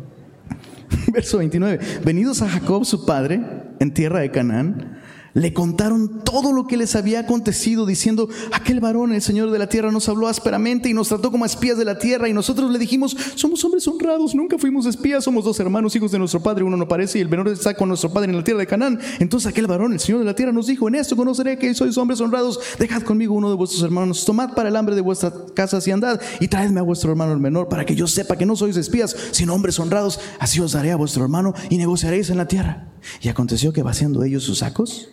Verso 1.12 1.38
29. 1.38 1.78
Venidos 2.04 2.42
a 2.42 2.48
Jacob, 2.48 2.84
su 2.84 3.04
padre, 3.04 3.40
en 3.78 3.92
tierra 3.92 4.20
de 4.20 4.30
Canaán, 4.30 4.98
le 5.34 5.52
contaron 5.52 6.22
todo 6.24 6.52
lo 6.52 6.66
que 6.66 6.76
les 6.76 6.94
había 6.94 7.20
acontecido, 7.20 7.86
diciendo, 7.86 8.28
aquel 8.52 8.80
varón, 8.80 9.12
el 9.12 9.22
Señor 9.22 9.50
de 9.50 9.58
la 9.58 9.68
tierra, 9.68 9.90
nos 9.90 10.08
habló 10.08 10.28
ásperamente 10.28 10.88
y 10.88 10.94
nos 10.94 11.08
trató 11.08 11.30
como 11.30 11.46
espías 11.46 11.78
de 11.78 11.84
la 11.84 11.98
tierra, 11.98 12.28
y 12.28 12.32
nosotros 12.32 12.70
le 12.70 12.78
dijimos, 12.78 13.16
somos 13.34 13.64
hombres 13.64 13.86
honrados, 13.88 14.34
nunca 14.34 14.58
fuimos 14.58 14.86
espías, 14.86 15.24
somos 15.24 15.44
dos 15.44 15.58
hermanos, 15.60 15.96
hijos 15.96 16.12
de 16.12 16.18
nuestro 16.18 16.42
padre, 16.42 16.64
uno 16.64 16.76
no 16.76 16.86
parece, 16.86 17.18
y 17.18 17.22
el 17.22 17.28
menor 17.28 17.48
está 17.48 17.74
con 17.74 17.88
nuestro 17.88 18.12
padre 18.12 18.30
en 18.30 18.36
la 18.36 18.44
tierra 18.44 18.60
de 18.60 18.66
Canaán. 18.66 19.00
Entonces 19.18 19.48
aquel 19.48 19.66
varón, 19.66 19.92
el 19.92 20.00
Señor 20.00 20.18
de 20.20 20.26
la 20.26 20.34
tierra, 20.34 20.52
nos 20.52 20.66
dijo, 20.66 20.88
en 20.88 20.96
esto 20.96 21.16
conoceré 21.16 21.58
que 21.58 21.72
sois 21.74 21.96
hombres 21.96 22.20
honrados, 22.20 22.60
dejad 22.78 23.02
conmigo 23.02 23.34
uno 23.34 23.48
de 23.48 23.56
vuestros 23.56 23.82
hermanos, 23.82 24.24
tomad 24.24 24.54
para 24.54 24.68
el 24.68 24.76
hambre 24.76 24.94
de 24.94 25.00
vuestras 25.00 25.32
casas 25.54 25.86
y 25.88 25.90
andad, 25.90 26.20
y 26.40 26.48
traedme 26.48 26.80
a 26.80 26.82
vuestro 26.82 27.10
hermano 27.10 27.32
el 27.32 27.40
menor, 27.40 27.68
para 27.68 27.86
que 27.86 27.94
yo 27.94 28.06
sepa 28.06 28.36
que 28.36 28.46
no 28.46 28.56
sois 28.56 28.76
espías, 28.76 29.16
sino 29.30 29.54
hombres 29.54 29.78
honrados, 29.78 30.20
así 30.38 30.60
os 30.60 30.72
daré 30.72 30.92
a 30.92 30.96
vuestro 30.96 31.22
hermano, 31.22 31.54
y 31.70 31.78
negociaréis 31.78 32.30
en 32.30 32.36
la 32.36 32.48
tierra. 32.48 32.88
Y 33.20 33.28
aconteció 33.28 33.72
que 33.72 33.82
vaciando 33.82 34.22
ellos 34.22 34.44
sus 34.44 34.58
sacos, 34.58 35.08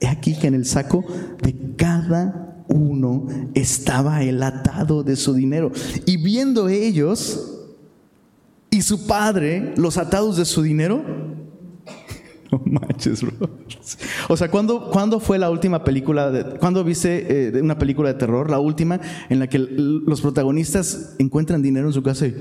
He 0.00 0.08
aquí 0.08 0.38
que 0.38 0.46
en 0.46 0.54
el 0.54 0.66
saco 0.66 1.04
de 1.42 1.74
cada 1.76 2.64
uno 2.68 3.26
estaba 3.54 4.22
el 4.22 4.42
atado 4.42 5.02
de 5.02 5.16
su 5.16 5.34
dinero. 5.34 5.72
Y 6.04 6.16
viendo 6.16 6.68
ellos 6.68 7.52
y 8.70 8.82
su 8.82 9.06
padre 9.06 9.74
los 9.76 9.96
atados 9.96 10.36
de 10.36 10.44
su 10.44 10.62
dinero, 10.62 11.02
no 12.52 12.62
manches, 12.66 13.22
bro. 13.22 13.50
O 14.28 14.36
sea, 14.36 14.50
¿cuándo, 14.50 14.90
¿cuándo, 14.90 15.20
fue 15.20 15.38
la 15.38 15.50
última 15.50 15.84
película? 15.84 16.30
De, 16.30 16.58
¿Cuándo 16.58 16.82
viste 16.84 17.48
eh, 17.48 17.62
una 17.62 17.78
película 17.78 18.12
de 18.12 18.18
terror? 18.18 18.50
La 18.50 18.58
última 18.58 19.00
en 19.28 19.38
la 19.38 19.48
que 19.48 19.58
los 19.58 20.20
protagonistas 20.20 21.14
encuentran 21.18 21.62
dinero 21.62 21.86
en 21.86 21.92
su 21.92 22.02
casa 22.02 22.26
y. 22.26 22.32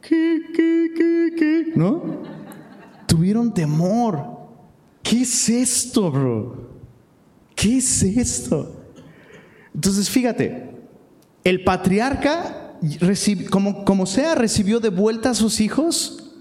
¿Qué, 0.00 0.40
qué, 0.54 0.90
qué, 0.96 1.34
qué? 1.36 1.72
¿No? 1.76 2.22
Tuvieron 3.06 3.52
temor. 3.52 4.37
¿Qué 5.08 5.22
es 5.22 5.48
esto, 5.48 6.10
bro? 6.10 6.68
¿Qué 7.54 7.78
es 7.78 8.02
esto? 8.02 8.84
Entonces, 9.74 10.10
fíjate, 10.10 10.70
el 11.44 11.64
patriarca, 11.64 12.76
como, 13.48 13.86
como 13.86 14.04
sea, 14.04 14.34
recibió 14.34 14.80
de 14.80 14.90
vuelta 14.90 15.30
a 15.30 15.34
sus 15.34 15.62
hijos, 15.62 16.34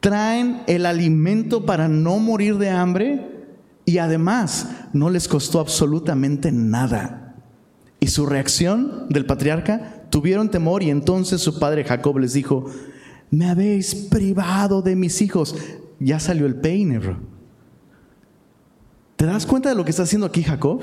traen 0.00 0.62
el 0.66 0.86
alimento 0.86 1.64
para 1.64 1.86
no 1.86 2.18
morir 2.18 2.58
de 2.58 2.70
hambre 2.70 3.46
y 3.84 3.98
además 3.98 4.68
no 4.92 5.08
les 5.08 5.28
costó 5.28 5.60
absolutamente 5.60 6.50
nada. 6.50 7.36
Y 8.00 8.08
su 8.08 8.26
reacción 8.26 9.06
del 9.08 9.24
patriarca, 9.24 10.02
tuvieron 10.10 10.50
temor 10.50 10.82
y 10.82 10.90
entonces 10.90 11.40
su 11.42 11.60
padre 11.60 11.84
Jacob 11.84 12.18
les 12.18 12.32
dijo, 12.32 12.66
me 13.30 13.48
habéis 13.48 13.94
privado 13.94 14.82
de 14.82 14.96
mis 14.96 15.22
hijos. 15.22 15.54
Ya 16.00 16.18
salió 16.18 16.46
el 16.46 16.56
peine, 16.56 16.98
bro. 16.98 17.29
¿Te 19.20 19.26
das 19.26 19.44
cuenta 19.44 19.68
de 19.68 19.74
lo 19.74 19.84
que 19.84 19.90
está 19.90 20.04
haciendo 20.04 20.26
aquí 20.26 20.42
Jacob? 20.42 20.80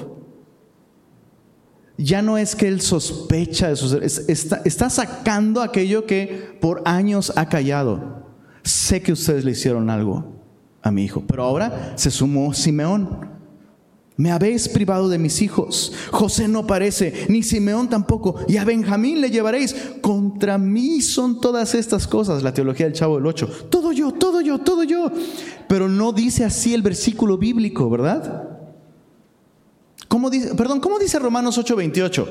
Ya 1.97 2.21
no 2.21 2.37
es 2.37 2.55
que 2.55 2.67
él 2.67 2.81
sospecha 2.81 3.69
de 3.69 3.75
sus 3.75 3.93
está, 3.93 4.61
está 4.63 4.91
sacando 4.91 5.59
aquello 5.59 6.05
que 6.05 6.55
por 6.61 6.83
años 6.85 7.33
ha 7.35 7.49
callado. 7.49 8.27
Sé 8.61 9.01
que 9.01 9.11
ustedes 9.11 9.43
le 9.43 9.53
hicieron 9.53 9.89
algo 9.89 10.35
a 10.83 10.91
mi 10.91 11.03
hijo, 11.03 11.23
pero 11.27 11.41
ahora 11.41 11.93
se 11.95 12.11
sumó 12.11 12.53
Simeón. 12.53 13.36
Me 14.17 14.31
habéis 14.31 14.67
privado 14.67 15.09
de 15.09 15.19
mis 15.19 15.41
hijos. 15.41 15.93
José 16.11 16.47
no 16.47 16.65
parece, 16.65 17.27
ni 17.29 17.43
Simeón 17.43 17.87
tampoco. 17.87 18.35
Y 18.47 18.57
a 18.57 18.65
Benjamín 18.65 19.21
le 19.21 19.29
llevaréis. 19.29 19.75
Contra 20.01 20.57
mí 20.57 21.01
son 21.01 21.39
todas 21.39 21.75
estas 21.75 22.07
cosas. 22.07 22.41
La 22.41 22.53
teología 22.53 22.87
del 22.87 22.95
Chavo 22.95 23.17
del 23.17 23.27
Ocho. 23.27 23.47
Todo 23.69 23.91
yo, 23.91 24.11
todo 24.11 24.41
yo, 24.41 24.57
todo 24.57 24.83
yo 24.83 25.11
pero 25.67 25.89
no 25.89 26.13
dice 26.13 26.45
así 26.45 26.73
el 26.73 26.81
versículo 26.81 27.37
bíblico, 27.37 27.89
¿verdad? 27.89 28.49
¿Cómo 30.07 30.29
dice, 30.29 30.55
perdón, 30.55 30.79
¿cómo 30.79 30.97
dice 30.97 31.19
Romanos 31.19 31.57
8:28? 31.57 32.27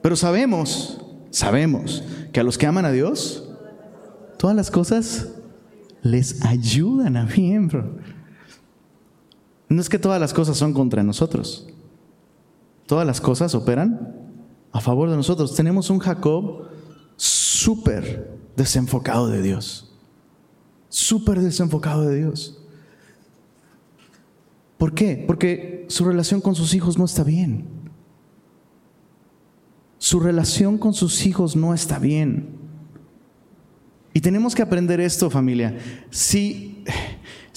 Pero 0.00 0.14
sabemos, 0.14 1.00
sabemos 1.30 2.04
que 2.32 2.40
a 2.40 2.44
los 2.44 2.56
que 2.56 2.66
aman 2.66 2.84
a 2.84 2.92
Dios, 2.92 3.50
todas 4.38 4.54
las 4.54 4.70
cosas 4.70 5.28
les 6.02 6.44
ayudan 6.44 7.16
a 7.16 7.24
bien. 7.24 7.68
No 9.68 9.80
es 9.80 9.88
que 9.88 9.98
todas 9.98 10.20
las 10.20 10.32
cosas 10.32 10.56
son 10.56 10.72
contra 10.72 11.02
nosotros. 11.02 11.66
Todas 12.86 13.06
las 13.06 13.20
cosas 13.20 13.54
operan 13.54 14.16
a 14.72 14.80
favor 14.80 15.10
de 15.10 15.16
nosotros. 15.16 15.54
Tenemos 15.54 15.90
un 15.90 15.98
Jacob 15.98 16.68
súper 17.16 18.38
desenfocado 18.56 19.28
de 19.28 19.42
Dios 19.42 19.88
súper 20.88 21.40
desenfocado 21.40 22.02
de 22.02 22.16
Dios. 22.16 22.58
¿Por 24.76 24.94
qué? 24.94 25.24
Porque 25.26 25.86
su 25.88 26.04
relación 26.04 26.40
con 26.40 26.54
sus 26.54 26.74
hijos 26.74 26.98
no 26.98 27.04
está 27.04 27.24
bien. 27.24 27.66
Su 29.98 30.20
relación 30.20 30.78
con 30.78 30.94
sus 30.94 31.26
hijos 31.26 31.56
no 31.56 31.74
está 31.74 31.98
bien. 31.98 32.50
Y 34.14 34.20
tenemos 34.20 34.54
que 34.54 34.62
aprender 34.62 35.00
esto, 35.00 35.30
familia. 35.30 35.78
Si, 36.10 36.84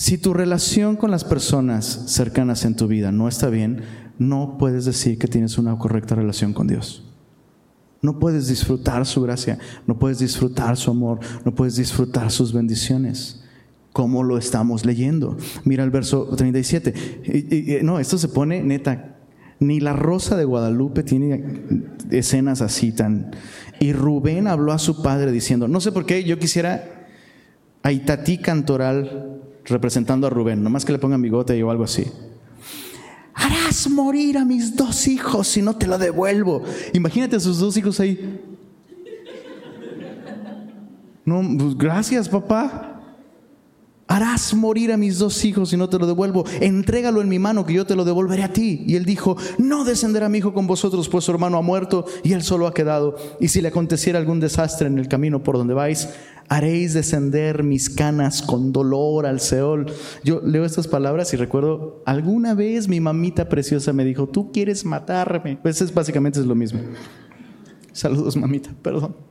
si 0.02 0.18
tu 0.18 0.34
relación 0.34 0.96
con 0.96 1.12
las 1.12 1.24
personas 1.24 1.86
cercanas 2.08 2.66
en 2.66 2.76
tu 2.76 2.88
vida 2.88 3.12
no 3.12 3.28
está 3.28 3.50
bien, 3.50 3.84
no 4.18 4.58
puedes 4.58 4.86
decir 4.86 5.20
que 5.20 5.28
tienes 5.28 5.60
una 5.60 5.78
correcta 5.78 6.16
relación 6.16 6.54
con 6.54 6.66
Dios. 6.66 7.04
No 8.02 8.18
puedes 8.18 8.48
disfrutar 8.48 9.06
su 9.06 9.22
gracia, 9.22 9.60
no 9.86 10.00
puedes 10.00 10.18
disfrutar 10.18 10.76
su 10.76 10.90
amor, 10.90 11.20
no 11.46 11.54
puedes 11.54 11.76
disfrutar 11.76 12.32
sus 12.32 12.52
bendiciones. 12.52 13.44
Como 13.94 14.24
lo 14.24 14.40
estamos 14.40 14.88
leyendo. 14.88 15.38
Mira 15.66 15.84
el 15.84 15.92
verso 15.92 16.30
37. 16.36 17.82
no, 17.84 18.00
esto 18.00 18.18
se 18.18 18.28
pone 18.28 18.64
neta. 18.64 19.18
Ni 19.60 19.82
la 19.82 19.94
rosa 19.94 20.36
de 20.36 20.46
Guadalupe 20.46 21.04
tiene 21.04 21.46
escenas 22.10 22.64
así 22.64 22.92
tan... 22.92 23.36
Y 23.80 23.94
Rubén 23.94 24.48
habló 24.48 24.72
a 24.72 24.80
su 24.80 25.04
padre 25.04 25.32
diciendo, 25.32 25.68
no 25.68 25.80
sé 25.80 25.92
por 25.92 26.08
qué, 26.08 26.24
yo 26.24 26.40
quisiera 26.40 27.06
a 27.84 27.92
Cantoral 28.42 29.42
representando 29.72 30.28
a 30.28 30.30
Rubén, 30.30 30.64
nomás 30.64 30.86
que 30.86 30.92
le 30.92 31.00
pongan 31.00 31.22
bigote 31.22 31.62
o 31.64 31.72
algo 31.72 31.86
así 31.86 32.06
harás 33.34 33.90
morir 33.90 34.38
a 34.38 34.46
mis 34.46 34.76
dos 34.76 35.08
hijos 35.08 35.48
si 35.48 35.62
no 35.62 35.76
te 35.76 35.88
lo 35.88 35.98
devuelvo. 35.98 36.64
Imagínate 36.94 37.36
a 37.38 37.40
sus 37.40 37.60
dos 37.60 37.76
hijos 37.78 38.00
ahí. 38.00 38.40
No, 41.26 41.42
pues 41.58 41.78
gracias, 41.78 42.28
papá. 42.28 42.91
Harás 44.12 44.54
morir 44.54 44.92
a 44.92 44.98
mis 44.98 45.20
dos 45.20 45.46
hijos 45.46 45.72
y 45.72 45.78
no 45.78 45.88
te 45.88 45.98
lo 45.98 46.06
devuelvo. 46.06 46.44
Entrégalo 46.60 47.22
en 47.22 47.30
mi 47.30 47.40
mano 47.40 47.66
que 47.66 47.74
yo 47.74 47.86
te 47.86 47.96
lo 47.96 48.04
devolveré 48.04 48.44
a 48.44 48.52
ti. 48.52 48.84
Y 48.86 48.98
él 48.98 49.06
dijo, 49.06 49.38
no 49.58 49.86
descenderá 49.86 50.28
mi 50.28 50.40
hijo 50.40 50.54
con 50.54 50.68
vosotros, 50.68 51.08
pues 51.08 51.24
su 51.24 51.32
hermano 51.32 51.58
ha 51.58 51.62
muerto 51.62 52.06
y 52.22 52.34
él 52.34 52.44
solo 52.44 52.68
ha 52.68 52.74
quedado. 52.74 53.16
Y 53.40 53.48
si 53.48 53.62
le 53.62 53.70
aconteciera 53.70 54.20
algún 54.20 54.42
desastre 54.42 54.88
en 54.88 55.00
el 55.00 55.08
camino 55.08 55.44
por 55.44 55.58
donde 55.58 55.74
vais, 55.74 56.10
haréis 56.50 56.94
descender 56.94 57.64
mis 57.64 57.90
canas 57.90 58.42
con 58.42 58.74
dolor 58.74 59.26
al 59.26 59.40
Seol. 59.40 59.86
Yo 60.26 60.42
leo 60.44 60.66
estas 60.66 60.88
palabras 60.88 61.34
y 61.34 61.38
recuerdo, 61.38 62.04
alguna 62.06 62.54
vez 62.54 62.90
mi 62.90 63.00
mamita 63.00 63.48
preciosa 63.48 63.94
me 63.94 64.04
dijo, 64.04 64.28
tú 64.28 64.52
quieres 64.52 64.84
matarme. 64.84 65.58
Pues 65.62 65.82
es, 65.82 65.94
básicamente 65.94 66.42
es 66.42 66.46
lo 66.46 66.56
mismo. 66.56 66.82
Saludos, 67.94 68.36
mamita, 68.36 68.72
perdón. 68.82 69.31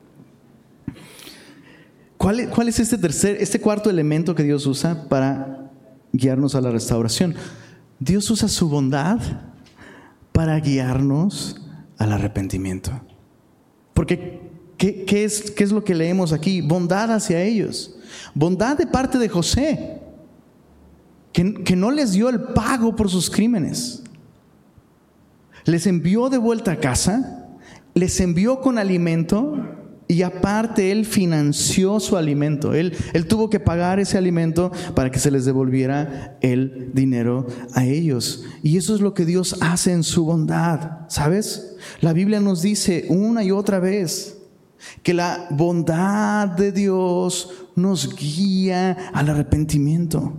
¿Cuál, 2.20 2.50
¿Cuál, 2.50 2.68
es 2.68 2.78
este 2.78 2.98
este 3.42 3.60
cuarto 3.62 3.88
elemento 3.88 4.34
que 4.34 4.42
Dios 4.42 4.66
usa 4.66 5.08
para 5.08 5.70
guiarnos 6.12 6.54
a 6.54 6.60
la 6.60 6.70
restauración? 6.70 7.34
Dios 7.98 8.30
usa 8.30 8.46
su 8.46 8.68
bondad 8.68 9.18
para 10.30 10.60
guiarnos 10.60 11.62
al 11.96 12.12
arrepentimiento. 12.12 12.92
Porque, 13.94 14.38
¿qué, 14.76 15.24
es, 15.24 15.50
¿qué 15.50 15.64
es 15.64 15.72
lo 15.72 15.82
que 15.82 15.94
leemos 15.94 16.34
aquí? 16.34 16.60
Bondad 16.60 17.10
hacia 17.10 17.42
ellos. 17.42 17.96
Bondad 18.34 18.76
de 18.76 18.86
parte 18.86 19.16
de 19.16 19.30
José, 19.30 20.02
que 21.32 21.74
no 21.74 21.90
les 21.90 22.12
dio 22.12 22.28
el 22.28 22.38
pago 22.38 22.94
por 22.94 23.08
sus 23.08 23.30
crímenes. 23.30 24.02
Les 25.64 25.86
envió 25.86 26.28
de 26.28 26.36
vuelta 26.36 26.72
a 26.72 26.80
casa, 26.80 27.48
les 27.94 28.20
envió 28.20 28.60
con 28.60 28.76
alimento 28.76 29.79
y 30.10 30.24
aparte 30.24 30.90
Él 30.90 31.06
financió 31.06 32.00
su 32.00 32.16
alimento. 32.16 32.74
Él, 32.74 32.96
él, 33.12 33.28
tuvo 33.28 33.48
que 33.48 33.60
pagar 33.60 34.00
ese 34.00 34.18
alimento 34.18 34.72
para 34.96 35.12
que 35.12 35.20
se 35.20 35.30
les 35.30 35.44
devolviera 35.44 36.36
el 36.40 36.90
dinero 36.92 37.46
a 37.74 37.84
ellos. 37.84 38.42
Y 38.64 38.76
eso 38.76 38.92
es 38.96 39.00
lo 39.00 39.14
que 39.14 39.24
Dios 39.24 39.56
hace 39.60 39.92
en 39.92 40.02
su 40.02 40.24
bondad. 40.24 41.08
¿Sabes? 41.08 41.76
La 42.00 42.12
Biblia 42.12 42.40
nos 42.40 42.60
dice 42.60 43.06
una 43.08 43.44
y 43.44 43.52
otra 43.52 43.78
vez 43.78 44.36
que 45.04 45.14
la 45.14 45.46
bondad 45.50 46.48
de 46.48 46.72
Dios 46.72 47.48
nos 47.76 48.16
guía 48.16 49.10
al 49.12 49.28
arrepentimiento. 49.28 50.32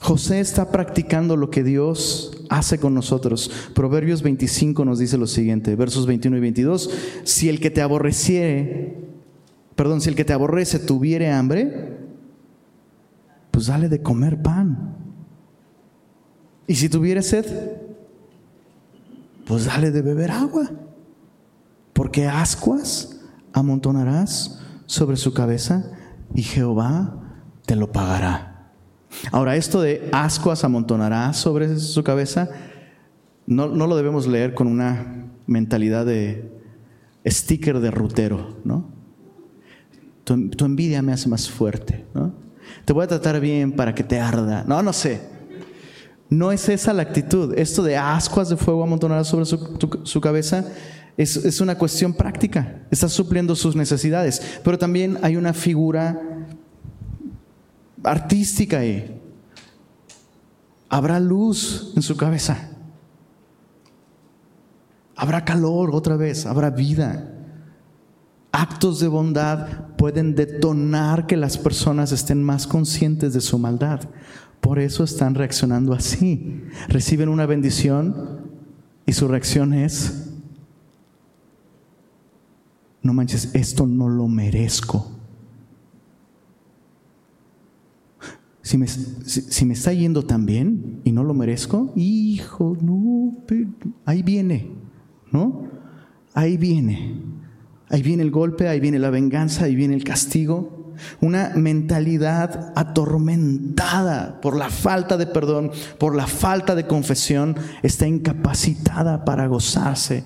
José 0.00 0.40
está 0.40 0.70
practicando 0.70 1.36
lo 1.36 1.50
que 1.50 1.62
Dios 1.62 2.35
hace 2.48 2.78
con 2.78 2.94
nosotros. 2.94 3.50
Proverbios 3.74 4.22
25 4.22 4.84
nos 4.84 4.98
dice 4.98 5.18
lo 5.18 5.26
siguiente, 5.26 5.74
versos 5.76 6.06
21 6.06 6.36
y 6.36 6.40
22, 6.40 6.90
si 7.24 7.48
el 7.48 7.60
que 7.60 7.70
te 7.70 7.82
aborreciere, 7.82 8.96
perdón, 9.74 10.00
si 10.00 10.08
el 10.08 10.14
que 10.14 10.24
te 10.24 10.32
aborrece 10.32 10.78
tuviere 10.78 11.30
hambre, 11.30 11.98
pues 13.50 13.66
dale 13.66 13.88
de 13.88 14.02
comer 14.02 14.42
pan. 14.42 14.96
Y 16.66 16.74
si 16.74 16.88
tuviere 16.88 17.22
sed, 17.22 17.46
pues 19.46 19.66
dale 19.66 19.90
de 19.90 20.02
beber 20.02 20.30
agua, 20.30 20.70
porque 21.92 22.26
ascuas 22.26 23.20
amontonarás 23.52 24.60
sobre 24.86 25.16
su 25.16 25.32
cabeza 25.32 25.92
y 26.34 26.42
Jehová 26.42 27.22
te 27.64 27.76
lo 27.76 27.92
pagará. 27.92 28.55
Ahora, 29.32 29.56
esto 29.56 29.80
de 29.80 30.08
ascuas 30.12 30.64
amontonará 30.64 31.32
sobre 31.32 31.78
su 31.78 32.02
cabeza, 32.02 32.48
no, 33.46 33.68
no, 33.68 33.86
lo 33.86 33.96
debemos 33.96 34.26
leer 34.26 34.54
con 34.54 34.66
una 34.66 35.26
mentalidad 35.46 36.06
de 36.06 36.50
sticker 37.26 37.80
de 37.80 37.90
rutero, 37.90 38.56
¿no? 38.64 38.90
Tu, 40.24 40.50
tu, 40.50 40.64
envidia 40.64 41.02
me 41.02 41.12
hace 41.12 41.28
más 41.28 41.48
fuerte, 41.48 42.04
¿no? 42.14 42.34
Te 42.84 42.92
voy 42.92 43.04
a 43.04 43.06
tratar 43.06 43.40
bien 43.40 43.72
para 43.72 43.94
que 43.94 44.02
te 44.02 44.18
arda. 44.18 44.64
No, 44.66 44.82
no 44.82 44.92
sé. 44.92 45.20
No 46.28 46.50
es 46.50 46.68
esa 46.68 46.92
la 46.92 47.02
actitud. 47.02 47.54
Esto 47.56 47.84
de 47.84 47.96
ascuas 47.96 48.48
de 48.48 48.56
fuego 48.56 48.82
amontonará 48.82 49.22
sobre 49.22 49.44
su, 49.44 50.00
su 50.02 50.20
cabeza 50.20 50.64
es, 51.16 51.36
es 51.36 51.60
una 51.60 51.78
cuestión 51.78 52.12
práctica. 52.12 52.82
Está 52.90 53.08
supliendo 53.08 53.54
sus 53.54 53.76
necesidades. 53.76 54.60
Pero 54.64 54.78
también 54.78 55.18
hay 55.22 55.36
una 55.36 55.52
figura 55.52 56.20
artística 58.06 58.78
ahí. 58.78 59.20
Habrá 60.88 61.20
luz 61.20 61.92
en 61.96 62.02
su 62.02 62.16
cabeza. 62.16 62.70
Habrá 65.16 65.44
calor 65.44 65.90
otra 65.92 66.16
vez, 66.16 66.46
habrá 66.46 66.70
vida. 66.70 67.32
Actos 68.52 69.00
de 69.00 69.08
bondad 69.08 69.88
pueden 69.96 70.34
detonar 70.34 71.26
que 71.26 71.36
las 71.36 71.58
personas 71.58 72.12
estén 72.12 72.42
más 72.42 72.66
conscientes 72.66 73.34
de 73.34 73.40
su 73.40 73.58
maldad. 73.58 74.00
Por 74.60 74.78
eso 74.78 75.04
están 75.04 75.34
reaccionando 75.34 75.92
así. 75.92 76.62
Reciben 76.88 77.28
una 77.28 77.46
bendición 77.46 78.50
y 79.04 79.12
su 79.12 79.28
reacción 79.28 79.74
es, 79.74 80.30
no 83.02 83.12
manches, 83.12 83.54
esto 83.54 83.86
no 83.86 84.08
lo 84.08 84.26
merezco. 84.26 85.15
Si 88.66 88.78
me, 88.78 88.88
si, 88.88 89.64
me, 89.64 89.74
está 89.74 89.92
yendo 89.92 90.24
tan 90.24 90.44
bien 90.44 91.00
y 91.04 91.12
no 91.12 91.22
lo 91.22 91.34
merezco, 91.34 91.92
hijo, 91.94 92.76
no, 92.80 93.32
ahí 94.04 94.24
viene, 94.24 94.72
¿no? 95.30 95.68
Ahí 96.34 96.56
viene. 96.56 97.22
Ahí 97.88 98.02
viene 98.02 98.24
el 98.24 98.32
golpe, 98.32 98.66
ahí 98.66 98.80
viene 98.80 98.98
la 98.98 99.10
venganza, 99.10 99.66
ahí 99.66 99.76
viene 99.76 99.94
el 99.94 100.02
castigo. 100.02 100.96
Una 101.20 101.52
mentalidad 101.54 102.72
atormentada 102.74 104.40
por 104.40 104.56
la 104.56 104.68
falta 104.68 105.16
de 105.16 105.28
perdón, 105.28 105.70
por 106.00 106.16
la 106.16 106.26
falta 106.26 106.74
de 106.74 106.88
confesión, 106.88 107.54
está 107.84 108.08
incapacitada 108.08 109.24
para 109.24 109.46
gozarse 109.46 110.24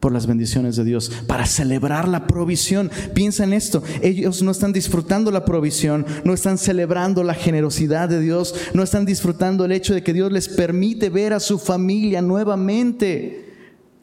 por 0.00 0.12
las 0.12 0.26
bendiciones 0.26 0.76
de 0.76 0.84
Dios, 0.84 1.10
para 1.26 1.46
celebrar 1.46 2.06
la 2.06 2.26
provisión. 2.26 2.90
Piensa 3.14 3.44
en 3.44 3.52
esto, 3.52 3.82
ellos 4.02 4.42
no 4.42 4.50
están 4.50 4.72
disfrutando 4.72 5.30
la 5.30 5.44
provisión, 5.44 6.06
no 6.24 6.34
están 6.34 6.58
celebrando 6.58 7.24
la 7.24 7.34
generosidad 7.34 8.08
de 8.08 8.20
Dios, 8.20 8.54
no 8.74 8.82
están 8.82 9.06
disfrutando 9.06 9.64
el 9.64 9.72
hecho 9.72 9.94
de 9.94 10.02
que 10.02 10.12
Dios 10.12 10.30
les 10.30 10.48
permite 10.48 11.10
ver 11.10 11.32
a 11.32 11.40
su 11.40 11.58
familia 11.58 12.22
nuevamente. 12.22 13.54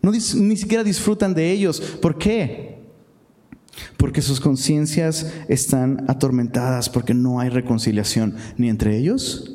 Ni 0.02 0.58
siquiera 0.58 0.84
disfrutan 0.84 1.34
de 1.34 1.52
ellos. 1.52 1.80
¿Por 1.80 2.18
qué? 2.18 2.84
Porque 3.98 4.22
sus 4.22 4.42
conciencias 4.42 5.32
están 5.48 6.04
atormentadas, 6.10 6.90
porque 6.90 7.14
no 7.14 7.40
hay 7.40 7.50
reconciliación 7.50 8.36
ni 8.58 8.70
entre 8.70 8.98
ellos 8.98 9.50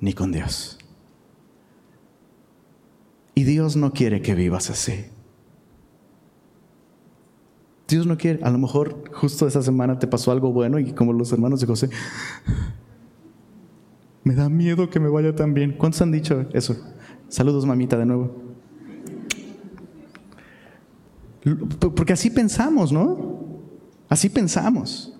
ni 0.00 0.12
con 0.12 0.32
Dios. 0.32 0.78
Y 3.34 3.44
Dios 3.44 3.76
no 3.76 3.92
quiere 3.92 4.22
que 4.22 4.34
vivas 4.34 4.70
así. 4.70 5.04
Dios 7.88 8.06
no 8.06 8.16
quiere. 8.16 8.42
A 8.42 8.50
lo 8.50 8.58
mejor 8.58 9.10
justo 9.12 9.46
esa 9.46 9.62
semana 9.62 9.98
te 9.98 10.06
pasó 10.06 10.32
algo 10.32 10.52
bueno 10.52 10.78
y 10.78 10.92
como 10.92 11.12
los 11.12 11.32
hermanos 11.32 11.60
de 11.60 11.66
José, 11.66 11.90
me 14.24 14.34
da 14.34 14.48
miedo 14.48 14.90
que 14.90 14.98
me 14.98 15.08
vaya 15.08 15.34
tan 15.34 15.54
bien. 15.54 15.72
¿Cuántos 15.72 16.02
han 16.02 16.10
dicho 16.10 16.46
eso? 16.52 16.76
Saludos, 17.28 17.64
mamita, 17.64 17.96
de 17.96 18.06
nuevo. 18.06 18.46
Porque 21.94 22.12
así 22.12 22.30
pensamos, 22.30 22.92
¿no? 22.92 23.36
Así 24.08 24.28
pensamos. 24.28 25.12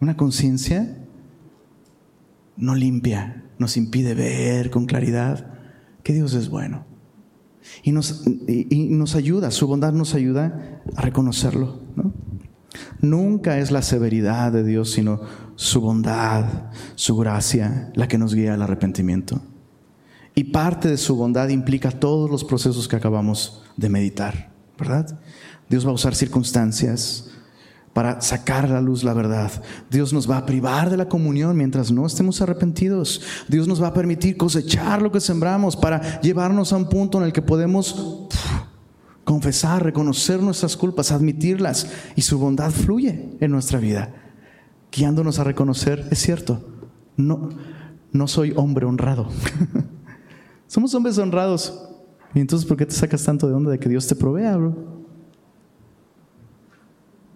Una 0.00 0.16
conciencia 0.16 0.98
no 2.56 2.74
limpia, 2.74 3.44
nos 3.58 3.76
impide 3.76 4.14
ver 4.14 4.70
con 4.70 4.86
claridad 4.86 5.46
que 6.02 6.12
Dios 6.12 6.34
es 6.34 6.48
bueno. 6.48 6.91
Y 7.82 7.92
nos, 7.92 8.24
y, 8.26 8.88
nos 8.90 9.14
ayuda, 9.14 9.50
su 9.50 9.66
bondad 9.66 9.92
nos 9.92 10.14
ayuda 10.14 10.80
a 10.96 11.02
reconocerlo. 11.02 11.80
¿no? 11.96 12.12
Nunca 13.00 13.58
es 13.58 13.70
la 13.70 13.82
severidad 13.82 14.52
de 14.52 14.64
Dios, 14.64 14.90
sino 14.90 15.20
su 15.56 15.80
bondad, 15.80 16.70
su 16.94 17.16
gracia, 17.16 17.90
la 17.94 18.08
que 18.08 18.18
nos 18.18 18.34
guía 18.34 18.54
al 18.54 18.62
arrepentimiento. 18.62 19.40
Y 20.34 20.44
parte 20.44 20.88
de 20.88 20.96
su 20.96 21.16
bondad 21.16 21.48
implica 21.48 21.90
todos 21.90 22.30
los 22.30 22.44
procesos 22.44 22.88
que 22.88 22.96
acabamos 22.96 23.62
de 23.76 23.88
meditar, 23.88 24.50
¿verdad? 24.78 25.18
Dios 25.68 25.86
va 25.86 25.90
a 25.90 25.94
usar 25.94 26.14
circunstancias, 26.14 27.31
para 27.92 28.20
sacar 28.20 28.64
a 28.64 28.68
la 28.68 28.80
luz 28.80 29.04
la 29.04 29.12
verdad. 29.12 29.50
Dios 29.90 30.12
nos 30.12 30.30
va 30.30 30.38
a 30.38 30.46
privar 30.46 30.88
de 30.90 30.96
la 30.96 31.08
comunión 31.08 31.56
mientras 31.56 31.90
no 31.90 32.06
estemos 32.06 32.40
arrepentidos. 32.40 33.20
Dios 33.48 33.68
nos 33.68 33.82
va 33.82 33.88
a 33.88 33.94
permitir 33.94 34.36
cosechar 34.36 35.02
lo 35.02 35.12
que 35.12 35.20
sembramos 35.20 35.76
para 35.76 36.20
llevarnos 36.20 36.72
a 36.72 36.76
un 36.76 36.88
punto 36.88 37.18
en 37.18 37.24
el 37.24 37.32
que 37.32 37.42
podemos 37.42 38.28
confesar, 39.24 39.84
reconocer 39.84 40.42
nuestras 40.42 40.76
culpas, 40.76 41.12
admitirlas 41.12 41.90
y 42.16 42.22
su 42.22 42.38
bondad 42.38 42.70
fluye 42.70 43.30
en 43.40 43.50
nuestra 43.50 43.78
vida, 43.78 44.14
guiándonos 44.90 45.38
a 45.38 45.44
reconocer, 45.44 46.08
es 46.10 46.18
cierto, 46.18 46.64
no, 47.16 47.50
no 48.10 48.26
soy 48.26 48.52
hombre 48.56 48.86
honrado. 48.86 49.28
Somos 50.66 50.94
hombres 50.94 51.18
honrados. 51.18 51.88
¿Y 52.34 52.40
entonces 52.40 52.66
por 52.66 52.78
qué 52.78 52.86
te 52.86 52.94
sacas 52.94 53.22
tanto 53.24 53.46
de 53.46 53.52
onda 53.52 53.70
de 53.70 53.78
que 53.78 53.90
Dios 53.90 54.06
te 54.06 54.16
provea, 54.16 54.56
bro? 54.56 55.01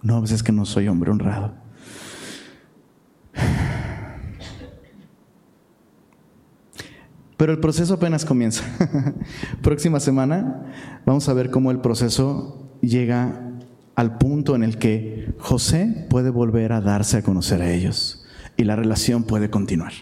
No, 0.06 0.20
pues 0.20 0.30
es 0.30 0.44
que 0.44 0.52
no 0.52 0.64
soy 0.64 0.86
hombre 0.86 1.10
honrado. 1.10 1.52
Pero 7.36 7.50
el 7.50 7.58
proceso 7.58 7.94
apenas 7.94 8.24
comienza. 8.24 8.62
Próxima 9.62 9.98
semana 9.98 10.62
vamos 11.04 11.28
a 11.28 11.32
ver 11.34 11.50
cómo 11.50 11.72
el 11.72 11.80
proceso 11.80 12.70
llega 12.80 13.50
al 13.96 14.16
punto 14.16 14.54
en 14.54 14.62
el 14.62 14.78
que 14.78 15.34
José 15.40 16.06
puede 16.08 16.30
volver 16.30 16.72
a 16.72 16.80
darse 16.80 17.16
a 17.16 17.22
conocer 17.22 17.60
a 17.60 17.72
ellos 17.72 18.24
y 18.56 18.62
la 18.62 18.76
relación 18.76 19.24
puede 19.24 19.50
continuar. 19.50 19.92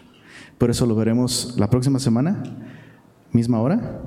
Por 0.59 0.69
eso 0.69 0.85
lo 0.85 0.95
veremos 0.97 1.55
la 1.57 1.71
próxima 1.71 1.99
semana, 1.99 2.43
misma 3.33 3.59
hora, 3.59 4.03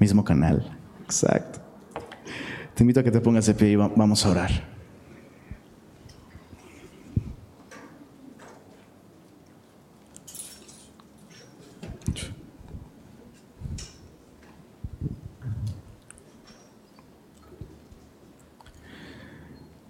mismo 0.00 0.24
canal. 0.24 0.76
Exacto. 1.04 1.65
Te 2.76 2.82
invito 2.82 3.00
a 3.00 3.02
que 3.02 3.10
te 3.10 3.22
pongas 3.22 3.46
de 3.46 3.54
pie 3.54 3.70
y 3.70 3.76
vamos 3.76 4.26
a 4.26 4.30
orar. 4.30 4.50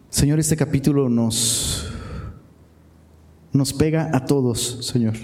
Señor, 0.08 0.38
este 0.38 0.56
capítulo 0.56 1.08
nos, 1.08 1.90
nos 3.52 3.72
pega 3.72 4.10
a 4.12 4.24
todos, 4.24 4.86
Señor. 4.86 5.14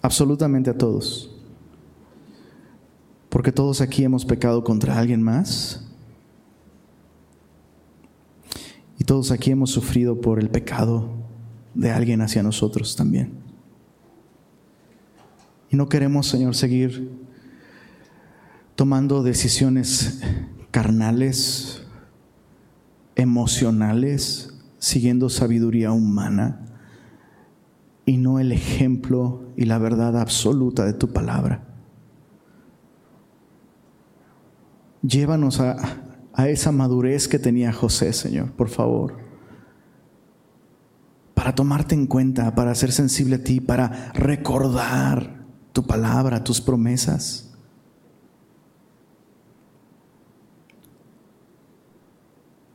Absolutamente 0.00 0.70
a 0.70 0.78
todos. 0.78 1.31
Porque 3.32 3.50
todos 3.50 3.80
aquí 3.80 4.04
hemos 4.04 4.26
pecado 4.26 4.62
contra 4.62 4.98
alguien 4.98 5.22
más. 5.22 5.82
Y 8.98 9.04
todos 9.04 9.30
aquí 9.30 9.50
hemos 9.50 9.70
sufrido 9.70 10.20
por 10.20 10.38
el 10.38 10.50
pecado 10.50 11.08
de 11.72 11.90
alguien 11.90 12.20
hacia 12.20 12.42
nosotros 12.42 12.94
también. 12.94 13.32
Y 15.70 15.76
no 15.76 15.88
queremos, 15.88 16.26
Señor, 16.26 16.54
seguir 16.54 17.10
tomando 18.76 19.22
decisiones 19.22 20.20
carnales 20.70 21.84
emocionales, 23.16 24.52
siguiendo 24.78 25.30
sabiduría 25.30 25.92
humana 25.92 26.66
y 28.04 28.18
no 28.18 28.38
el 28.38 28.52
ejemplo 28.52 29.46
y 29.56 29.64
la 29.64 29.78
verdad 29.78 30.20
absoluta 30.20 30.84
de 30.84 30.92
tu 30.92 31.08
palabra. 31.14 31.71
Llévanos 35.02 35.60
a, 35.60 35.76
a 36.32 36.48
esa 36.48 36.72
madurez 36.72 37.28
que 37.28 37.38
tenía 37.38 37.72
José, 37.72 38.12
Señor, 38.12 38.52
por 38.52 38.68
favor, 38.68 39.16
para 41.34 41.54
tomarte 41.54 41.94
en 41.94 42.06
cuenta, 42.06 42.54
para 42.54 42.74
ser 42.74 42.92
sensible 42.92 43.36
a 43.36 43.42
ti, 43.42 43.60
para 43.60 44.12
recordar 44.12 45.44
tu 45.72 45.82
palabra, 45.82 46.44
tus 46.44 46.60
promesas. 46.60 47.52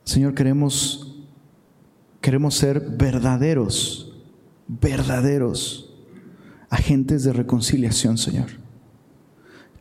Señor, 0.04 0.34
queremos, 0.34 1.16
queremos 2.20 2.54
ser 2.56 2.80
verdaderos, 2.80 4.12
verdaderos 4.66 5.94
agentes 6.70 7.24
de 7.24 7.32
reconciliación, 7.32 8.18
Señor. 8.18 8.67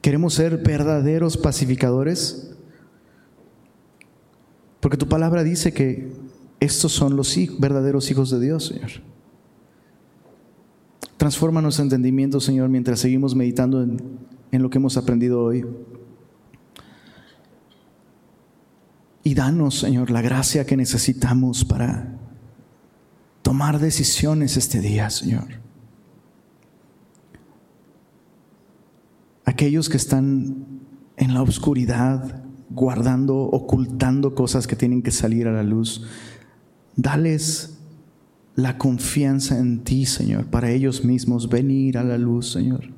Queremos 0.07 0.35
ser 0.35 0.59
verdaderos 0.59 1.35
pacificadores, 1.35 2.49
porque 4.79 4.95
tu 4.95 5.09
palabra 5.09 5.43
dice 5.43 5.73
que 5.73 6.13
estos 6.61 6.93
son 6.93 7.17
los 7.17 7.35
verdaderos 7.59 8.09
hijos 8.09 8.29
de 8.31 8.39
Dios, 8.39 8.67
Señor. 8.67 8.89
Transforma 11.17 11.61
nuestro 11.61 11.83
entendimiento, 11.83 12.39
Señor, 12.39 12.69
mientras 12.69 13.01
seguimos 13.01 13.35
meditando 13.35 13.83
en, 13.83 13.97
en 14.53 14.63
lo 14.63 14.69
que 14.69 14.77
hemos 14.77 14.95
aprendido 14.95 15.43
hoy. 15.43 15.65
Y 19.25 19.33
danos, 19.33 19.79
Señor, 19.79 20.09
la 20.09 20.21
gracia 20.21 20.65
que 20.65 20.77
necesitamos 20.77 21.65
para 21.65 22.17
tomar 23.41 23.77
decisiones 23.77 24.55
este 24.55 24.79
día, 24.79 25.09
Señor. 25.09 25.66
Aquellos 29.47 29.89
que 29.89 29.97
están 29.97 30.67
en 31.17 31.33
la 31.33 31.41
oscuridad, 31.41 32.43
guardando, 32.69 33.35
ocultando 33.37 34.35
cosas 34.35 34.67
que 34.67 34.75
tienen 34.75 35.01
que 35.01 35.09
salir 35.09 35.47
a 35.47 35.51
la 35.51 35.63
luz, 35.63 36.05
dales 36.95 37.79
la 38.53 38.77
confianza 38.77 39.57
en 39.57 39.83
ti, 39.83 40.05
Señor, 40.05 40.45
para 40.45 40.69
ellos 40.69 41.03
mismos 41.03 41.49
venir 41.49 41.97
a 41.97 42.03
la 42.03 42.19
luz, 42.19 42.51
Señor, 42.51 42.91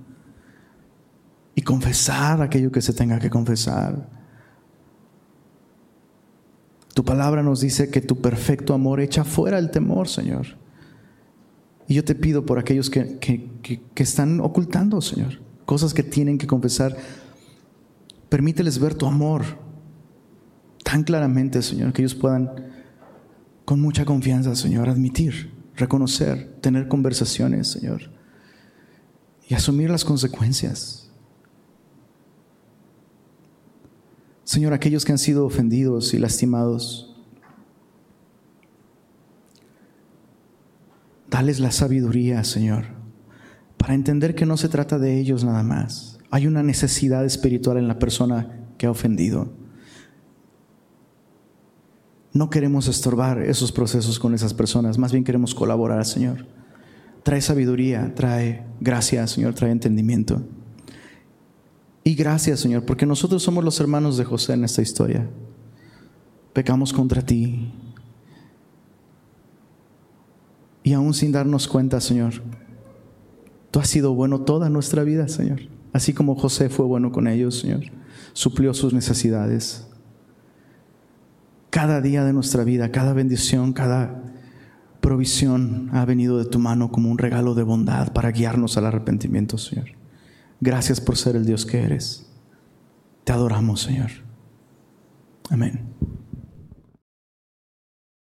y 1.55 1.61
confesar 1.61 2.41
aquello 2.41 2.71
que 2.71 2.81
se 2.81 2.93
tenga 2.93 3.19
que 3.19 3.29
confesar 3.29 4.19
tu 6.99 7.05
palabra 7.05 7.41
nos 7.43 7.61
dice 7.61 7.89
que 7.89 8.01
tu 8.01 8.19
perfecto 8.19 8.73
amor 8.73 8.99
echa 8.99 9.23
fuera 9.23 9.57
el 9.57 9.71
temor, 9.71 10.09
Señor. 10.09 10.47
Y 11.87 11.93
yo 11.93 12.03
te 12.03 12.13
pido 12.13 12.45
por 12.45 12.59
aquellos 12.59 12.89
que, 12.89 13.17
que, 13.19 14.03
están 14.03 14.41
ocultando, 14.41 14.99
Señor, 14.99 15.39
cosas 15.69 15.93
que 15.93 16.01
tienen 16.01 16.39
que 16.39 16.47
confesar. 16.47 16.97
Permíteles 18.27 18.79
ver 18.79 18.95
tu 18.95 19.05
amor 19.05 19.43
tan 20.83 21.03
claramente, 21.03 21.61
Señor, 21.61 21.93
que 21.93 22.01
ellos 22.01 22.15
puedan 22.15 22.71
con 23.65 23.79
mucha 23.79 24.03
confianza, 24.03 24.55
Señor, 24.55 24.89
admitir, 24.89 25.53
reconocer, 25.75 26.57
tener 26.59 26.87
conversaciones, 26.87 27.67
Señor, 27.67 28.09
y 29.47 29.53
asumir 29.53 29.91
las 29.91 30.03
consecuencias. 30.03 31.11
Señor, 34.45 34.73
aquellos 34.73 35.05
que 35.05 35.11
han 35.11 35.19
sido 35.19 35.45
ofendidos 35.45 36.15
y 36.15 36.17
lastimados, 36.17 37.15
dales 41.29 41.59
la 41.59 41.69
sabiduría, 41.69 42.43
Señor, 42.43 42.98
para 43.79 43.93
entender 43.93 44.35
que 44.35 44.45
no 44.45 44.57
se 44.57 44.67
trata 44.67 44.99
de 44.99 45.17
ellos 45.19 45.45
nada 45.45 45.63
más. 45.63 46.19
Hay 46.29 46.45
una 46.45 46.61
necesidad 46.61 47.25
espiritual 47.25 47.77
en 47.77 47.87
la 47.87 47.97
persona 47.97 48.67
que 48.77 48.85
ha 48.85 48.91
ofendido. 48.91 49.53
No 52.33 52.49
queremos 52.49 52.87
estorbar 52.87 53.41
esos 53.41 53.71
procesos 53.71 54.19
con 54.19 54.35
esas 54.35 54.53
personas, 54.53 54.97
más 54.97 55.13
bien 55.13 55.23
queremos 55.23 55.55
colaborar, 55.55 56.05
Señor. 56.05 56.45
Trae 57.23 57.41
sabiduría, 57.41 58.13
trae 58.15 58.65
gracia, 58.81 59.25
Señor, 59.27 59.53
trae 59.55 59.71
entendimiento. 59.71 60.43
Y 62.03 62.15
gracias, 62.15 62.59
Señor, 62.59 62.85
porque 62.85 63.05
nosotros 63.05 63.41
somos 63.41 63.63
los 63.63 63.79
hermanos 63.79 64.17
de 64.17 64.25
José 64.25 64.53
en 64.53 64.65
esta 64.65 64.81
historia. 64.81 65.27
Pecamos 66.53 66.91
contra 66.91 67.21
ti. 67.21 67.71
Y 70.83 70.93
aún 70.93 71.13
sin 71.13 71.31
darnos 71.31 71.67
cuenta, 71.67 72.01
Señor, 72.01 72.33
tú 73.71 73.79
has 73.79 73.87
sido 73.87 74.13
bueno 74.13 74.41
toda 74.41 74.69
nuestra 74.69 75.03
vida, 75.03 75.27
Señor. 75.27 75.61
Así 75.93 76.13
como 76.13 76.35
José 76.35 76.69
fue 76.69 76.85
bueno 76.85 77.11
con 77.11 77.27
ellos, 77.27 77.59
Señor. 77.59 77.81
Suplió 78.33 78.73
sus 78.73 78.93
necesidades. 78.93 79.87
Cada 81.69 82.01
día 82.01 82.23
de 82.23 82.33
nuestra 82.33 82.63
vida, 82.63 82.91
cada 82.91 83.13
bendición, 83.13 83.73
cada 83.73 84.23
provisión 85.01 85.89
ha 85.93 86.05
venido 86.05 86.37
de 86.37 86.45
tu 86.45 86.59
mano 86.59 86.91
como 86.91 87.09
un 87.09 87.17
regalo 87.17 87.55
de 87.55 87.63
bondad 87.63 88.13
para 88.13 88.31
guiarnos 88.31 88.77
al 88.77 88.85
arrepentimiento, 88.85 89.57
Señor. 89.57 89.89
Gracias 90.61 90.99
por 90.99 91.17
ser 91.17 91.35
el 91.35 91.45
Dios 91.45 91.65
que 91.65 91.81
eres. 91.81 92.27
Te 93.23 93.31
adoramos, 93.31 93.81
Señor. 93.81 94.09
Amén. 95.49 95.88